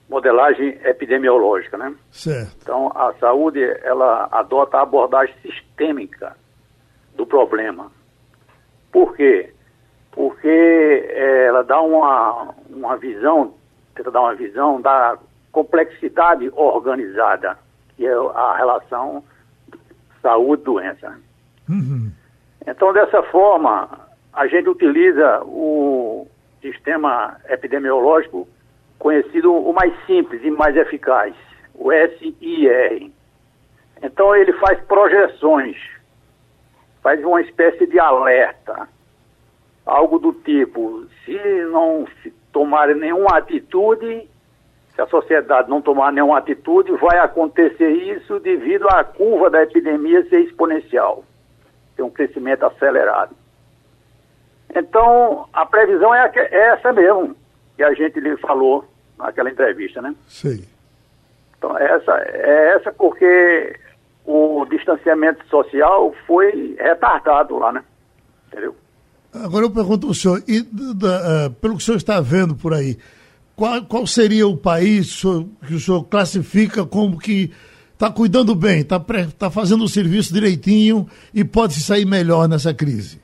modelagem 0.08 0.80
epidemiológica, 0.84 1.78
né? 1.78 1.95
Certo. 2.12 2.56
Então, 2.62 2.91
a 2.93 3.14
saúde, 3.20 3.64
ela 3.82 4.28
adota 4.32 4.78
a 4.78 4.82
abordagem 4.84 5.34
sistêmica 5.41 6.36
do 7.16 7.26
problema. 7.26 7.91
Por 8.91 9.16
quê? 9.16 9.51
Porque 10.12 10.47
é, 10.47 11.47
ela 11.47 11.64
dá 11.64 11.82
uma, 11.82 12.54
uma 12.70 12.97
visão, 12.97 13.56
tenta 13.95 14.12
dar 14.12 14.22
uma 14.22 14.36
visão 14.36 14.80
da 14.80 15.18
complexidade 15.54 16.51
organizada, 16.56 17.58
que 17.95 18.06
é 18.06 18.12
a 18.12 18.58
relação 18.58 19.24
saúde-doença. 20.22 21.18
Uhum. 21.70 22.12
Então, 22.66 22.91
dessa 22.91 23.22
forma, 23.24 23.88
a 24.34 24.47
gente 24.47 24.68
utiliza 24.68 25.41
o 25.45 26.28
sistema 26.62 27.38
epidemiológico 27.47 28.47
conhecido 28.97 29.54
o 29.54 29.72
mais 29.74 29.93
simples 30.06 30.41
e 30.43 30.49
mais 30.49 30.76
eficaz, 30.76 31.36
o 31.76 31.91
SIR. 31.91 33.12
Então, 34.01 34.36
ele 34.36 34.54
faz 34.54 34.80
projeções, 34.86 35.78
faz 37.01 37.24
uma 37.24 37.41
espécie 37.41 37.86
de 37.86 37.99
alerta, 37.99 38.88
algo 39.86 40.18
do 40.18 40.34
tipo: 40.34 41.06
se 41.24 41.38
não 41.66 42.08
se 42.22 42.32
tomar 42.51 42.88
nenhuma 42.95 43.38
atitude, 43.38 44.28
se 44.96 45.02
a 45.02 45.08
sociedade 45.08 45.70
não 45.70 45.82
tomar 45.82 46.12
nenhuma 46.12 46.38
atitude, 46.38 46.91
vai 46.94 47.18
acontecer 47.20 47.89
isso 47.89 48.39
devido 48.39 48.88
à 48.89 49.04
curva 49.04 49.50
da 49.50 49.64
epidemia 49.64 50.28
ser 50.30 50.41
exponencial, 50.41 51.24
ter 51.96 52.04
um 52.04 52.12
crescimento 52.12 52.64
acelerado. 52.64 53.36
Então, 54.76 55.48
a 55.52 55.66
previsão 55.66 56.14
é, 56.14 56.32
é 56.36 56.74
essa 56.74 56.91
mesmo, 56.94 57.36
que 57.76 57.84
a 57.84 57.94
gente 57.94 58.20
lhe 58.20 58.38
falou 58.38 58.86
naquela 59.18 59.50
entrevista, 59.50 60.02
né? 60.02 60.14
Sim. 60.28 60.64
Então, 61.58 61.78
essa, 61.78 62.12
é 62.26 62.76
essa 62.76 62.91
porque 62.91 63.80
o 64.26 64.66
distanciamento 64.70 65.46
social 65.48 66.14
foi 66.28 66.76
retardado 66.80 67.58
lá, 67.58 67.72
né? 67.72 67.84
Entendeu? 68.48 68.76
Agora 69.34 69.66
eu 69.66 69.72
pergunto 69.72 70.08
ao 70.08 70.14
senhor, 70.14 70.44
e, 70.48 70.60
uh, 70.60 71.52
pelo 71.60 71.76
que 71.76 71.82
o 71.82 71.86
senhor 71.86 71.98
está 71.98 72.22
vendo 72.22 72.56
por 72.56 72.74
aí, 72.74 72.98
qual, 73.56 73.84
qual 73.86 74.08
seria 74.08 74.47
o 74.47 74.58
país 74.58 75.22
que 75.68 75.76
o 75.76 75.80
senhor 75.80 76.04
classifica 76.06 76.86
como 76.86 77.20
que 77.20 77.51
está 77.93 78.12
cuidando 78.12 78.56
bem, 78.56 78.82
está 78.82 78.99
tá 79.38 79.49
fazendo 79.49 79.84
o 79.84 79.89
serviço 79.89 80.34
direitinho 80.34 81.08
e 81.34 81.43
pode 81.43 81.74
se 81.74 81.82
sair 81.82 82.06
melhor 82.06 82.47
nessa 82.49 82.74
crise? 82.74 83.22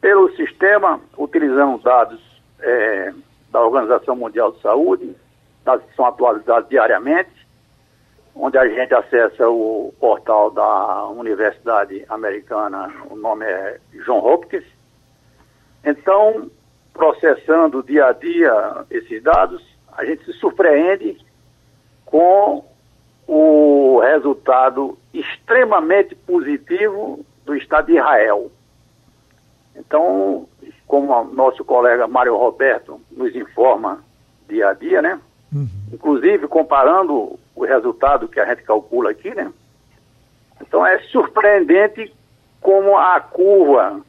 Pelo 0.00 0.34
sistema, 0.36 1.00
utilizando 1.16 1.78
dados 1.82 2.20
é, 2.60 3.12
da 3.50 3.60
Organização 3.62 4.16
Mundial 4.16 4.52
de 4.52 4.60
Saúde, 4.60 5.16
dados 5.64 5.84
que 5.86 5.96
são 5.96 6.06
atualizados 6.06 6.68
diariamente, 6.68 7.30
onde 8.34 8.58
a 8.58 8.68
gente 8.68 8.94
acessa 8.94 9.48
o 9.48 9.92
portal 9.98 10.50
da 10.50 11.06
Universidade 11.08 12.04
Americana, 12.08 12.92
o 13.10 13.16
nome 13.16 13.44
é 13.44 13.80
John 14.04 14.18
Hopkins. 14.18 14.64
Então, 15.84 16.50
processando 16.98 17.80
dia 17.80 18.06
a 18.06 18.12
dia 18.12 18.84
esses 18.90 19.22
dados, 19.22 19.62
a 19.96 20.04
gente 20.04 20.24
se 20.24 20.32
surpreende 20.32 21.16
com 22.04 22.64
o 23.24 24.00
resultado 24.00 24.98
extremamente 25.14 26.16
positivo 26.16 27.24
do 27.44 27.54
Estado 27.54 27.86
de 27.86 27.98
Israel. 27.98 28.50
Então, 29.76 30.48
como 30.88 31.22
nosso 31.32 31.64
colega 31.64 32.08
Mário 32.08 32.36
Roberto 32.36 33.00
nos 33.12 33.32
informa 33.36 34.02
dia 34.48 34.70
a 34.70 34.74
dia, 34.74 35.00
né? 35.00 35.20
Uhum. 35.54 35.68
Inclusive 35.92 36.48
comparando 36.48 37.38
o 37.54 37.64
resultado 37.64 38.26
que 38.26 38.40
a 38.40 38.46
gente 38.46 38.64
calcula 38.64 39.10
aqui, 39.10 39.32
né? 39.32 39.52
Então 40.60 40.84
é 40.84 40.98
surpreendente 41.10 42.12
como 42.60 42.98
a 42.98 43.20
curva, 43.20 44.00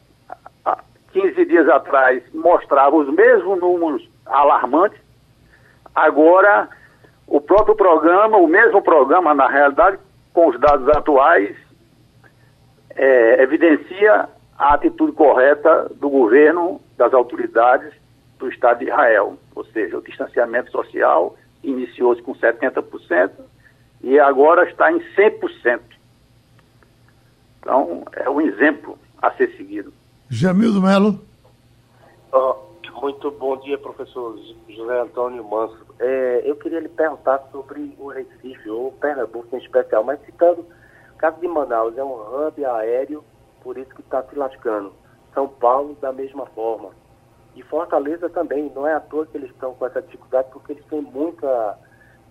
15 1.22 1.46
dias 1.46 1.68
atrás, 1.68 2.24
mostrava 2.34 2.96
os 2.96 3.14
mesmos 3.14 3.60
números 3.60 4.08
alarmantes. 4.26 5.00
Agora, 5.94 6.70
o 7.28 7.42
próprio 7.42 7.76
programa, 7.76 8.38
o 8.38 8.48
mesmo 8.48 8.82
programa, 8.82 9.34
na 9.34 9.48
realidade, 9.48 10.00
com 10.34 10.48
os 10.48 10.60
dados 10.60 10.88
atuais, 10.90 11.56
é, 12.96 13.44
evidencia 13.44 14.30
a 14.58 14.74
atitude 14.74 15.12
correta 15.12 15.92
do 15.96 16.10
governo, 16.10 16.80
das 16.98 17.14
autoridades 17.14 17.94
do 18.38 18.50
Estado 18.50 18.80
de 18.80 18.86
Israel, 18.86 19.38
ou 19.56 19.66
seja, 19.66 19.98
o 19.98 20.02
distanciamento 20.02 20.72
social 20.72 21.36
iniciou-se 21.62 22.22
com 22.22 22.34
70% 22.34 23.32
e 24.02 24.18
agora 24.20 24.70
está 24.70 24.92
em 24.92 25.00
100%. 25.16 25.82
Então, 27.60 28.06
é 28.14 28.30
um 28.30 28.40
exemplo 28.40 28.98
a 29.22 29.32
ser 29.32 29.50
seguido. 29.58 29.94
Jamildo 30.32 30.80
Melo. 30.80 31.20
Oh, 32.32 32.56
muito 33.02 33.32
bom 33.32 33.58
dia, 33.58 33.80
professor 33.80 34.38
José 34.68 35.00
Antônio 35.02 35.44
Manso. 35.44 35.84
É, 35.98 36.44
eu 36.46 36.56
queria 36.56 36.80
lhe 36.80 36.88
perguntar 36.88 37.42
sobre 37.52 37.96
o 37.98 38.10
Recife, 38.10 38.70
ou 38.70 38.92
Pernambuco 38.92 39.56
em 39.56 39.60
especial, 39.60 40.04
mas 40.04 40.24
citando 40.26 40.64
caso 41.18 41.40
de 41.40 41.48
Manaus, 41.48 41.98
é 41.98 42.04
um 42.04 42.14
hub 42.14 42.64
aéreo, 42.64 43.24
por 43.64 43.76
isso 43.76 43.90
que 43.96 44.02
está 44.02 44.22
se 44.22 44.36
lascando. 44.36 44.94
São 45.34 45.48
Paulo, 45.48 45.98
da 46.00 46.14
mesma 46.14 46.46
forma. 46.46 46.92
E 47.56 47.64
Fortaleza 47.64 48.30
também, 48.30 48.72
não 48.76 48.88
é 48.88 48.94
à 48.94 49.00
toa 49.00 49.26
que 49.26 49.36
eles 49.36 49.50
estão 49.50 49.74
com 49.74 49.88
essa 49.88 50.00
dificuldade, 50.00 50.50
porque 50.54 50.74
eles 50.74 50.86
têm 50.86 51.02
muita 51.02 51.76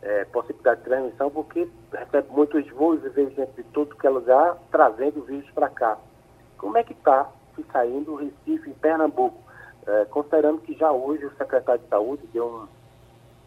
é, 0.03 0.25
possibilidade 0.27 0.83
de 0.83 0.87
transmissão, 0.87 1.31
porque 1.31 1.69
recebe 1.93 2.29
muitos 2.31 2.65
voos 2.71 3.01
e 3.05 3.11
de 3.11 3.63
todo 3.73 3.97
que 3.97 4.07
é 4.07 4.11
lugar, 4.11 4.57
trazendo 4.71 5.25
vírus 5.25 5.51
para 5.51 5.69
cá. 5.69 5.99
Como 6.57 6.79
é 6.79 6.85
que 6.85 6.93
está 6.93 7.29
se 7.59 7.73
saindo 7.73 8.13
o 8.13 8.17
Recife 8.17 8.71
em 8.71 8.75
Pernambuco? 8.75 9.43
É, 9.87 10.05
considerando 10.07 10.61
que 10.61 10.75
já 10.75 10.93
hoje 10.93 11.25
o 11.25 11.37
secretário 11.37 11.83
de 11.83 11.89
Saúde 11.89 12.23
deu 12.33 12.47
uma, 12.47 12.69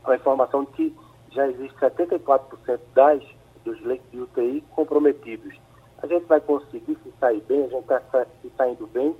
uma 0.04 0.16
informação 0.16 0.64
de 0.66 0.72
que 0.72 0.96
já 1.32 1.48
existe 1.48 1.78
74% 1.78 2.80
das, 2.94 3.24
dos 3.64 3.80
leitos 3.82 4.10
de 4.12 4.20
UTI 4.20 4.64
comprometidos. 4.72 5.56
A 6.02 6.08
gente 6.08 6.26
vai 6.26 6.42
conseguir 6.42 6.98
se 7.04 7.14
sair 7.20 7.42
bem, 7.48 7.64
a 7.64 7.70
gente 7.70 7.82
está 7.84 8.26
se 8.42 8.52
saindo 8.58 8.88
bem, 8.88 9.16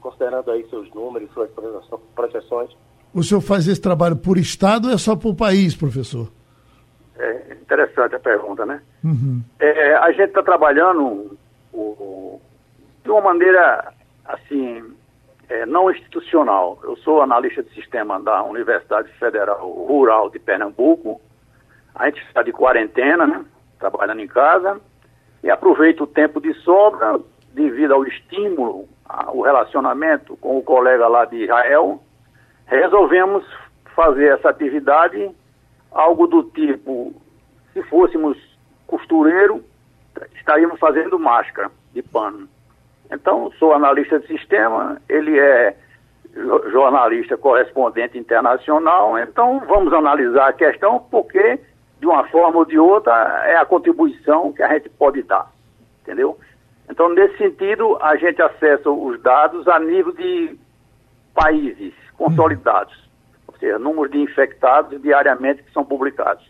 considerando 0.00 0.50
aí 0.50 0.68
seus 0.68 0.92
números, 0.92 1.32
suas 1.32 1.50
projeções? 2.14 2.70
O 3.14 3.22
senhor 3.22 3.40
faz 3.40 3.66
esse 3.66 3.80
trabalho 3.80 4.16
por 4.16 4.36
Estado 4.36 4.88
ou 4.88 4.94
é 4.94 4.98
só 4.98 5.16
por 5.16 5.34
país, 5.34 5.74
professor? 5.74 6.30
É 7.18 7.54
interessante 7.54 8.14
a 8.14 8.20
pergunta, 8.20 8.64
né? 8.66 8.82
Uhum. 9.02 9.42
É, 9.58 9.94
a 9.96 10.10
gente 10.12 10.28
está 10.28 10.42
trabalhando 10.42 11.36
o, 11.72 12.40
de 13.10 13.12
uma 13.12 13.22
maneira, 13.22 13.92
assim, 14.24 14.84
é, 15.48 15.66
não 15.66 15.90
institucional. 15.90 16.78
Eu 16.84 16.96
sou 16.98 17.20
analista 17.20 17.60
de 17.60 17.74
sistema 17.74 18.20
da 18.20 18.44
Universidade 18.44 19.10
Federal 19.14 19.68
Rural 19.68 20.30
de 20.30 20.38
Pernambuco. 20.38 21.20
A 21.92 22.06
gente 22.06 22.22
está 22.22 22.40
de 22.44 22.52
quarentena, 22.52 23.26
né? 23.26 23.44
Trabalhando 23.80 24.20
em 24.20 24.28
casa. 24.28 24.80
E 25.42 25.50
aproveito 25.50 26.02
o 26.02 26.06
tempo 26.06 26.40
de 26.40 26.54
sobra 26.62 27.18
devido 27.52 27.94
ao 27.94 28.06
estímulo 28.06 28.88
o 29.32 29.42
relacionamento 29.42 30.36
com 30.36 30.58
o 30.58 30.62
colega 30.62 31.08
lá 31.08 31.24
de 31.24 31.42
Israel, 31.42 32.00
resolvemos 32.66 33.44
fazer 33.96 34.34
essa 34.34 34.50
atividade, 34.50 35.28
algo 35.90 36.28
do 36.28 36.44
tipo, 36.44 37.12
se 37.72 37.82
fôssemos 37.82 38.38
costureiro, 38.86 39.64
estaríamos 40.36 40.78
fazendo 40.78 41.18
máscara 41.18 41.72
de 41.92 42.02
pano. 42.02 42.48
Então, 43.12 43.50
sou 43.58 43.72
analista 43.72 44.20
de 44.20 44.26
sistema, 44.28 45.00
ele 45.08 45.38
é 45.38 45.76
jornalista 46.70 47.36
correspondente 47.36 48.16
internacional, 48.16 49.18
então 49.18 49.60
vamos 49.66 49.92
analisar 49.92 50.48
a 50.48 50.52
questão 50.52 51.00
porque, 51.10 51.58
de 51.98 52.06
uma 52.06 52.24
forma 52.28 52.58
ou 52.58 52.64
de 52.64 52.78
outra, 52.78 53.12
é 53.46 53.56
a 53.56 53.64
contribuição 53.64 54.52
que 54.52 54.62
a 54.62 54.72
gente 54.72 54.88
pode 54.90 55.22
dar, 55.22 55.50
entendeu? 56.02 56.38
Então, 56.88 57.08
nesse 57.08 57.36
sentido, 57.36 57.98
a 58.00 58.16
gente 58.16 58.40
acessa 58.40 58.90
os 58.90 59.20
dados 59.22 59.66
a 59.66 59.78
nível 59.80 60.12
de 60.12 60.56
países 61.34 61.92
consolidados, 62.16 62.96
ou 63.48 63.56
seja, 63.58 63.78
números 63.78 64.12
de 64.12 64.18
infectados 64.18 65.00
diariamente 65.02 65.64
que 65.64 65.72
são 65.72 65.84
publicados. 65.84 66.48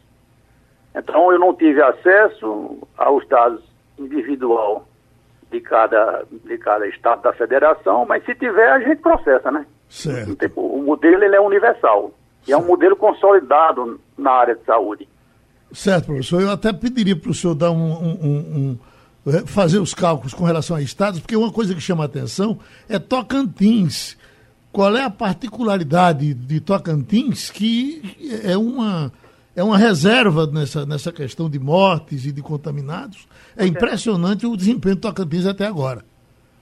Então, 0.94 1.32
eu 1.32 1.38
não 1.38 1.54
tive 1.54 1.80
acesso 1.80 2.86
aos 2.98 3.26
dados 3.28 3.62
individual 3.98 4.84
de 5.50 5.60
cada, 5.60 6.24
de 6.44 6.58
cada 6.58 6.86
estado 6.86 7.22
da 7.22 7.32
federação, 7.32 8.06
mas 8.06 8.24
se 8.24 8.34
tiver, 8.34 8.70
a 8.70 8.80
gente 8.80 9.00
processa, 9.00 9.50
né? 9.50 9.66
Certo. 9.88 10.52
O 10.56 10.82
modelo 10.82 11.24
ele 11.24 11.34
é 11.34 11.40
universal 11.40 12.12
e 12.46 12.52
é 12.52 12.56
um 12.56 12.64
modelo 12.64 12.96
consolidado 12.96 14.00
na 14.16 14.30
área 14.30 14.54
de 14.54 14.64
saúde. 14.64 15.08
Certo, 15.72 16.06
professor. 16.06 16.40
Eu 16.40 16.50
até 16.50 16.72
pediria 16.72 17.16
para 17.16 17.30
o 17.30 17.34
senhor 17.34 17.54
dar 17.54 17.70
um, 17.70 17.92
um, 17.92 18.18
um 18.24 18.78
é, 19.26 19.46
fazer 19.46 19.78
os 19.78 19.92
cálculos 19.92 20.32
com 20.32 20.44
relação 20.44 20.76
a 20.76 20.80
estados, 20.80 21.20
porque 21.20 21.36
uma 21.36 21.52
coisa 21.52 21.74
que 21.74 21.80
chama 21.80 22.04
a 22.04 22.06
atenção 22.06 22.58
é 22.88 22.98
Tocantins. 22.98 24.16
Qual 24.72 24.96
é 24.96 25.02
a 25.02 25.10
particularidade 25.10 26.32
de 26.32 26.60
Tocantins 26.60 27.50
que 27.50 28.40
é 28.44 28.56
uma, 28.56 29.12
é 29.60 29.64
uma 29.64 29.76
reserva 29.76 30.46
nessa, 30.46 30.86
nessa 30.86 31.12
questão 31.12 31.48
de 31.50 31.58
mortes 31.58 32.24
e 32.24 32.32
de 32.32 32.42
contaminados? 32.42 33.28
É 33.56 33.66
impressionante 33.66 34.46
o 34.46 34.56
desempenho 34.56 34.94
de 34.94 35.02
Tocantins 35.02 35.46
até 35.46 35.66
agora. 35.66 36.02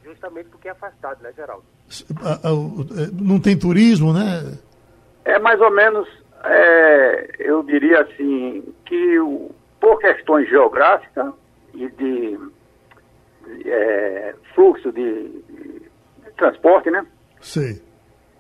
Justamente 0.05 0.49
porque 0.49 0.68
é 0.68 0.72
afastado, 0.72 1.22
né, 1.22 1.30
Geraldo? 1.36 1.64
É, 1.88 3.11
não 3.12 3.38
tem 3.38 3.57
turismo, 3.57 4.12
né? 4.12 4.59
É 5.24 5.38
mais 5.38 5.61
ou 5.61 5.70
menos, 5.70 6.09
é, 6.44 7.36
eu 7.38 7.62
diria 7.62 8.03
assim, 8.03 8.64
que 8.84 9.16
por 9.80 9.99
questões 10.01 10.49
geográficas, 10.49 11.32
e 11.74 11.88
de 11.90 12.38
é, 13.66 14.34
fluxo 14.55 14.90
de, 14.90 15.28
de, 15.28 15.82
transporte, 16.36 16.90
né? 16.90 17.07
Sim. 17.40 17.80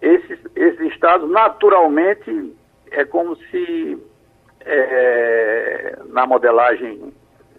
Esses, 0.02 0.38
esses 0.56 0.92
estados, 0.92 1.30
naturalmente, 1.30 2.52
é 2.90 3.04
como 3.04 3.36
se 3.36 3.98
é, 4.64 5.98
na 6.08 6.26
modelagem 6.26 7.12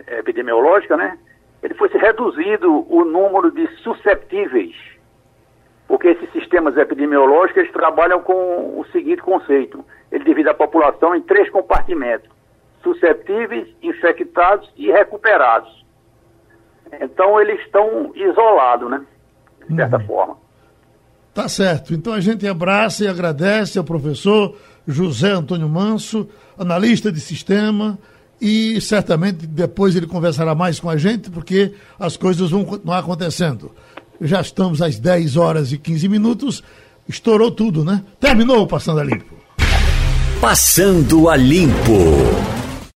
epidemiológica, 0.07 0.97
né? 0.97 1.17
Ele 1.61 1.73
fosse 1.73 1.97
reduzido 1.97 2.85
o 2.89 3.03
número 3.03 3.51
de 3.51 3.67
susceptíveis, 3.83 4.75
porque 5.87 6.09
esses 6.09 6.31
sistemas 6.31 6.77
epidemiológicos 6.77 7.57
eles 7.57 7.73
trabalham 7.73 8.21
com 8.21 8.79
o 8.79 8.85
seguinte 8.91 9.21
conceito: 9.21 9.83
ele 10.11 10.23
divide 10.23 10.49
a 10.49 10.53
população 10.53 11.15
em 11.15 11.21
três 11.21 11.49
compartimentos 11.49 12.29
susceptíveis, 12.83 13.67
infectados 13.81 14.71
e 14.77 14.91
recuperados. 14.91 15.85
Então 17.01 17.39
eles 17.39 17.59
estão 17.61 18.11
isolados, 18.15 18.89
né? 18.89 19.05
De 19.67 19.75
certa 19.75 19.97
uhum. 19.97 20.05
forma. 20.05 20.37
Tá 21.33 21.47
certo. 21.47 21.93
Então 21.93 22.13
a 22.13 22.19
gente 22.19 22.47
abraça 22.47 23.03
e 23.03 23.07
agradece 23.07 23.77
ao 23.77 23.85
professor 23.85 24.55
José 24.87 25.29
Antônio 25.31 25.69
Manso, 25.69 26.27
analista 26.59 27.11
de 27.11 27.19
sistema, 27.19 27.97
e 28.41 28.79
certamente 28.81 29.47
depois 29.47 29.95
ele 29.95 30.05
conversará 30.05 30.53
mais 30.53 30.79
com 30.79 30.89
a 30.89 30.97
gente, 30.97 31.29
porque 31.29 31.73
as 31.99 32.15
coisas 32.15 32.51
vão 32.51 32.63
continuar 32.63 32.99
acontecendo. 32.99 33.71
Já 34.21 34.41
estamos 34.41 34.81
às 34.81 34.99
10 34.99 35.37
horas 35.37 35.71
e 35.71 35.77
15 35.77 36.07
minutos, 36.07 36.63
estourou 37.07 37.49
tudo, 37.49 37.83
né? 37.83 38.03
Terminou 38.19 38.63
o 38.63 38.67
Passando 38.67 38.99
a 38.99 39.03
Limpo. 39.03 39.35
Passando 40.41 41.29
a 41.29 41.35
Limpo. 41.35 42.58